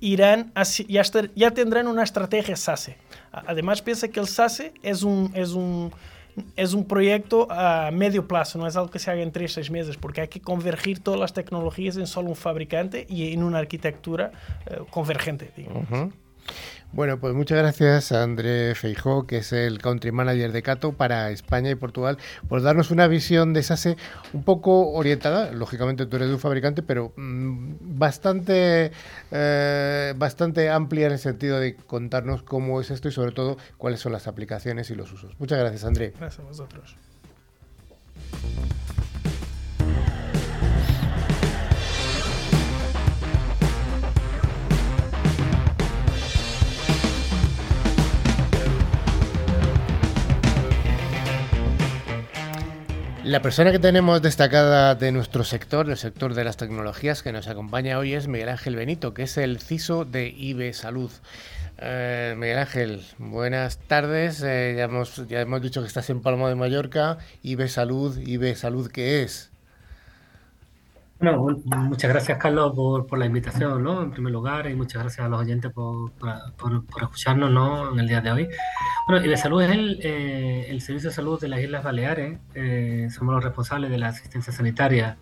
irán 0.00 0.52
ya, 0.88 1.02
ya 1.34 1.50
tendrán 1.52 1.86
una 1.86 2.02
estrategia 2.02 2.57
SASE. 2.57 2.96
Además 3.32 3.82
piensa 3.82 4.09
que 4.09 4.20
el 4.20 4.28
SASE 4.28 4.74
es 4.82 5.02
un, 5.02 5.30
es 5.34 5.52
un 5.52 5.92
es 6.57 6.74
un 6.74 6.87
proyecto 6.87 7.47
a 7.51 7.91
medio 7.91 8.28
plazo, 8.28 8.59
no 8.59 8.66
es 8.66 8.76
algo 8.76 8.91
que 8.91 8.99
se 8.99 9.11
haga 9.11 9.22
en 9.22 9.32
tres, 9.32 9.53
seis 9.53 9.70
meses, 9.70 9.97
porque 9.97 10.20
hay 10.20 10.28
que 10.28 10.41
convergir 10.41 11.01
todas 11.01 11.18
las 11.18 11.32
tecnologías 11.32 11.97
en 11.97 12.07
solo 12.07 12.28
un 12.28 12.37
fabricante 12.37 13.07
y 13.09 13.32
en 13.32 13.43
una 13.43 13.59
arquitectura 13.59 14.32
eh, 14.66 14.80
convergente. 14.91 15.51
Bueno, 16.93 17.18
pues 17.18 17.34
muchas 17.34 17.59
gracias 17.59 18.12
a 18.12 18.22
André 18.22 18.74
Feijó, 18.74 19.26
que 19.26 19.39
es 19.39 19.53
el 19.53 19.78
country 19.78 20.12
manager 20.12 20.53
de 20.53 20.62
Cato 20.62 20.93
para 20.93 21.30
España 21.30 21.70
y 21.70 21.74
Portugal, 21.74 22.16
por 22.49 22.62
darnos 22.62 22.91
una 22.91 23.07
visión 23.07 23.53
de 23.53 23.62
SASE 23.62 23.97
un 24.32 24.45
poco 24.45 24.93
orientada. 24.93 25.53
Lógicamente 25.53 26.07
tú 26.07 26.16
eres 26.16 26.28
un 26.28 26.39
fabricante, 26.39 26.82
pero 26.82 27.12
mm, 27.16 27.99
bastante, 27.99 28.93
eh, 29.30 30.14
bastante 30.16 30.70
amplia 30.70 31.07
en 31.07 31.12
el 31.12 31.18
sentido 31.18 31.61
de 31.61 31.74
contarnos 31.74 32.43
cómo 32.43 32.80
es 32.80 32.91
esto 32.91 33.09
y 33.09 33.12
sobre 33.12 33.32
todo 33.32 33.59
cuáles 33.76 34.01
son 34.01 34.12
las 34.12 34.26
aplicaciones 34.26 34.91
y 34.91 34.95
los 34.95 35.12
usos. 35.12 35.39
Muchas 35.39 35.59
gracias, 35.59 35.84
André. 35.84 36.14
Gracias 36.18 36.41
a 36.41 36.49
vosotros. 36.49 36.97
La 53.27 53.43
persona 53.43 53.72
que 53.72 53.81
tenemos 53.81 54.22
destacada 54.22 54.95
de 54.95 55.11
nuestro 55.11 55.43
sector, 55.43 55.89
del 55.89 55.97
sector 55.97 56.35
de 56.35 56.45
las 56.45 56.57
tecnologías, 56.57 57.24
que 57.24 57.33
nos 57.33 57.49
acompaña 57.49 57.99
hoy 57.99 58.14
es 58.14 58.29
Miguel 58.29 58.51
Ángel 58.51 58.77
Benito, 58.77 59.14
que 59.14 59.24
es 59.24 59.37
el 59.37 59.59
CISO 59.59 60.05
de 60.05 60.29
IB 60.29 60.72
Salud. 60.72 61.11
Eh, 61.79 62.37
Miguel 62.39 62.59
Ángel, 62.59 63.03
buenas 63.18 63.79
tardes. 63.79 64.45
Eh, 64.45 64.74
ya, 64.77 64.85
hemos, 64.85 65.27
ya 65.27 65.41
hemos 65.41 65.61
dicho 65.61 65.81
que 65.81 65.89
estás 65.89 66.09
en 66.09 66.22
Palma 66.22 66.49
de 66.49 66.55
Mallorca. 66.55 67.18
IB 67.43 67.66
Salud, 67.66 68.16
IB 68.16 68.55
Salud, 68.55 68.89
¿qué 68.93 69.24
es? 69.24 69.51
Bueno, 71.18 71.62
muchas 71.64 72.10
gracias 72.10 72.36
Carlos 72.36 72.74
por, 72.74 73.06
por, 73.06 73.18
la 73.18 73.24
invitación, 73.24 73.82
¿no? 73.82 74.02
En 74.02 74.10
primer 74.10 74.32
lugar, 74.32 74.68
y 74.68 74.74
muchas 74.74 75.02
gracias 75.02 75.24
a 75.24 75.28
los 75.30 75.40
oyentes 75.40 75.72
por, 75.72 76.12
por, 76.12 76.84
por 76.84 77.02
escucharnos, 77.04 77.50
¿no? 77.50 77.92
En 77.92 78.00
el 78.00 78.06
día 78.06 78.20
de 78.20 78.32
hoy. 78.32 78.48
Bueno, 79.08 79.24
Ibesalud 79.24 79.62
es 79.62 79.70
el, 79.70 80.00
eh, 80.02 80.66
el, 80.68 80.82
servicio 80.82 81.08
de 81.08 81.14
salud 81.14 81.40
de 81.40 81.48
las 81.48 81.60
Islas 81.60 81.82
Baleares. 81.82 82.38
Eh, 82.54 83.08
somos 83.10 83.34
los 83.34 83.42
responsables 83.42 83.90
de 83.90 83.96
la 83.96 84.08
asistencia 84.08 84.52
sanitaria 84.52 85.16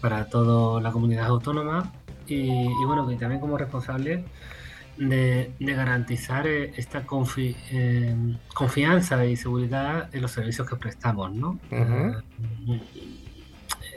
para 0.00 0.30
toda 0.30 0.80
la 0.80 0.90
comunidad 0.92 1.26
autónoma 1.26 1.92
y, 2.26 2.48
y 2.50 2.84
bueno, 2.86 3.10
y 3.12 3.16
también 3.16 3.40
como 3.40 3.58
responsable 3.58 4.24
de, 4.96 5.52
de 5.58 5.74
garantizar 5.74 6.46
eh, 6.46 6.72
esta 6.76 7.04
confi, 7.04 7.54
confianza 8.54 9.22
y 9.26 9.36
seguridad 9.36 10.08
en 10.14 10.22
los 10.22 10.30
servicios 10.30 10.66
que 10.66 10.76
prestamos, 10.76 11.34
¿no? 11.34 11.58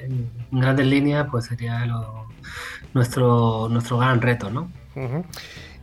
En 0.02 0.30
grandes 0.52 0.88
líneas, 0.88 1.28
pues 1.30 1.46
sería 1.46 1.86
nuestro, 2.94 3.68
nuestro 3.70 3.98
gran 3.98 4.22
reto, 4.22 4.50
¿no? 4.50 4.72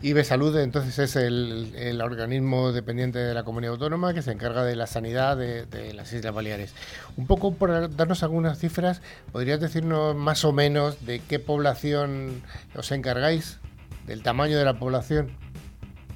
IBE 0.02 0.22
Salud, 0.22 0.54
entonces, 0.58 0.98
es 0.98 1.16
el, 1.16 2.00
organismo 2.02 2.72
dependiente 2.72 3.18
de 3.18 3.32
la 3.32 3.42
comunidad 3.42 3.72
autónoma 3.72 4.12
que 4.12 4.20
se 4.20 4.32
encarga 4.32 4.62
de 4.62 4.76
la 4.76 4.86
sanidad 4.86 5.36
de, 5.36 5.94
las 5.94 6.12
Islas 6.12 6.34
Baleares. 6.34 6.74
Un 7.16 7.26
poco 7.26 7.54
por 7.54 7.94
darnos 7.96 8.22
algunas 8.22 8.58
cifras, 8.58 9.00
¿podrías 9.32 9.60
decirnos 9.60 10.14
más 10.14 10.44
o 10.44 10.52
menos 10.52 11.06
de 11.06 11.20
qué 11.20 11.38
población 11.38 12.42
os 12.76 12.92
encargáis? 12.92 13.60
¿Del 14.06 14.22
tamaño 14.22 14.58
de 14.58 14.64
la 14.66 14.78
población? 14.78 15.30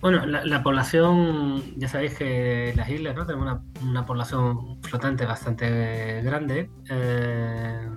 Bueno, 0.00 0.24
la, 0.26 0.62
población, 0.62 1.76
ya 1.76 1.88
sabéis 1.88 2.14
que 2.14 2.72
las 2.76 2.88
islas 2.88 3.16
¿no? 3.16 3.26
tenemos 3.26 3.60
una, 3.82 4.06
población 4.06 4.80
flotante 4.82 5.26
bastante 5.26 6.22
grande, 6.22 6.70
eh, 6.88 7.88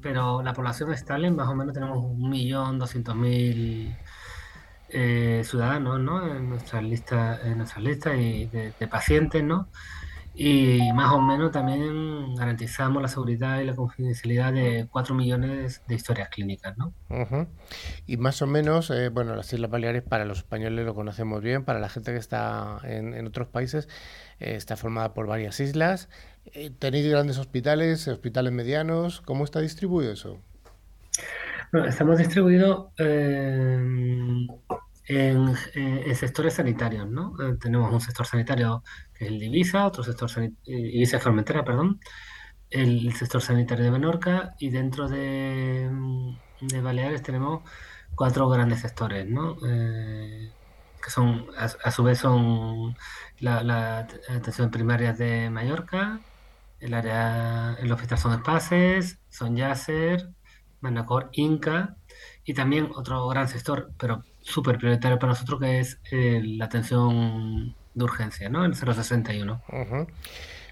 pero 0.00 0.42
la 0.42 0.54
población 0.54 0.94
estable 0.94 1.30
más 1.30 1.48
o 1.48 1.54
menos 1.54 1.74
tenemos 1.74 1.98
un 1.98 2.30
millón 2.30 2.78
doscientos 2.78 3.14
mil 3.14 3.94
eh, 4.88 5.42
ciudadanos 5.44 6.00
¿no? 6.00 6.26
en 6.34 6.48
nuestra 6.48 6.80
lista, 6.80 7.40
en 7.44 7.58
nuestra 7.58 7.82
lista 7.82 8.16
y 8.16 8.46
de, 8.46 8.72
pacientes, 8.88 9.44
¿no? 9.44 9.68
Y 10.38 10.92
más 10.92 11.14
o 11.14 11.20
menos 11.20 11.50
también 11.50 12.34
garantizamos 12.34 13.00
la 13.00 13.08
seguridad 13.08 13.58
y 13.60 13.64
la 13.64 13.74
confidencialidad 13.74 14.52
de 14.52 14.86
4 14.92 15.14
millones 15.14 15.80
de 15.88 15.94
historias 15.94 16.28
clínicas, 16.28 16.76
¿no? 16.76 16.92
Y 18.06 18.18
más 18.18 18.42
o 18.42 18.46
menos, 18.46 18.90
eh, 18.90 19.08
bueno, 19.08 19.34
las 19.34 19.50
Islas 19.54 19.70
Baleares 19.70 20.02
para 20.02 20.26
los 20.26 20.38
españoles 20.38 20.84
lo 20.84 20.94
conocemos 20.94 21.40
bien, 21.42 21.64
para 21.64 21.80
la 21.80 21.88
gente 21.88 22.12
que 22.12 22.18
está 22.18 22.80
en, 22.84 23.26
otros 23.26 23.48
países 23.48 23.88
eh, 24.38 24.56
está 24.56 24.76
formada 24.76 25.14
por 25.14 25.26
varias 25.26 25.58
islas. 25.58 26.10
Eh, 26.52 26.70
¿Tenéis 26.78 27.08
grandes 27.08 27.38
hospitales, 27.38 28.06
hospitales 28.06 28.52
medianos? 28.52 29.22
¿Cómo 29.22 29.42
está 29.42 29.60
distribuido 29.60 30.12
eso? 30.12 30.36
Bueno, 31.72 31.88
estamos 31.88 32.18
distribuidos 32.18 32.88
en, 35.06 35.54
sectores 36.14 36.54
sanitarios, 36.54 37.08
¿no? 37.08 37.34
tenemos 37.60 37.92
un 37.92 38.00
sector 38.00 38.26
sanitario 38.26 38.82
que 39.14 39.24
es 39.24 39.30
el 39.30 39.38
de 39.38 39.46
Ibiza, 39.46 39.86
otro 39.86 40.02
sector 40.02 40.30
eh, 40.38 40.52
Ibiza 40.66 41.20
Formentera, 41.20 41.64
perdón, 41.64 42.00
el 42.70 43.12
sector 43.14 43.40
sanitario 43.40 43.84
de 43.84 43.90
Menorca 43.90 44.54
y 44.58 44.70
dentro 44.70 45.08
de, 45.08 45.90
de 46.60 46.80
Baleares 46.80 47.22
tenemos 47.22 47.62
cuatro 48.14 48.48
grandes 48.48 48.80
sectores, 48.80 49.28
¿no? 49.28 49.56
Eh, 49.64 50.50
que 51.02 51.10
son, 51.10 51.46
a, 51.56 51.90
su 51.92 52.02
vez 52.02 52.18
son 52.18 52.96
la, 53.38 54.08
atención 54.28 54.70
primaria 54.70 55.12
de 55.12 55.50
Mallorca, 55.50 56.20
el 56.80 56.94
área, 56.94 57.76
el 57.80 57.92
hospital 57.92 58.18
son 58.18 58.32
Espaces, 58.32 59.20
son 59.28 59.56
Yasser, 59.56 60.30
Manacor, 60.80 61.30
Inca 61.32 61.96
y 62.44 62.54
también 62.54 62.90
otro 62.94 63.28
gran 63.28 63.48
sector, 63.48 63.92
pero 63.98 64.24
súper 64.46 64.78
prioritario 64.78 65.18
para 65.18 65.32
nosotros, 65.32 65.60
que 65.60 65.80
es 65.80 65.98
eh, 66.10 66.40
la 66.42 66.66
atención 66.66 67.74
de 67.94 68.04
urgencia, 68.04 68.48
¿no? 68.48 68.64
El 68.64 68.74
061. 68.74 69.62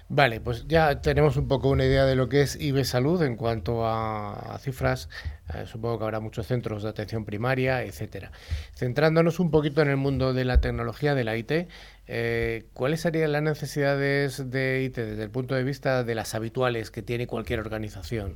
Vale, 0.07 0.39
pues 0.39 0.67
ya 0.67 1.01
tenemos 1.01 1.35
un 1.35 1.47
poco 1.47 1.69
una 1.69 1.83
idea 1.83 2.05
de 2.05 2.15
lo 2.15 2.29
que 2.29 2.41
es 2.41 2.61
IB 2.61 2.83
Salud 2.85 3.23
en 3.23 3.35
cuanto 3.35 3.87
a, 3.87 4.57
cifras. 4.59 5.09
Eh, 5.53 5.65
supongo 5.65 5.97
que 5.97 6.03
habrá 6.03 6.19
muchos 6.19 6.45
centros 6.45 6.83
de 6.83 6.89
atención 6.89 7.25
primaria, 7.25 7.83
etcétera. 7.83 8.31
Centrándonos 8.75 9.39
un 9.39 9.49
poquito 9.49 9.81
en 9.81 9.89
el 9.89 9.97
mundo 9.97 10.33
de 10.33 10.45
la 10.45 10.61
tecnología, 10.61 11.15
de 11.15 11.23
la 11.23 11.35
IT, 11.35 11.67
eh, 12.07 12.67
¿cuáles 12.73 13.01
serían 13.01 13.31
las 13.31 13.41
necesidades 13.41 14.51
de 14.51 14.83
IT 14.83 14.95
desde 14.95 15.23
el 15.23 15.31
punto 15.31 15.55
de 15.55 15.63
vista 15.63 16.03
de 16.03 16.13
las 16.13 16.35
habituales 16.35 16.91
que 16.91 17.01
tiene 17.01 17.25
cualquier 17.25 17.59
organización? 17.59 18.35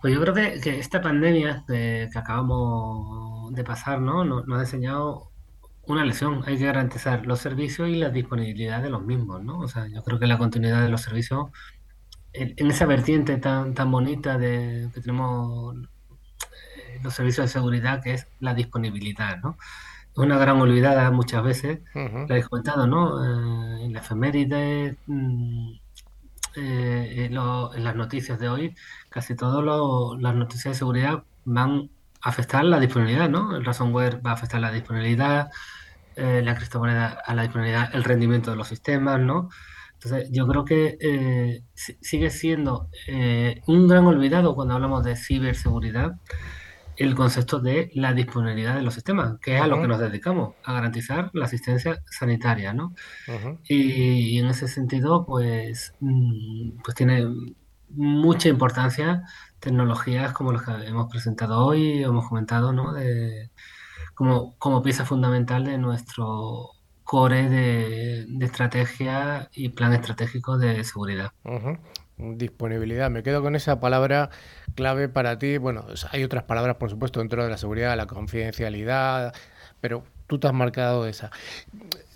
Pues 0.00 0.14
yo 0.14 0.20
creo 0.20 0.34
que, 0.34 0.78
esta 0.78 1.00
pandemia 1.00 1.64
que 1.66 2.08
acabamos 2.14 3.52
de 3.54 3.64
pasar, 3.64 4.00
¿no? 4.00 4.24
Nos, 4.24 4.46
nos 4.46 4.58
ha 4.58 4.62
enseñado 4.62 5.30
una 5.86 6.04
lección. 6.04 6.42
Hay 6.46 6.58
que 6.58 6.64
garantizar 6.66 7.26
los 7.26 7.40
servicios 7.40 7.88
y 7.88 7.96
la 7.96 8.10
disponibilidad 8.10 8.82
de 8.82 8.90
los 8.90 9.02
mismos, 9.02 9.42
¿no? 9.42 9.58
O 9.60 9.68
sea, 9.68 9.86
yo 9.88 10.02
creo 10.02 10.18
que 10.18 10.26
la 10.26 10.38
continuidad 10.38 10.82
de 10.82 10.88
los 10.88 11.02
servicios 11.02 11.48
en 12.32 12.70
esa 12.70 12.86
vertiente 12.86 13.36
tan, 13.38 13.74
tan 13.74 13.90
bonita 13.90 14.38
de 14.38 14.88
que 14.94 15.00
tenemos 15.00 15.76
eh, 15.76 17.00
los 17.02 17.14
servicios 17.14 17.46
de 17.46 17.52
seguridad, 17.52 18.02
que 18.02 18.14
es 18.14 18.28
la 18.38 18.54
disponibilidad, 18.54 19.38
¿no? 19.38 19.56
Es 20.12 20.18
una 20.18 20.38
gran 20.38 20.60
olvidada 20.60 21.10
muchas 21.10 21.42
veces, 21.42 21.80
lo 21.94 22.24
habéis 22.28 22.48
comentado, 22.48 22.86
¿no? 22.86 23.24
Eh, 23.24 23.84
en 23.84 23.92
la 23.92 24.00
efeméride, 24.00 24.96
mm, 25.06 25.72
eh, 26.56 27.28
en, 27.30 27.34
las 27.34 27.96
noticias 27.96 28.38
de 28.38 28.48
hoy, 28.48 28.74
casi 29.08 29.34
todas 29.36 29.64
las 30.20 30.34
noticias 30.34 30.74
de 30.74 30.78
seguridad 30.78 31.24
van 31.44 31.90
a 32.22 32.28
afectar 32.28 32.64
la 32.64 32.80
disponibilidad, 32.80 33.28
¿no? 33.28 33.56
El 33.56 33.64
ransomware 33.64 34.24
va 34.24 34.30
a 34.30 34.34
afectar 34.34 34.60
la 34.60 34.70
disponibilidad, 34.72 35.50
la 36.16 36.54
criptomoneda 36.54 37.18
a 37.24 37.34
la 37.34 37.42
disponibilidad, 37.42 37.94
el 37.94 38.04
rendimiento 38.04 38.50
de 38.50 38.56
los 38.58 38.68
sistemas, 38.68 39.20
¿no? 39.20 39.48
Entonces, 40.02 40.30
yo 40.32 40.46
creo 40.48 40.64
que 40.64 40.96
eh, 40.98 41.62
sigue 41.74 42.30
siendo 42.30 42.88
eh, 43.06 43.60
un 43.66 43.86
gran 43.86 44.06
olvidado 44.06 44.54
cuando 44.54 44.72
hablamos 44.72 45.04
de 45.04 45.14
ciberseguridad 45.14 46.12
el 47.00 47.14
concepto 47.14 47.60
de 47.60 47.90
la 47.94 48.12
disponibilidad 48.12 48.74
de 48.74 48.82
los 48.82 48.92
sistemas, 48.92 49.38
que 49.40 49.56
es 49.56 49.62
a 49.62 49.66
lo 49.66 49.80
que 49.80 49.88
nos 49.88 49.98
dedicamos, 49.98 50.54
a 50.64 50.74
garantizar 50.74 51.30
la 51.32 51.46
asistencia 51.46 52.02
sanitaria, 52.04 52.74
¿no? 52.74 52.94
y, 53.66 54.38
en 54.38 54.46
ese 54.46 54.68
sentido, 54.68 55.24
pues, 55.24 55.94
mm, 56.00 56.82
pues 56.84 56.94
tiene 56.94 57.26
mucha 57.88 58.50
importancia 58.50 59.24
tecnologías 59.60 60.32
como 60.34 60.52
las 60.52 60.62
que 60.62 60.72
hemos 60.86 61.10
presentado 61.10 61.64
hoy, 61.64 62.02
hemos 62.02 62.28
comentado, 62.28 62.72
¿no? 62.74 62.92
De, 62.92 63.50
como, 64.14 64.54
como 64.58 64.82
pieza 64.82 65.06
fundamental 65.06 65.64
de 65.64 65.78
nuestro 65.78 66.72
core 67.02 67.48
de, 67.48 68.26
estrategia 68.44 69.48
y 69.54 69.70
plan 69.70 69.94
estratégico 69.94 70.58
de 70.58 70.84
seguridad. 70.84 71.32
Disponibilidad. 72.36 73.10
Me 73.10 73.22
quedo 73.22 73.42
con 73.42 73.56
esa 73.56 73.80
palabra 73.80 74.30
clave 74.74 75.08
para 75.08 75.38
ti. 75.38 75.58
Bueno, 75.58 75.86
hay 76.10 76.24
otras 76.24 76.44
palabras, 76.44 76.76
por 76.76 76.90
supuesto, 76.90 77.20
dentro 77.20 77.42
de 77.44 77.50
la 77.50 77.56
seguridad, 77.56 77.96
la 77.96 78.06
confidencialidad, 78.06 79.34
pero 79.80 80.04
tú 80.26 80.38
te 80.38 80.46
has 80.46 80.54
marcado 80.54 81.06
esa. 81.06 81.30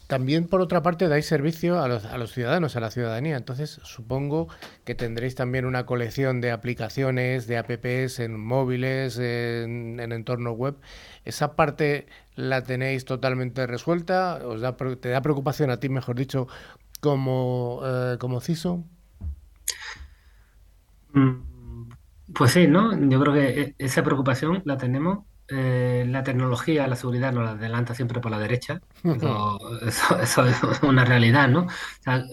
También, 0.06 0.46
por 0.46 0.60
otra 0.60 0.82
parte, 0.82 1.08
dais 1.08 1.26
servicio 1.26 1.80
a 1.80 1.88
los, 1.88 2.04
a 2.04 2.18
los, 2.18 2.32
ciudadanos, 2.32 2.76
a 2.76 2.80
la 2.80 2.90
ciudadanía. 2.90 3.36
Entonces, 3.36 3.80
supongo 3.84 4.48
que 4.84 4.94
tendréis 4.94 5.34
también 5.34 5.64
una 5.64 5.86
colección 5.86 6.42
de 6.42 6.50
aplicaciones, 6.50 7.46
de 7.46 7.56
apps 7.56 8.20
en 8.20 8.38
móviles, 8.38 9.18
en, 9.18 9.98
en 10.00 10.12
entorno 10.12 10.52
web. 10.52 10.76
¿Esa 11.24 11.56
parte 11.56 12.06
la 12.34 12.62
tenéis 12.62 13.06
totalmente 13.06 13.66
resuelta? 13.66 14.40
¿Os 14.44 14.60
da, 14.60 14.76
¿Te 14.76 15.08
da 15.08 15.22
preocupación 15.22 15.70
a 15.70 15.80
ti, 15.80 15.88
mejor 15.88 16.16
dicho, 16.16 16.48
como, 17.00 17.80
eh, 17.84 18.16
como 18.20 18.40
CISO? 18.40 18.84
Mm, 21.14 21.88
pues 22.34 22.52
sí, 22.52 22.66
¿no? 22.66 22.92
Yo 23.08 23.20
creo 23.20 23.32
que 23.32 23.60
e, 23.60 23.74
esa 23.78 24.02
preocupación 24.02 24.62
la 24.64 24.76
tenemos. 24.76 25.24
Eh, 25.48 26.06
la 26.08 26.22
tecnología, 26.22 26.86
la 26.86 26.96
seguridad 26.96 27.32
nos 27.32 27.44
la 27.44 27.50
adelanta 27.50 27.94
siempre 27.94 28.20
por 28.20 28.30
la 28.30 28.38
derecha. 28.38 28.80
Eso, 29.86 30.46
es 30.46 30.82
una 30.82 31.04
realidad, 31.04 31.48
¿no? 31.48 31.66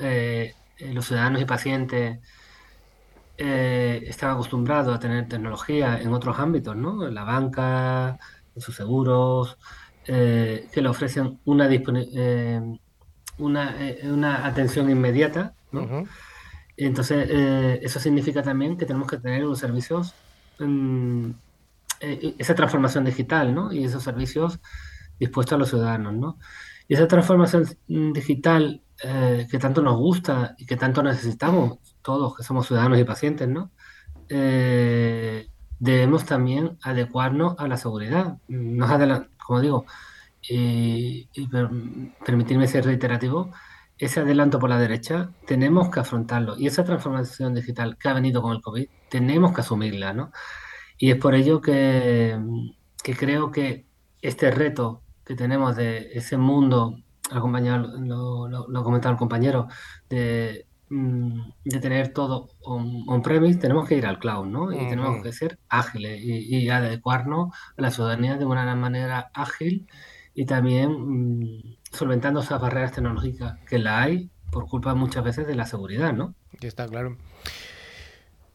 Eh, 0.01 0.53
los 0.93 1.05
ciudadanos 1.05 1.41
y 1.41 1.45
pacientes 1.45 2.19
están 3.37 4.31
acostumbrados 4.31 4.95
a 4.95 4.99
tener 4.99 5.27
tecnología 5.27 5.99
en 5.99 6.13
otros 6.13 6.37
ámbitos, 6.37 6.75
¿no? 6.75 7.07
En 7.07 7.15
la 7.15 7.23
banca, 7.23 8.19
en 8.55 8.61
sus 8.61 8.75
seguros, 8.75 9.57
eh, 10.05 10.67
que 10.71 10.81
le 10.81 10.89
ofrecen 10.89 11.39
una, 11.45 11.69
eh, 11.71 12.79
una, 13.37 13.75
eh, 13.79 13.99
una, 14.11 14.47
atención 14.47 14.89
inmediata. 14.89 15.53
¿no? 15.71 16.05
Entonces, 16.77 17.27
eso 17.81 17.99
significa 17.99 18.41
también 18.41 18.77
que 18.77 18.85
tenemos 18.85 19.09
que 19.09 19.17
tener 19.17 19.45
unos 19.45 19.59
servicios, 19.59 20.13
mm, 20.59 21.31
esa 21.99 22.55
transformación 22.55 23.05
digital 23.05 23.53
¿no? 23.53 23.71
y 23.71 23.83
esos 23.85 24.03
servicios 24.03 24.59
dispuestos 25.19 25.55
a 25.55 25.59
los 25.59 25.69
ciudadanos. 25.69 26.13
¿no? 26.13 26.37
Y 26.87 26.95
esa 26.95 27.07
transformación 27.07 27.65
digital 27.87 28.81
que 28.97 29.57
tanto 29.59 29.81
nos 29.81 29.97
gusta 29.97 30.55
y 30.57 30.65
que 30.65 30.77
tanto 30.77 31.03
necesitamos, 31.03 31.79
todos 32.01 32.35
que 32.35 32.43
somos 32.43 32.67
ciudadanos 32.67 32.99
y 32.99 33.03
pacientes, 33.03 33.47
¿no? 33.47 33.71
debemos 35.79 36.25
también 36.25 36.77
adecuarnos 36.83 37.55
a 37.57 37.67
la 37.67 37.77
seguridad. 37.77 38.37
Nos 38.47 38.89
como 39.37 39.61
digo, 39.61 39.85
y 40.47 41.27
permitirme 42.25 42.67
ser 42.67 42.85
reiterativo, 42.85 43.51
ese 44.05 44.19
adelanto 44.21 44.59
por 44.59 44.69
la 44.69 44.79
derecha 44.79 45.31
tenemos 45.45 45.89
que 45.89 45.99
afrontarlo 45.99 46.57
y 46.57 46.67
esa 46.67 46.83
transformación 46.83 47.53
digital 47.55 47.97
que 47.97 48.09
ha 48.09 48.13
venido 48.13 48.41
con 48.41 48.53
el 48.53 48.61
COVID 48.61 48.87
tenemos 49.09 49.53
que 49.53 49.61
asumirla, 49.61 50.13
¿no? 50.13 50.31
Y 50.97 51.11
es 51.11 51.17
por 51.17 51.35
ello 51.35 51.61
que, 51.61 52.37
que 53.03 53.15
creo 53.15 53.51
que 53.51 53.85
este 54.21 54.51
reto 54.51 55.01
que 55.25 55.35
tenemos 55.35 55.75
de 55.75 56.11
ese 56.13 56.37
mundo, 56.37 56.97
acompañado, 57.31 57.97
lo, 57.99 58.47
lo, 58.47 58.67
lo 58.67 58.79
ha 58.79 58.83
comentado 58.83 59.13
el 59.13 59.17
compañero, 59.17 59.67
de 60.09 60.67
Mm, 60.91 61.53
de 61.63 61.79
tener 61.79 62.11
todo 62.11 62.49
on-premise, 62.63 63.59
tenemos 63.59 63.87
que 63.87 63.95
ir 63.95 64.05
al 64.05 64.19
cloud, 64.19 64.45
¿no? 64.45 64.73
Y 64.73 64.89
tenemos 64.89 65.23
que 65.23 65.31
ser 65.31 65.57
ágiles 65.69 66.19
y, 66.21 66.67
adecuarnos 66.69 67.55
a 67.77 67.81
la 67.81 67.91
ciudadanía 67.91 68.35
de 68.35 68.43
una 68.45 68.75
manera 68.75 69.31
ágil 69.33 69.87
y 70.33 70.45
también 70.45 70.91
mm, 70.91 71.77
solventando 71.91 72.41
esas 72.41 72.61
barreras 72.61 72.91
tecnológicas 72.93 73.59
que 73.67 73.79
la 73.79 74.01
hay 74.01 74.29
por 74.51 74.67
culpa 74.67 74.93
muchas 74.95 75.23
veces 75.23 75.47
de 75.47 75.55
la 75.55 75.65
seguridad, 75.65 76.13
¿no? 76.13 76.35
está 76.61 76.87
claro. 76.87 77.17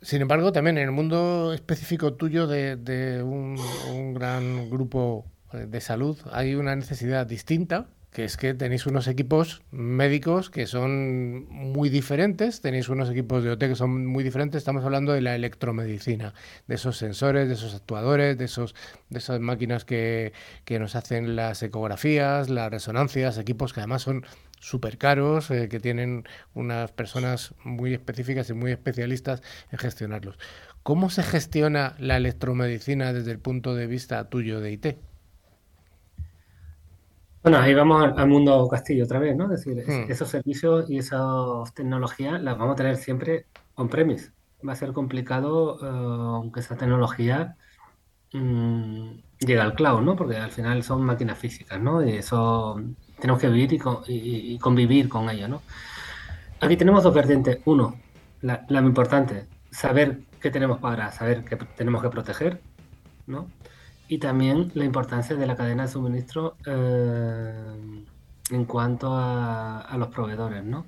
Sin 0.03 0.23
embargo, 0.23 0.53
también 0.53 0.79
en 0.79 0.85
el 0.85 0.93
mundo 0.93 1.53
específico 1.53 2.15
tuyo 2.15 2.47
de, 2.47 3.23
un, 3.25 3.59
un 3.91 4.15
gran 4.15 4.71
grupo 4.71 5.25
de 5.53 5.81
salud 5.81 6.19
hay 6.33 6.55
una 6.55 6.77
necesidad 6.77 7.27
distinta 7.27 7.87
que 8.17 8.25
es 8.25 8.39
que 8.39 8.55
tenéis 8.55 8.87
unos 8.87 9.09
equipos 9.09 9.61
médicos 9.71 10.49
que 10.49 10.67
son 10.67 11.45
muy 11.51 11.91
diferentes, 11.91 12.63
tenéis 12.63 12.89
unos 12.89 13.11
equipos 13.11 13.45
de 13.45 13.51
OT 13.51 13.59
que 13.59 13.75
son 13.75 14.07
muy 14.07 14.25
diferentes, 14.25 14.57
estamos 14.57 14.87
hablando 14.87 15.13
de 15.13 15.21
la 15.21 15.35
electromedicina, 15.35 16.33
de 16.67 16.77
esos 16.77 16.97
sensores, 16.97 17.47
de 17.47 17.53
esos 17.53 17.75
actuadores, 17.75 18.39
de, 18.39 18.47
esos, 18.47 18.75
de 19.11 19.19
esas 19.19 19.39
máquinas 19.41 19.85
que, 19.85 20.33
nos 20.81 20.97
hacen 20.97 21.37
las 21.37 21.63
ecografías, 21.63 22.49
las 22.49 22.71
resonancias, 22.71 23.37
equipos 23.37 23.75
que 23.75 23.81
además 23.81 24.01
son 24.01 24.25
súper 24.61 24.97
caros, 24.97 25.51
eh, 25.51 25.69
que 25.69 25.79
tienen 25.79 26.25
unas 26.55 26.93
personas 26.93 27.55
muy 27.65 27.93
específicas 27.93 28.49
y 28.49 28.55
muy 28.55 28.73
especialistas 28.73 29.43
en 29.71 29.79
gestionarlos. 29.79 30.39
¿Cómo 30.83 31.11
se 31.11 31.23
gestiona 31.23 31.95
la 31.99 32.17
electromedicina 32.17 33.13
desde 33.13 33.33
el 33.33 33.41
punto 33.41 33.75
de 33.75 33.87
vista 33.87 34.31
tuyo 34.31 34.61
de 34.61 34.73
IT? 34.73 34.87
Bueno, 37.47 37.61
ahí 37.61 37.75
vamos 37.75 38.13
al, 38.17 38.27
mundo 38.27 38.67
castillo 38.67 39.05
otra 39.05 39.21
vez, 39.21 39.37
¿no? 39.37 39.45
Es 39.45 39.65
decir, 39.65 39.85
hmm. 39.87 40.11
esos 40.11 40.29
servicios 40.29 40.91
y 40.91 40.99
esas 40.99 41.73
tecnologías 41.75 42.43
las 42.43 42.59
vamos 42.59 42.73
a 42.73 42.77
tener 42.77 42.97
siempre 42.97 43.47
on-premise. 43.77 44.33
Va 44.69 44.73
a 44.73 44.75
ser 44.75 44.93
complicado 44.93 45.79
eh, 45.81 45.87
aunque 45.87 46.59
esa 46.59 46.77
tecnología 46.77 47.55
mm, 48.33 49.11
llegue 49.39 49.61
al 49.61 49.75
cloud, 49.75 50.01
¿no? 50.01 50.17
Porque 50.17 50.37
al 50.39 50.51
final 50.51 50.83
son 50.83 51.03
máquinas 51.03 51.39
físicas, 51.39 51.81
¿no? 51.81 52.05
Y 52.05 52.15
eso 52.17 52.83
tenemos 53.21 53.41
que 53.41 53.49
vivir 53.49 53.81
y, 54.09 54.59
convivir 54.59 55.09
con 55.09 55.31
ello, 55.31 55.47
¿no? 55.47 55.63
Aquí 56.61 56.77
tenemos 56.77 57.05
dos 57.05 57.15
vertientes. 57.15 57.61
Uno, 57.65 57.95
la, 58.41 58.67
la 58.69 58.81
importante, 58.81 59.47
saber 59.71 60.19
qué 60.41 60.51
tenemos 60.51 60.79
para 60.81 61.13
saber 61.13 61.45
qué 61.45 61.55
tenemos 61.77 62.03
que 62.03 62.11
proteger, 62.11 62.61
¿no? 63.29 63.47
Y 64.09 64.19
también 64.19 64.71
la 64.75 64.85
importancia 64.85 65.37
de 65.37 65.47
la 65.47 65.57
cadena 65.57 65.85
de 65.85 65.89
suministro 65.89 66.57
eh, 66.67 67.53
en 68.51 68.65
cuanto 68.65 69.11
a, 69.13 69.95
los 69.99 70.09
proveedores, 70.09 70.65
¿no? 70.65 70.87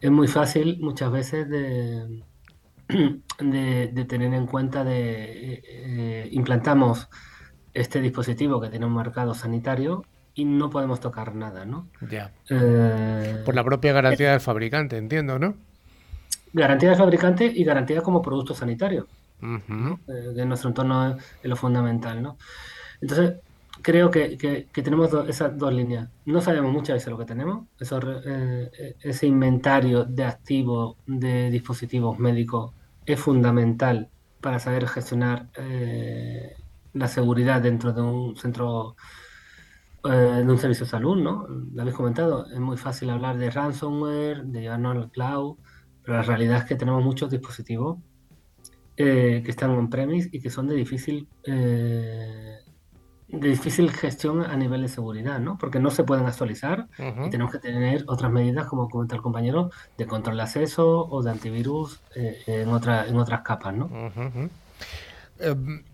Es 0.00 0.10
muy 0.10 0.28
fácil 0.28 0.78
muchas 0.80 1.10
veces 1.10 1.48
de, 1.48 2.22
de, 3.38 4.04
tener 4.08 4.34
en 4.34 4.46
cuenta 4.46 4.84
de 4.84 5.54
eh, 5.54 5.62
eh, 5.64 6.28
implantamos 6.32 7.08
este 7.74 8.00
dispositivo 8.00 8.60
que 8.60 8.68
tiene 8.68 8.86
un 8.86 8.92
marcado 8.92 9.34
sanitario 9.34 10.04
y 10.34 10.44
no 10.44 10.70
podemos 10.70 11.00
tocar 11.00 11.34
nada, 11.34 11.64
¿no? 11.64 11.88
Ya. 12.08 12.32
Por 13.44 13.54
la 13.54 13.64
propia 13.64 13.92
garantía 13.92 14.32
del 14.32 14.40
fabricante, 14.40 14.96
entiendo, 14.96 15.38
¿no? 15.38 15.54
Garantía 16.52 16.90
del 16.90 16.98
fabricante 16.98 17.52
y 17.54 17.64
garantía 17.64 18.02
como 18.02 18.22
producto 18.22 18.54
sanitario 18.54 19.06
de 19.40 20.46
nuestro 20.46 20.70
entorno 20.70 21.16
es, 21.16 21.24
lo 21.42 21.56
fundamental, 21.56 22.22
¿no? 22.22 22.38
Entonces, 23.00 23.34
creo 23.82 24.10
que, 24.10 24.36
que, 24.36 24.82
tenemos 24.82 25.10
esas 25.28 25.56
dos 25.56 25.72
líneas. 25.72 26.08
No 26.24 26.40
sabemos 26.40 26.72
muchas 26.72 26.94
veces 26.94 27.08
lo 27.08 27.18
que 27.18 27.24
tenemos, 27.24 27.66
eh, 27.80 28.96
ese 29.00 29.26
inventario 29.26 30.04
de 30.04 30.24
activos 30.24 30.96
de 31.06 31.50
dispositivos 31.50 32.18
médicos 32.18 32.72
es 33.06 33.20
fundamental 33.20 34.10
para 34.40 34.58
saber 34.58 34.86
gestionar 34.88 35.48
eh, 35.56 36.54
la 36.92 37.08
seguridad 37.08 37.60
dentro 37.60 37.92
de 37.92 38.02
un 38.02 38.36
centro, 38.36 38.96
eh, 40.04 40.08
de 40.08 40.42
un 40.44 40.58
servicio 40.58 40.84
de 40.84 40.90
salud, 40.90 41.16
¿no? 41.16 41.46
Lo 41.48 41.82
habéis 41.82 41.96
comentado, 41.96 42.46
es 42.46 42.60
muy 42.60 42.76
fácil 42.76 43.10
hablar 43.10 43.38
de 43.38 43.50
ransomware, 43.50 44.44
de 44.44 44.60
llevarnos 44.60 44.96
al 44.96 45.10
cloud, 45.10 45.56
pero 46.02 46.16
la 46.18 46.22
realidad 46.22 46.58
es 46.58 46.64
que 46.64 46.76
tenemos 46.76 47.02
muchos 47.04 47.30
dispositivos 47.30 47.98
eh, 49.00 49.42
que 49.44 49.50
están 49.52 49.70
on-premise 49.70 50.28
y 50.32 50.40
que 50.40 50.50
son 50.50 50.66
de 50.66 50.74
difícil, 50.74 51.28
eh, 51.44 52.58
de 53.28 53.48
difícil 53.48 53.92
gestión 53.92 54.42
a 54.42 54.56
nivel 54.56 54.82
de 54.82 54.88
seguridad, 54.88 55.38
¿no? 55.38 55.56
Porque 55.56 55.78
no 55.78 55.90
se 55.90 56.02
pueden 56.02 56.26
actualizar 56.26 56.88
y 56.98 57.30
tenemos 57.30 57.52
que 57.52 57.60
tener 57.60 58.02
otras 58.08 58.32
medidas, 58.32 58.66
como 58.66 58.88
comenta 58.88 59.14
el 59.14 59.22
compañero, 59.22 59.70
de 59.96 60.06
control 60.08 60.38
de 60.38 60.42
acceso 60.42 61.06
o 61.08 61.22
de 61.22 61.30
antivirus 61.30 62.00
eh, 62.16 62.42
en, 62.48 62.70
otra, 62.70 63.06
en 63.06 63.16
otras 63.18 63.42
capas, 63.42 63.72
¿no? 63.72 63.88
Em, 65.38 65.84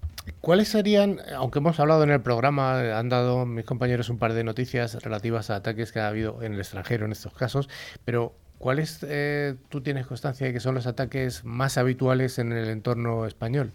¿Cuáles 0.41 0.69
serían, 0.69 1.19
aunque 1.37 1.59
hemos 1.59 1.79
hablado 1.79 2.05
en 2.05 2.11
el 2.11 2.23
programa, 2.23 2.99
han 2.99 3.11
dado 3.11 3.45
mis 3.45 3.67
compañeros 3.67 4.09
un 4.09 4.17
par 4.17 4.33
de 4.33 4.45
noticias 4.45 4.95
relativas 5.03 5.51
a 5.51 5.57
ataques 5.57 5.93
que 5.93 6.01
ha 6.01 6.09
habido 6.09 6.43
en 6.43 6.55
el 6.55 6.61
extranjero 6.61 7.05
en 7.05 7.13
estos 7.13 7.35
casos, 7.35 7.69
pero 8.07 8.35
¿Cuáles 8.59 9.01
eh, 9.03 9.57
tú 9.69 9.81
tienes 9.83 10.07
constancia 10.07 10.47
de 10.47 10.53
que 10.53 10.61
son 10.61 10.75
los 10.75 10.87
ataques 10.87 11.45
más 11.45 11.77
habituales 11.77 12.39
en 12.39 12.53
el 12.53 12.69
entorno 12.69 13.27
español? 13.27 13.73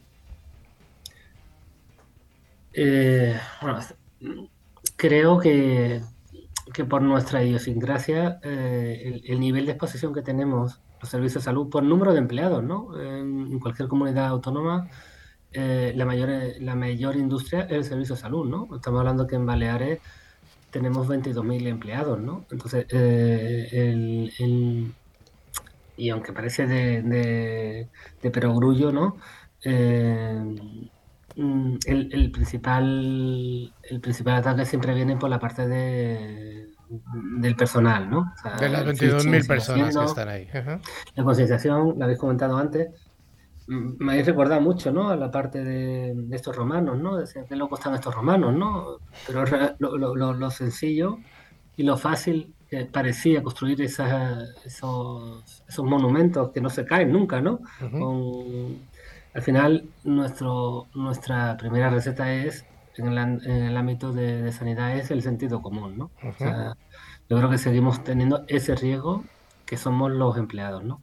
Eh, 2.73 3.39
creo 4.95 5.39
que, 5.39 6.01
que, 6.73 6.86
por 6.86 7.01
nuestra 7.01 7.43
idiosincrasia, 7.43 8.39
eh, 8.43 9.21
el, 9.25 9.39
nivel 9.39 9.65
de 9.65 9.73
exposición 9.73 10.13
que 10.13 10.21
tenemos 10.21 10.80
los 11.01 11.09
servicios 11.09 11.43
de 11.43 11.45
salud 11.45 11.69
por 11.69 11.84
número 11.84 12.13
de 12.13 12.19
empleados, 12.19 12.63
¿no? 12.63 12.99
En, 12.99 13.59
cualquier 13.59 13.88
comunidad 13.89 14.27
autónoma, 14.27 14.89
la, 15.51 16.05
mayor, 16.05 16.30
la 16.59 16.75
mayor 16.75 17.15
industria 17.15 17.61
es 17.61 17.71
el 17.71 17.84
servicio 17.84 18.15
de 18.15 18.21
salud, 18.21 18.47
¿no? 18.47 18.75
Estamos 18.75 18.99
hablando 18.99 19.27
que 19.27 19.36
en 19.36 19.45
Baleares 19.45 19.99
tenemos 20.72 21.07
22.000 21.07 21.67
empleados, 21.67 22.20
¿no? 22.20 22.45
Entonces, 22.51 22.86
eh, 22.89 23.70
el, 23.72 24.93
y 25.97 26.09
aunque 26.09 26.34
parece 26.34 26.67
de, 26.67 27.88
de, 28.22 28.32
perogrullo, 28.32 28.91
¿no? 28.91 29.17
Eh, 29.63 30.41
mm, 31.36 31.76
el, 31.86 32.32
principal 32.32 33.74
el 33.84 33.99
principal 33.99 34.36
ataque 34.36 34.65
siempre 34.65 34.93
viene 34.93 35.17
por 35.17 35.30
la 35.30 35.39
parte 35.39 35.67
de, 35.67 36.70
del 37.39 37.55
personal, 37.55 38.09
¿no? 38.09 38.34
de 38.59 38.70
las 38.70 38.86
22.000 38.86 39.47
personas 39.47 39.95
que 39.95 40.05
están 40.05 40.30
ahí. 40.30 40.47
La 41.15 41.24
concienciación, 41.24 41.95
la 41.97 42.05
habéis 42.05 42.20
comentado 42.20 42.57
antes, 42.57 42.89
me 43.70 44.13
habéis 44.13 44.26
recordado 44.26 44.61
mucho, 44.61 44.91
¿no? 44.91 45.09
A 45.09 45.15
la 45.15 45.30
parte 45.30 45.63
de, 45.63 46.15
estos 46.32 46.55
romanos, 46.55 46.97
¿no? 46.97 47.17
Decían 47.17 47.45
qué 47.47 47.55
locos 47.55 47.80
están 47.80 47.93
estos 47.93 48.15
romanos, 48.15 48.53
¿no? 48.55 48.97
Pero 49.28 49.45
lo, 49.78 50.51
sencillo 50.51 51.20
y 51.78 51.84
lo 51.84 51.95
fácil 51.95 52.53
que 52.67 52.86
parecía 52.86 53.43
construir 53.43 53.82
esas, 53.82 54.55
esos, 54.65 55.63
esos, 55.67 55.86
monumentos 55.86 56.51
que 56.51 56.61
no 56.61 56.70
se 56.70 56.86
caen 56.86 57.11
nunca, 57.11 57.41
¿no? 57.41 57.59
al 59.32 59.43
final, 59.43 59.86
nuestro, 60.03 60.88
nuestra 60.95 61.55
primera 61.55 61.89
receta 61.89 62.34
es, 62.34 62.65
en 62.97 63.07
el, 63.07 63.17
en 63.17 63.63
el 63.65 63.78
ámbito 63.78 64.11
de, 64.11 64.51
sanidad, 64.51 64.97
es 64.97 65.11
el 65.11 65.22
sentido 65.22 65.61
común, 65.61 65.97
¿no? 65.97 66.11
o 66.28 66.34
sea, 66.34 66.76
yo 67.30 67.38
creo 67.38 67.49
que 67.49 67.59
seguimos 67.59 68.03
teniendo 68.03 68.43
ese 68.47 68.76
riesgo 68.76 69.24
que 69.65 69.78
somos 69.78 70.11
los 70.11 70.36
empleados, 70.38 70.84
¿no? 70.84 70.99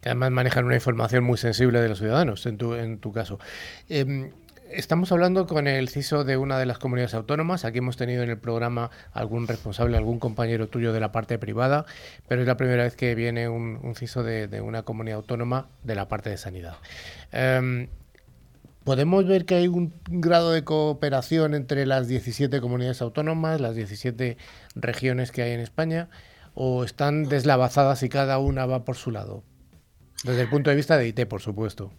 Que 0.00 0.08
además 0.08 0.30
manejan 0.30 0.64
una 0.64 0.74
información 0.74 1.24
muy 1.24 1.38
sensible 1.38 1.80
de 1.80 1.88
los 1.88 1.98
ciudadanos, 1.98 2.44
en 2.46 2.58
tu, 2.58 2.74
en 2.74 2.98
tu 2.98 3.12
caso. 3.12 3.38
Em, 3.88 4.30
estamos 4.70 5.12
hablando 5.12 5.46
con 5.46 5.66
el 5.66 5.88
CISO 5.88 6.24
de 6.24 6.36
una 6.36 6.58
de 6.58 6.66
las 6.66 6.78
comunidades 6.78 7.14
autónomas. 7.14 7.64
Aquí 7.64 7.78
hemos 7.78 7.96
tenido 7.96 8.22
en 8.22 8.30
el 8.30 8.38
programa 8.38 8.90
algún 9.12 9.46
responsable, 9.46 9.96
algún 9.96 10.18
compañero 10.18 10.68
tuyo 10.68 10.92
de 10.92 11.00
la 11.00 11.12
parte 11.12 11.38
privada, 11.38 11.86
pero 12.28 12.42
es 12.42 12.46
la 12.46 12.56
primera 12.56 12.82
vez 12.84 12.96
que 12.96 13.14
viene 13.14 13.48
un, 13.48 13.94
CISO 13.94 14.22
de, 14.22 14.60
una 14.60 14.82
comunidad 14.82 15.18
autónoma 15.18 15.68
de 15.82 15.94
la 15.94 16.08
parte 16.08 16.30
de 16.30 16.36
sanidad. 16.36 16.76
Em, 17.30 17.88
podemos 18.84 19.26
ver 19.26 19.44
que 19.44 19.56
hay 19.56 19.68
un 19.68 19.92
grado 20.08 20.52
de 20.52 20.64
cooperación 20.64 21.54
entre 21.54 21.86
las 21.86 22.08
17 22.08 22.60
comunidades 22.60 23.02
autónomas, 23.02 23.60
las 23.60 23.76
17 23.76 24.36
regiones 24.74 25.32
que 25.32 25.42
hay 25.42 25.52
en 25.52 25.60
España 25.60 26.08
o 26.54 26.84
están 26.84 27.24
deslavazadas 27.24 28.02
y 28.02 28.08
cada 28.08 28.38
una 28.38 28.66
va 28.66 28.84
por 28.84 28.96
su 28.96 29.10
lado? 29.10 29.42
Desde 30.24 30.42
el 30.42 30.48
punto 30.48 30.70
de 30.70 30.76
vista 30.76 30.96
de 30.96 31.08
IT, 31.08 31.26
por 31.26 31.40
supuesto. 31.40 31.90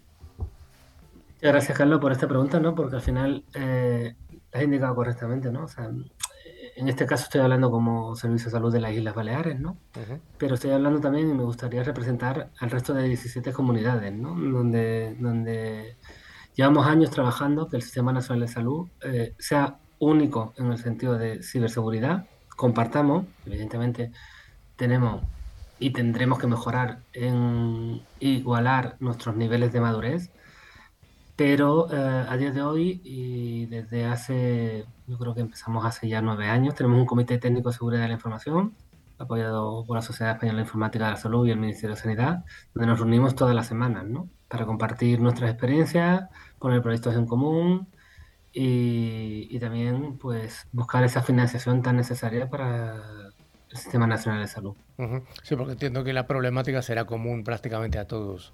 Gracias, 1.40 1.76
Carlos, 1.76 2.00
por 2.00 2.12
esta 2.12 2.26
pregunta, 2.26 2.58
¿no? 2.58 2.74
Porque 2.74 2.96
al 2.96 3.02
final 3.02 3.44
eh, 3.54 4.14
has 4.52 4.62
indicado 4.62 4.94
correctamente, 4.94 5.50
¿no? 5.52 5.64
O 5.64 5.68
sea, 5.68 5.90
en 6.76 6.88
este 6.88 7.06
caso 7.06 7.24
estoy 7.24 7.40
hablando 7.40 7.70
como 7.70 8.16
Servicio 8.16 8.46
de 8.46 8.52
Salud 8.52 8.72
de 8.72 8.80
las 8.80 8.92
Islas 8.92 9.14
Baleares, 9.14 9.60
¿no? 9.60 9.76
Pero 10.38 10.54
estoy 10.54 10.70
hablando 10.70 11.00
también 11.00 11.30
y 11.30 11.34
me 11.34 11.44
gustaría 11.44 11.82
representar 11.82 12.50
al 12.58 12.70
resto 12.70 12.94
de 12.94 13.04
17 13.04 13.52
comunidades, 13.52 14.12
¿no? 14.12 14.34
Donde, 14.34 15.16
donde 15.20 15.96
llevamos 16.54 16.86
años 16.86 17.10
trabajando 17.10 17.68
que 17.68 17.76
el 17.76 17.82
Sistema 17.82 18.12
Nacional 18.12 18.46
de 18.46 18.52
Salud 18.52 18.88
eh, 19.02 19.34
sea 19.38 19.78
único 19.98 20.52
en 20.56 20.72
el 20.72 20.78
sentido 20.78 21.16
de 21.16 21.42
ciberseguridad, 21.42 22.26
compartamos, 22.56 23.26
evidentemente, 23.46 24.10
tenemos 24.76 25.22
y 25.78 25.90
tendremos 25.90 26.38
que 26.38 26.46
mejorar 26.46 27.00
en 27.12 28.02
igualar 28.20 28.96
nuestros 29.00 29.36
niveles 29.36 29.72
de 29.72 29.80
madurez, 29.80 30.30
pero 31.36 31.92
eh, 31.92 32.26
a 32.28 32.36
día 32.36 32.52
de 32.52 32.62
hoy 32.62 33.00
y 33.04 33.66
desde 33.66 34.06
hace, 34.06 34.86
yo 35.06 35.18
creo 35.18 35.34
que 35.34 35.40
empezamos 35.40 35.84
hace 35.84 36.08
ya 36.08 36.22
nueve 36.22 36.48
años, 36.48 36.74
tenemos 36.74 36.98
un 36.98 37.06
Comité 37.06 37.38
Técnico 37.38 37.70
de 37.70 37.74
Seguridad 37.76 38.02
de 38.02 38.08
la 38.08 38.14
Información, 38.14 38.74
apoyado 39.18 39.84
por 39.86 39.96
la 39.96 40.02
Sociedad 40.02 40.34
Española 40.34 40.58
de 40.58 40.64
Informática 40.64 41.06
de 41.06 41.10
la 41.12 41.16
Salud 41.16 41.46
y 41.46 41.50
el 41.50 41.58
Ministerio 41.58 41.96
de 41.96 42.02
Sanidad, 42.02 42.44
donde 42.74 42.86
nos 42.86 42.98
reunimos 42.98 43.34
todas 43.34 43.54
las 43.54 43.66
semanas, 43.66 44.04
¿no? 44.04 44.28
Para 44.48 44.66
compartir 44.66 45.20
nuestras 45.20 45.50
experiencias, 45.50 46.28
poner 46.58 46.82
proyectos 46.82 47.14
en 47.16 47.26
común 47.26 47.88
y, 48.52 49.48
y 49.50 49.58
también, 49.58 50.18
pues, 50.18 50.68
buscar 50.72 51.04
esa 51.04 51.22
financiación 51.22 51.82
tan 51.82 51.96
necesaria 51.96 52.48
para 52.48 53.23
Sistema 53.74 54.06
Nacional 54.06 54.40
de 54.40 54.48
Salud. 54.48 54.74
Sí, 55.42 55.56
porque 55.56 55.72
entiendo 55.72 56.04
que 56.04 56.12
la 56.12 56.26
problemática 56.26 56.82
será 56.82 57.04
común 57.04 57.44
prácticamente 57.44 57.98
a 57.98 58.06
todos. 58.06 58.52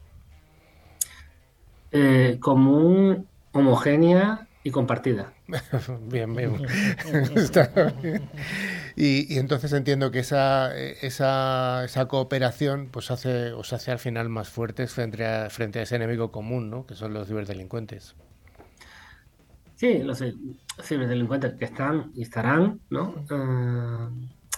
Eh, 1.93 2.39
común, 2.41 3.27
homogénea 3.53 4.47
y 4.63 4.71
compartida. 4.71 5.33
bien, 6.09 6.35
bien. 6.35 6.57
Y, 8.97 9.39
entonces 9.39 9.73
entiendo 9.73 10.11
que 10.11 10.19
esa, 10.19 10.77
esa, 10.77 11.85
esa, 11.85 12.07
cooperación 12.07 12.89
pues 12.91 13.11
hace, 13.11 13.53
os 13.53 13.73
hace 13.73 13.93
al 13.93 13.99
final 13.99 14.29
más 14.29 14.51
fuertes 14.51 14.93
frente 14.93 15.25
a, 15.25 15.49
frente 15.49 15.79
a 15.79 15.83
ese 15.83 15.97
enemigo 15.97 16.31
común, 16.33 16.69
¿no? 16.71 16.87
que 16.87 16.95
son 16.97 17.15
los 17.15 17.29
ciberdelincuentes. 17.29 18.15
Sí, 19.77 20.03
los 20.03 20.23
ciberdelincuentes 20.83 21.55
que 21.55 21.65
están 21.65 22.11
y 22.15 22.23
estarán, 22.23 22.81
¿no? 22.91 23.25
Uh, 23.31 24.11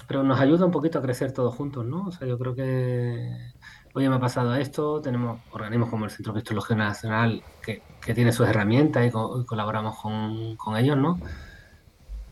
pero 0.07 0.23
nos 0.23 0.41
ayuda 0.41 0.67
un 0.67 0.73
poquito 0.73 0.99
a 0.99 1.03
crecer 1.03 1.33
todos 1.33 1.55
juntos, 1.55 1.85
¿no? 1.85 2.07
O 2.07 2.13
sea, 2.13 2.27
yo 2.27 2.39
creo 2.39 2.55
que 2.55 3.53
hoy 3.95 4.09
me 4.09 4.17
ha 4.17 4.21
pasado 4.21 4.55
esto, 4.55 5.01
tenemos 5.01 5.41
organismos 5.51 5.91
como 5.91 6.05
el 6.05 6.11
Centro 6.11 6.33
de 6.33 6.41
Cristología 6.41 6.77
Nacional 6.77 7.43
que, 7.63 7.83
que, 8.05 8.15
tiene 8.15 8.33
sus 8.33 8.49
herramientas 8.49 9.07
y, 9.07 9.11
colaboramos 9.11 9.99
con, 10.01 10.57
con, 10.57 10.77
ellos, 10.77 10.97
¿no? 10.97 11.19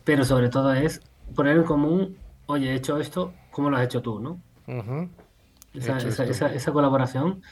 Pero 0.04 0.24
sobre 0.24 0.48
todo 0.48 0.72
es 0.72 1.02
poner 1.34 1.56
en 1.56 1.64
común, 1.64 2.16
oye, 2.46 2.70
he 2.70 2.74
hecho 2.74 2.98
esto, 2.98 3.32
¿cómo 3.50 3.70
lo 3.70 3.76
has 3.76 3.84
hecho 3.84 4.02
tú, 4.02 4.20
no? 4.20 4.40
esa, 5.74 5.98
esa, 5.98 6.46
esa, 6.52 6.72
colaboración, 6.72 7.42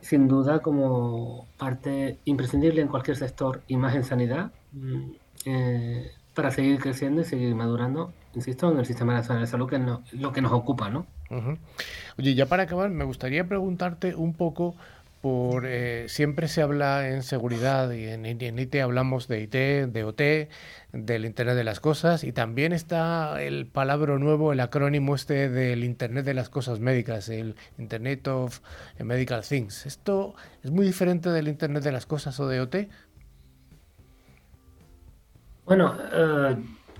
sin 0.00 0.28
duda, 0.28 0.60
como 0.60 1.46
parte 1.58 2.18
imprescindible 2.24 2.80
en 2.80 2.88
cualquier 2.88 3.16
sector 3.16 3.62
y 3.66 3.76
más 3.76 3.94
en 3.94 4.04
sanidad, 4.04 4.52
mm, 4.72 5.10
eh, 5.44 6.10
para 6.34 6.50
seguir 6.50 6.78
creciendo 6.80 7.22
y 7.22 7.24
seguir 7.24 7.54
madurando 7.54 8.12
insisto, 8.36 8.70
en 8.70 8.78
el 8.78 8.86
Sistema 8.86 9.14
Nacional 9.14 9.42
de 9.42 9.48
Salud, 9.48 9.68
que 9.68 9.76
es 9.76 9.82
lo 10.12 10.32
que 10.32 10.42
nos 10.42 10.52
ocupa, 10.52 10.90
¿no? 10.90 11.06
Oye, 12.18 12.34
ya 12.34 12.46
para 12.46 12.64
acabar, 12.64 12.90
me 12.90 13.04
gustaría 13.04 13.48
preguntarte 13.48 14.14
un 14.14 14.34
poco 14.34 14.76
por... 15.22 15.64
Eh, 15.66 16.04
siempre 16.08 16.46
se 16.46 16.62
habla 16.62 17.08
en 17.08 17.22
seguridad 17.22 17.90
y 17.90 18.04
en, 18.04 18.26
en, 18.26 18.58
IT 18.58 18.76
hablamos 18.76 19.26
de 19.26 19.40
IT, 19.40 19.54
de 19.92 20.04
OT, 20.04 20.20
del 20.92 21.24
Internet 21.24 21.56
de 21.56 21.64
las 21.64 21.80
Cosas 21.80 22.24
y 22.24 22.32
también 22.32 22.72
está 22.72 23.42
el 23.42 23.66
palabra 23.66 24.18
nuevo, 24.18 24.52
el 24.52 24.60
acrónimo 24.60 25.14
este 25.14 25.48
del 25.48 25.82
Internet 25.82 26.26
de 26.26 26.34
las 26.34 26.50
Cosas 26.50 26.78
Médicas, 26.78 27.28
el 27.30 27.56
Internet 27.78 28.28
of 28.28 28.60
Medical 29.02 29.42
Things. 29.42 29.86
¿Esto 29.86 30.34
es 30.62 30.70
muy 30.70 30.86
diferente 30.86 31.30
del 31.30 31.48
Internet 31.48 31.82
de 31.82 31.92
las 31.92 32.06
Cosas 32.06 32.38
o 32.38 32.46
de 32.46 32.60
OT? 32.60 32.76
Bueno, 35.64 35.96
eh, 36.12 36.56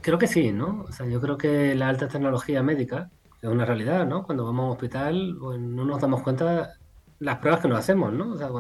Creo 0.07 0.21
que 0.21 0.29
sí, 0.29 0.53
¿no? 0.53 0.85
O 0.89 0.93
sea, 0.93 1.05
yo 1.07 1.21
creo 1.21 1.37
que 1.37 1.75
la 1.75 1.89
alta 1.89 2.07
tecnología 2.07 2.63
médica 2.63 3.11
es 3.43 3.51
una 3.51 3.65
realidad, 3.65 4.07
¿no? 4.07 4.23
Cuando 4.23 4.45
vamos 4.45 4.63
a 4.63 4.67
un 4.67 4.73
hospital, 4.75 5.37
pues 5.41 5.59
no 5.59 5.85
nos 5.85 6.01
damos 6.01 6.23
cuenta 6.23 6.75
las 7.19 7.39
pruebas 7.39 7.61
que 7.61 7.67
nos 7.67 7.81
hacemos, 7.81 8.13
¿no? 8.13 8.35
O 8.35 8.39
sea, 8.39 8.51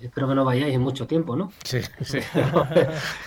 espero 0.00 0.26
que 0.26 0.34
no 0.34 0.44
vayáis 0.44 0.74
en 0.74 0.80
mucho 0.80 1.06
tiempo, 1.06 1.36
¿no? 1.36 1.52
Sí, 1.62 1.78
sí. 2.00 2.18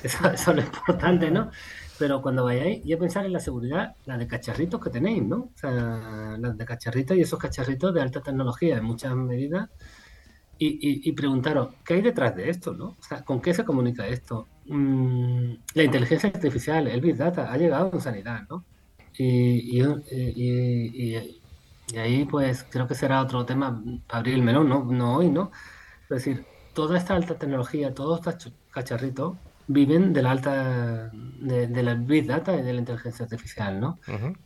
eso, 0.04 0.30
es 0.30 0.46
lo 0.46 0.60
importante, 0.60 1.32
¿no? 1.32 1.52
Pero 1.98 2.22
cuando 2.22 2.44
vayáis, 2.44 2.84
ya 2.84 2.98
pensar 2.98 3.26
en 3.26 3.32
la 3.32 3.40
seguridad, 3.40 3.96
la 4.06 4.18
de 4.18 4.28
cacharritos 4.28 4.82
que 4.82 4.90
tenéis, 4.90 5.24
¿no? 5.24 5.38
O 5.38 5.52
sea, 5.56 6.36
las 6.38 6.58
de 6.58 6.66
cacharritos 6.66 7.16
y 7.16 7.22
esos 7.22 7.40
cacharritos 7.40 7.94
de 7.94 8.02
alta 8.02 8.20
tecnología 8.20 8.76
en 8.76 8.84
muchas 8.84 9.16
medidas. 9.16 9.70
Y, 10.58 11.10
preguntaros, 11.14 11.76
¿qué 11.86 11.94
hay 11.94 12.02
detrás 12.02 12.36
de 12.36 12.50
esto, 12.50 12.74
no? 12.74 12.88
O 13.00 13.04
sea, 13.08 13.24
¿con 13.24 13.42
qué 13.42 13.54
se 13.54 13.64
comunica 13.64 14.06
esto? 14.06 14.50
Mm, 14.68 15.54
la 15.76 15.84
inteligencia 15.84 16.30
artificial, 16.30 16.88
el 16.88 17.02
Big 17.02 17.18
Data, 17.18 17.52
ha 17.52 17.58
llegado 17.58 17.92
en 17.94 18.02
sanidad, 18.02 18.48
¿no? 18.50 18.66
Y, 19.18 19.80
y, 19.80 21.16
ahí, 21.98 22.26
pues, 22.26 22.66
creo 22.70 22.88
que 22.88 22.96
será 22.96 23.22
otro 23.22 23.46
tema 23.46 23.82
para 24.08 24.20
abrir 24.20 24.36
el 24.36 24.44
melón, 24.44 24.70
¿no? 24.70 24.84
No 24.84 25.16
hoy, 25.18 25.30
¿no? 25.30 25.52
Es 26.04 26.10
decir, 26.10 26.46
toda 26.74 26.98
esta 26.98 27.16
alta 27.16 27.38
tecnología, 27.38 27.94
todos 27.94 28.26
estos 28.28 28.54
cacharritos, 28.72 29.38
viven 29.68 30.14
de 30.14 30.22
la 30.22 30.32
alta, 30.32 31.10
de, 31.12 31.84
la 31.84 31.96
Big 31.96 32.28
Data 32.28 32.56
y 32.56 32.62
de 32.62 32.74
la 32.74 32.80
inteligencia 32.80 33.26
artificial, 33.26 33.80
¿no? 33.80 34.00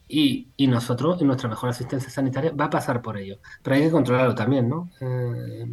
y, 0.07 0.49
y, 0.55 0.67
nosotros, 0.67 1.22
en 1.22 1.28
nuestra 1.28 1.49
mejor 1.49 1.70
asistencia 1.70 2.09
sanitaria, 2.09 2.51
va 2.51 2.65
a 2.65 2.70
pasar 2.70 3.01
por 3.01 3.17
ello. 3.17 3.38
Pero 3.63 3.76
hay 3.76 3.84
que 3.84 3.91
controlarlo 3.91 4.36
también, 4.36 4.70
¿no? 4.70 4.89
Eh, 5.01 5.72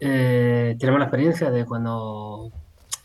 eh, 0.00 0.76
tenemos 0.78 1.00
la 1.00 1.06
experiencia 1.06 1.50
de 1.50 1.64
cuando, 1.64 2.52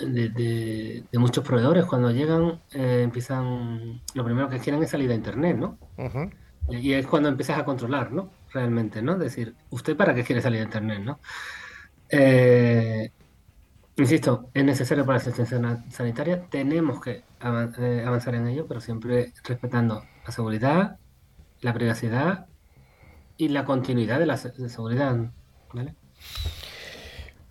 de, 0.05 1.03
muchos 1.13 1.43
proveedores, 1.45 1.85
cuando 1.85 2.11
llegan, 2.11 2.61
eh, 2.71 3.01
empiezan, 3.03 4.01
lo 4.13 4.23
primero 4.23 4.49
que 4.49 4.59
quieren 4.59 4.81
es 4.83 4.89
salir 4.89 5.11
a 5.11 5.15
Internet, 5.15 5.57
¿no? 5.57 5.77
Y 6.69 6.93
es 6.93 7.05
cuando 7.07 7.29
empiezas 7.29 7.59
a 7.59 7.65
controlar, 7.65 8.11
¿no? 8.11 8.31
Realmente, 8.51 9.01
¿no? 9.01 9.13
Es 9.13 9.19
decir, 9.19 9.55
¿usted 9.69 9.95
para 9.97 10.13
qué 10.13 10.23
quiere 10.23 10.41
salir 10.41 10.61
a 10.61 10.63
Internet, 10.63 11.01
¿no? 11.03 11.19
Eh, 12.09 13.11
Insisto, 13.95 14.49
es 14.55 14.63
necesario 14.65 15.05
para 15.05 15.19
la 15.19 15.21
asistencia 15.21 15.83
sanitaria, 15.91 16.47
tenemos 16.49 16.99
que 16.99 17.11
eh, 17.11 18.03
avanzar 18.05 18.33
en 18.33 18.47
ello, 18.47 18.65
pero 18.67 18.81
siempre 18.81 19.33
respetando 19.43 20.03
la 20.25 20.31
seguridad, 20.31 20.97
la 21.61 21.73
privacidad 21.73 22.47
y 23.37 23.49
la 23.49 23.65
continuidad 23.65 24.17
de 24.17 24.25
la 24.25 24.37
seguridad. 24.37 25.31
¿vale? 25.71 25.93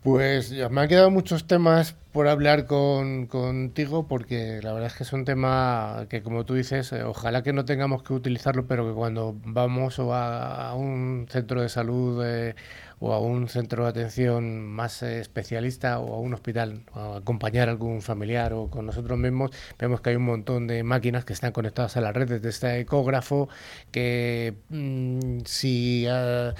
Pues 0.02 0.50
me 0.70 0.80
han 0.80 0.88
quedado 0.88 1.10
muchos 1.12 1.46
temas 1.46 1.94
por 2.10 2.26
hablar 2.26 2.66
con, 2.66 3.26
contigo 3.26 4.08
porque 4.08 4.60
la 4.60 4.72
verdad 4.72 4.88
es 4.88 4.94
que 4.96 5.04
es 5.04 5.12
un 5.12 5.24
tema 5.24 6.06
que 6.10 6.22
como 6.22 6.44
tú 6.44 6.54
dices, 6.54 6.92
eh, 6.92 7.04
ojalá 7.04 7.44
que 7.44 7.52
no 7.52 7.64
tengamos 7.64 8.02
que 8.02 8.12
utilizarlo, 8.12 8.66
pero 8.66 8.84
que 8.84 8.94
cuando 8.94 9.36
vamos 9.44 10.00
o 10.00 10.12
a, 10.12 10.74
un 10.74 11.26
centro 11.30 11.62
de 11.62 11.68
salud 11.68 12.20
eh, 12.26 12.56
o 13.02 13.12
a 13.12 13.18
un 13.18 13.48
centro 13.48 13.82
de 13.82 13.90
atención 13.90 14.64
más 14.64 15.02
especialista 15.02 15.98
o 15.98 16.14
a 16.14 16.20
un 16.20 16.34
hospital 16.34 16.84
a 16.94 17.16
acompañar 17.16 17.68
a 17.68 17.72
algún 17.72 18.00
familiar 18.00 18.52
o 18.52 18.70
con 18.70 18.86
nosotros 18.86 19.18
mismos, 19.18 19.50
vemos 19.76 20.00
que 20.00 20.10
hay 20.10 20.16
un 20.16 20.24
montón 20.24 20.68
de 20.68 20.84
máquinas 20.84 21.24
que 21.24 21.32
están 21.32 21.50
conectadas 21.50 21.96
a 21.96 22.00
la 22.00 22.12
red 22.12 22.28
desde 22.28 22.48
este 22.48 22.78
ecógrafo 22.78 23.48
que 23.90 24.54
mm, 24.68 25.40
si 25.46 26.06
ah, 26.08 26.54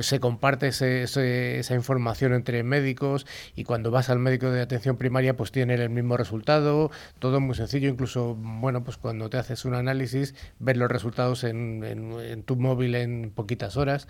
se 0.00 0.18
comparte 0.18 0.66
esa 0.66 1.74
información 1.76 2.34
entre 2.34 2.64
médicos 2.64 3.24
y 3.54 3.62
cuando 3.62 3.92
vas 3.92 4.10
al 4.10 4.18
médico 4.18 4.50
de 4.50 4.62
atención 4.62 4.96
primaria 4.96 5.36
pues 5.36 5.52
tiene 5.52 5.74
el 5.74 5.90
mismo 5.90 6.16
resultado, 6.16 6.90
todo 7.20 7.38
muy 7.38 7.54
sencillo, 7.54 7.88
incluso 7.88 8.34
bueno 8.34 8.82
pues 8.82 8.96
cuando 8.96 9.30
te 9.30 9.36
haces 9.36 9.64
un 9.64 9.74
análisis 9.74 10.34
ver 10.58 10.76
los 10.76 10.90
resultados 10.90 11.44
en 11.44 12.42
tu 12.44 12.56
móvil 12.56 12.96
en 12.96 13.30
poquitas 13.30 13.76
horas. 13.76 14.08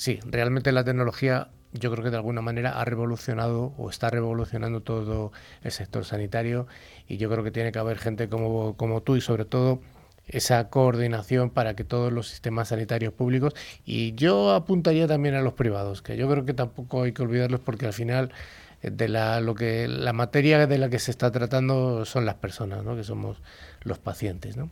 Sí, 0.00 0.18
realmente 0.24 0.72
la 0.72 0.82
tecnología 0.82 1.48
yo 1.74 1.90
creo 1.90 2.02
que 2.02 2.08
de 2.08 2.16
alguna 2.16 2.40
manera 2.40 2.80
ha 2.80 2.86
revolucionado 2.86 3.74
o 3.76 3.90
está 3.90 4.08
revolucionando 4.08 4.80
todo 4.80 5.30
el 5.62 5.72
sector 5.72 6.06
sanitario 6.06 6.66
y 7.06 7.18
yo 7.18 7.28
creo 7.28 7.44
que 7.44 7.50
tiene 7.50 7.70
que 7.70 7.80
haber 7.80 7.98
gente 7.98 8.30
como, 8.30 8.78
como 8.78 9.02
tú 9.02 9.16
y 9.16 9.20
sobre 9.20 9.44
todo 9.44 9.82
esa 10.26 10.70
coordinación 10.70 11.50
para 11.50 11.76
que 11.76 11.84
todos 11.84 12.14
los 12.14 12.28
sistemas 12.28 12.68
sanitarios 12.68 13.12
públicos 13.12 13.52
y 13.84 14.14
yo 14.14 14.54
apuntaría 14.54 15.06
también 15.06 15.34
a 15.34 15.42
los 15.42 15.52
privados, 15.52 16.00
que 16.00 16.16
yo 16.16 16.30
creo 16.30 16.46
que 16.46 16.54
tampoco 16.54 17.02
hay 17.02 17.12
que 17.12 17.20
olvidarlos 17.20 17.60
porque 17.60 17.84
al 17.84 17.92
final 17.92 18.32
eh, 18.80 18.90
de 18.90 19.06
la 19.06 19.42
lo 19.42 19.54
que 19.54 19.86
la 19.86 20.14
materia 20.14 20.66
de 20.66 20.78
la 20.78 20.88
que 20.88 20.98
se 20.98 21.10
está 21.10 21.30
tratando 21.30 22.06
son 22.06 22.24
las 22.24 22.36
personas, 22.36 22.84
¿no? 22.84 22.96
que 22.96 23.04
somos 23.04 23.36
los 23.82 23.98
pacientes, 23.98 24.56
¿no? 24.56 24.70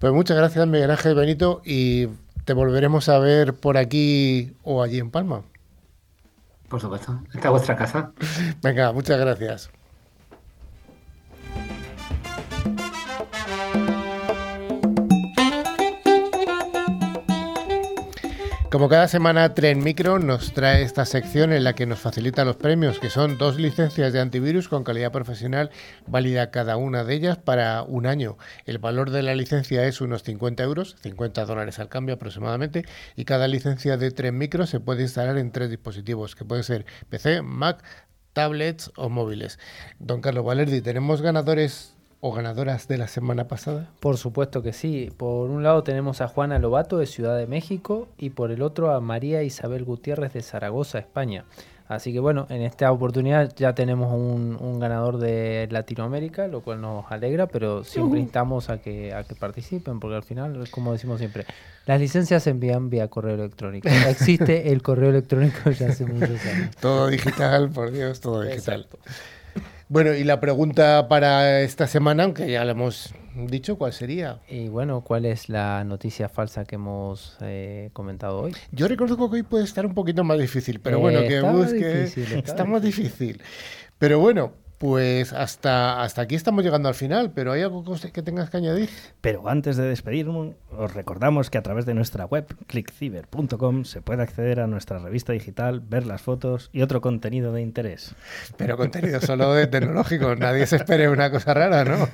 Pues 0.00 0.12
muchas 0.12 0.36
gracias 0.36 0.66
Miguel 0.66 0.90
Ángel 0.90 1.14
Benito 1.14 1.62
y 1.64 2.08
te 2.44 2.52
volveremos 2.52 3.08
a 3.08 3.18
ver 3.18 3.54
por 3.54 3.76
aquí 3.76 4.54
o 4.62 4.82
allí 4.82 4.98
en 4.98 5.10
Palma. 5.10 5.42
Por 6.68 6.80
supuesto, 6.80 7.20
esta 7.32 7.48
es 7.48 7.50
vuestra 7.50 7.76
casa. 7.76 8.12
Venga, 8.62 8.92
muchas 8.92 9.18
gracias. 9.18 9.70
Como 18.70 18.90
cada 18.90 19.08
semana, 19.08 19.54
Tren 19.54 19.82
Micro 19.82 20.18
nos 20.18 20.52
trae 20.52 20.82
esta 20.82 21.06
sección 21.06 21.54
en 21.54 21.64
la 21.64 21.74
que 21.74 21.86
nos 21.86 22.00
facilita 22.00 22.44
los 22.44 22.56
premios, 22.56 22.98
que 22.98 23.08
son 23.08 23.38
dos 23.38 23.56
licencias 23.56 24.12
de 24.12 24.20
antivirus 24.20 24.68
con 24.68 24.84
calidad 24.84 25.10
profesional, 25.10 25.70
válida 26.06 26.50
cada 26.50 26.76
una 26.76 27.02
de 27.02 27.14
ellas 27.14 27.38
para 27.38 27.82
un 27.82 28.06
año. 28.06 28.36
El 28.66 28.76
valor 28.76 29.10
de 29.10 29.22
la 29.22 29.34
licencia 29.34 29.86
es 29.86 30.02
unos 30.02 30.22
50 30.22 30.62
euros, 30.64 30.96
50 31.00 31.46
dólares 31.46 31.78
al 31.78 31.88
cambio 31.88 32.16
aproximadamente, 32.16 32.84
y 33.16 33.24
cada 33.24 33.48
licencia 33.48 33.96
de 33.96 34.10
Tren 34.10 34.36
Micro 34.36 34.66
se 34.66 34.80
puede 34.80 35.00
instalar 35.00 35.38
en 35.38 35.50
tres 35.50 35.70
dispositivos, 35.70 36.36
que 36.36 36.44
pueden 36.44 36.62
ser 36.62 36.84
PC, 37.08 37.40
Mac, 37.40 37.82
tablets 38.34 38.92
o 38.96 39.08
móviles. 39.08 39.58
Don 39.98 40.20
Carlos 40.20 40.44
Valerdi, 40.44 40.82
¿tenemos 40.82 41.22
ganadores 41.22 41.97
o 42.20 42.32
ganadoras 42.32 42.88
de 42.88 42.98
la 42.98 43.08
semana 43.08 43.46
pasada? 43.46 43.88
Por 44.00 44.16
supuesto 44.16 44.62
que 44.62 44.72
sí. 44.72 45.10
Por 45.16 45.50
un 45.50 45.62
lado 45.62 45.82
tenemos 45.82 46.20
a 46.20 46.28
Juana 46.28 46.58
Lobato 46.58 46.98
de 46.98 47.06
Ciudad 47.06 47.36
de 47.36 47.46
México 47.46 48.08
y 48.18 48.30
por 48.30 48.50
el 48.50 48.62
otro 48.62 48.92
a 48.92 49.00
María 49.00 49.42
Isabel 49.42 49.84
Gutiérrez 49.84 50.32
de 50.32 50.42
Zaragoza, 50.42 50.98
España. 50.98 51.44
Así 51.88 52.12
que 52.12 52.20
bueno, 52.20 52.46
en 52.50 52.60
esta 52.60 52.92
oportunidad 52.92 53.50
ya 53.56 53.74
tenemos 53.74 54.12
un, 54.12 54.78
ganador 54.78 55.16
de 55.16 55.66
Latinoamérica, 55.70 56.46
lo 56.46 56.60
cual 56.60 56.82
nos 56.82 57.10
alegra, 57.10 57.46
pero 57.46 57.82
siempre 57.82 58.20
instamos 58.20 58.68
a 58.68 58.78
que, 58.78 59.14
a 59.14 59.24
que 59.24 59.34
participen, 59.34 59.98
porque 59.98 60.16
al 60.16 60.22
final, 60.22 60.68
como 60.70 60.92
decimos 60.92 61.18
siempre, 61.18 61.46
las 61.86 61.98
licencias 61.98 62.42
se 62.42 62.50
envían 62.50 62.90
vía 62.90 63.08
correo 63.08 63.36
electrónico. 63.36 63.88
Existe 64.08 64.70
el 64.70 64.82
correo 64.82 65.08
electrónico 65.08 65.70
ya 65.70 65.88
hace 65.88 66.04
muchos 66.04 66.44
años. 66.44 66.76
Todo 66.78 67.06
digital, 67.06 67.70
por 67.70 67.90
Dios, 67.90 68.20
todo 68.20 68.42
digital. 68.42 68.86
Bueno, 69.90 70.14
y 70.14 70.22
la 70.22 70.38
pregunta 70.38 71.08
para 71.08 71.62
esta 71.62 71.86
semana, 71.86 72.24
aunque 72.24 72.50
ya 72.50 72.62
lo 72.64 72.72
hemos 72.72 73.14
dicho, 73.34 73.78
¿cuál 73.78 73.94
sería? 73.94 74.40
Y 74.46 74.68
bueno, 74.68 75.00
¿cuál 75.00 75.24
es 75.24 75.48
la 75.48 75.82
noticia 75.84 76.28
falsa 76.28 76.66
que 76.66 76.74
hemos 76.74 77.38
eh, 77.40 77.88
comentado 77.94 78.40
hoy? 78.40 78.54
Yo 78.70 78.86
recuerdo 78.86 79.16
que 79.16 79.36
hoy 79.36 79.42
puede 79.44 79.64
estar 79.64 79.86
un 79.86 79.94
poquito 79.94 80.24
más 80.24 80.38
difícil, 80.38 80.80
pero 80.80 81.00
bueno, 81.00 81.20
que 81.22 81.40
busque. 81.40 82.02
está 82.36 82.66
más 82.66 82.82
difícil. 82.82 83.40
Pero 83.96 84.18
bueno, 84.20 84.52
pues 84.78 85.32
hasta, 85.32 86.02
hasta 86.02 86.22
aquí 86.22 86.36
estamos 86.36 86.62
llegando 86.62 86.88
al 86.88 86.94
final, 86.94 87.32
pero 87.32 87.52
¿hay 87.52 87.62
algo 87.62 87.84
que 88.12 88.22
tengas 88.22 88.48
que 88.48 88.58
añadir? 88.58 88.88
Pero 89.20 89.48
antes 89.48 89.76
de 89.76 89.84
despedirnos, 89.84 90.54
os 90.70 90.94
recordamos 90.94 91.50
que 91.50 91.58
a 91.58 91.62
través 91.62 91.84
de 91.84 91.94
nuestra 91.94 92.24
web, 92.24 92.46
clickciber.com, 92.68 93.84
se 93.84 94.00
puede 94.02 94.22
acceder 94.22 94.60
a 94.60 94.68
nuestra 94.68 95.00
revista 95.00 95.32
digital, 95.32 95.80
ver 95.80 96.06
las 96.06 96.22
fotos 96.22 96.70
y 96.72 96.82
otro 96.82 97.00
contenido 97.00 97.52
de 97.52 97.60
interés. 97.60 98.14
Pero 98.56 98.76
contenido 98.76 99.20
solo 99.20 99.52
de 99.52 99.66
tecnológico, 99.66 100.34
nadie 100.36 100.66
se 100.66 100.76
espere 100.76 101.08
una 101.08 101.30
cosa 101.30 101.54
rara, 101.54 101.84
¿no? 101.84 102.08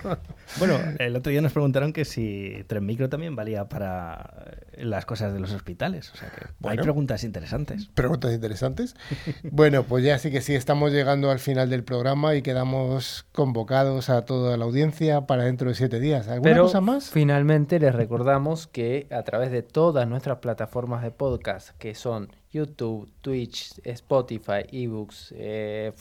Bueno, 0.58 0.78
el 0.98 1.16
otro 1.16 1.30
día 1.30 1.42
nos 1.42 1.52
preguntaron 1.52 1.92
que 1.92 2.06
si 2.06 2.64
Tren 2.66 2.86
Micro 2.86 3.10
también 3.10 3.36
valía 3.36 3.68
para 3.68 4.30
las 4.78 5.04
cosas 5.04 5.34
de 5.34 5.40
los 5.40 5.52
hospitales. 5.52 6.10
O 6.14 6.16
sea 6.16 6.30
que 6.30 6.68
hay 6.68 6.78
preguntas 6.78 7.24
interesantes. 7.24 7.88
Preguntas 7.94 8.32
interesantes. 8.32 8.96
bueno, 9.42 9.82
pues 9.82 10.02
ya 10.04 10.18
sí 10.18 10.30
que 10.30 10.40
sí, 10.40 10.54
estamos 10.54 10.92
llegando 10.92 11.30
al 11.30 11.38
final 11.38 11.68
del 11.68 11.84
programa 11.84 12.34
y 12.34 12.42
que 12.42 12.54
quedamos 12.54 13.26
convocados 13.32 14.10
a 14.10 14.24
toda 14.24 14.56
la 14.56 14.64
audiencia 14.64 15.22
para 15.22 15.42
dentro 15.42 15.68
de 15.68 15.74
siete 15.74 15.98
días. 15.98 16.28
¿Alguna 16.28 16.58
cosa 16.58 16.80
más? 16.80 17.10
Finalmente 17.10 17.80
les 17.80 17.92
recordamos 17.92 18.68
que 18.68 19.08
a 19.10 19.24
través 19.24 19.50
de 19.50 19.62
todas 19.62 20.06
nuestras 20.06 20.38
plataformas 20.38 21.02
de 21.02 21.10
podcast, 21.10 21.70
que 21.78 21.96
son 21.96 22.30
YouTube, 22.52 23.10
Twitch, 23.20 23.80
Spotify, 23.82 24.62
eBooks, 24.70 25.34
eh, 25.36 25.92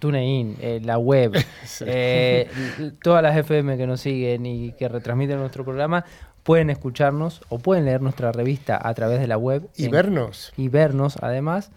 TuneIn, 0.00 0.56
eh, 0.60 0.80
la 0.82 0.98
web, 0.98 1.32
eh, 1.86 2.48
todas 3.00 3.22
las 3.22 3.36
FM 3.36 3.76
que 3.76 3.86
nos 3.86 4.00
siguen 4.00 4.44
y 4.44 4.72
que 4.72 4.88
retransmiten 4.88 5.38
nuestro 5.38 5.64
programa, 5.64 6.04
pueden 6.50 6.68
escucharnos 6.68 7.42
o 7.48 7.60
pueden 7.60 7.84
leer 7.84 8.02
nuestra 8.02 8.32
revista 8.32 8.76
a 8.82 8.92
través 8.94 9.20
de 9.20 9.28
la 9.28 9.38
web. 9.38 9.68
Y 9.76 9.86
vernos. 9.86 10.52
Y 10.56 10.68
vernos, 10.68 11.16
además, 11.22 11.70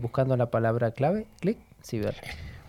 buscando 0.00 0.36
la 0.36 0.52
palabra 0.52 0.92
clave, 0.92 1.26
clic, 1.40 1.58
ciber. 1.82 2.14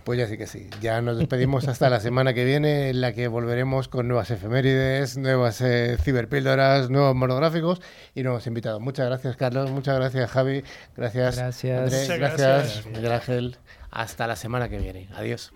Pues 0.06 0.18
ya 0.18 0.26
sí 0.26 0.40
que 0.40 0.48
sí. 0.48 0.72
Ya 0.82 1.04
nos 1.04 1.20
despedimos 1.20 1.68
hasta 1.68 1.88
la 1.92 2.00
semana 2.00 2.34
que 2.34 2.46
viene, 2.46 2.90
en 2.90 3.00
la 3.00 3.14
que 3.14 3.28
volveremos 3.28 3.90
con 3.90 4.08
nuevas 4.08 4.32
efemérides, 4.32 5.18
nuevas 5.18 5.62
eh, 5.62 5.98
ciberpíldoras, 6.02 6.90
nuevos 6.90 7.14
monográficos 7.14 7.80
y 8.16 8.24
nuevos 8.24 8.48
invitados. 8.48 8.82
Muchas 8.82 9.06
gracias, 9.06 9.38
Carlos. 9.38 9.70
Muchas 9.70 9.98
gracias, 9.98 10.32
Javi. 10.32 10.64
Gracias, 10.98 11.38
gracias. 11.38 11.80
Andrés. 11.80 12.20
Gracias, 12.20 12.86
Miguel 12.88 13.12
Ángel. 13.12 13.58
Hasta 13.92 14.26
la 14.26 14.36
semana 14.36 14.68
que 14.68 14.80
viene. 14.80 15.10
Adiós. 15.16 15.54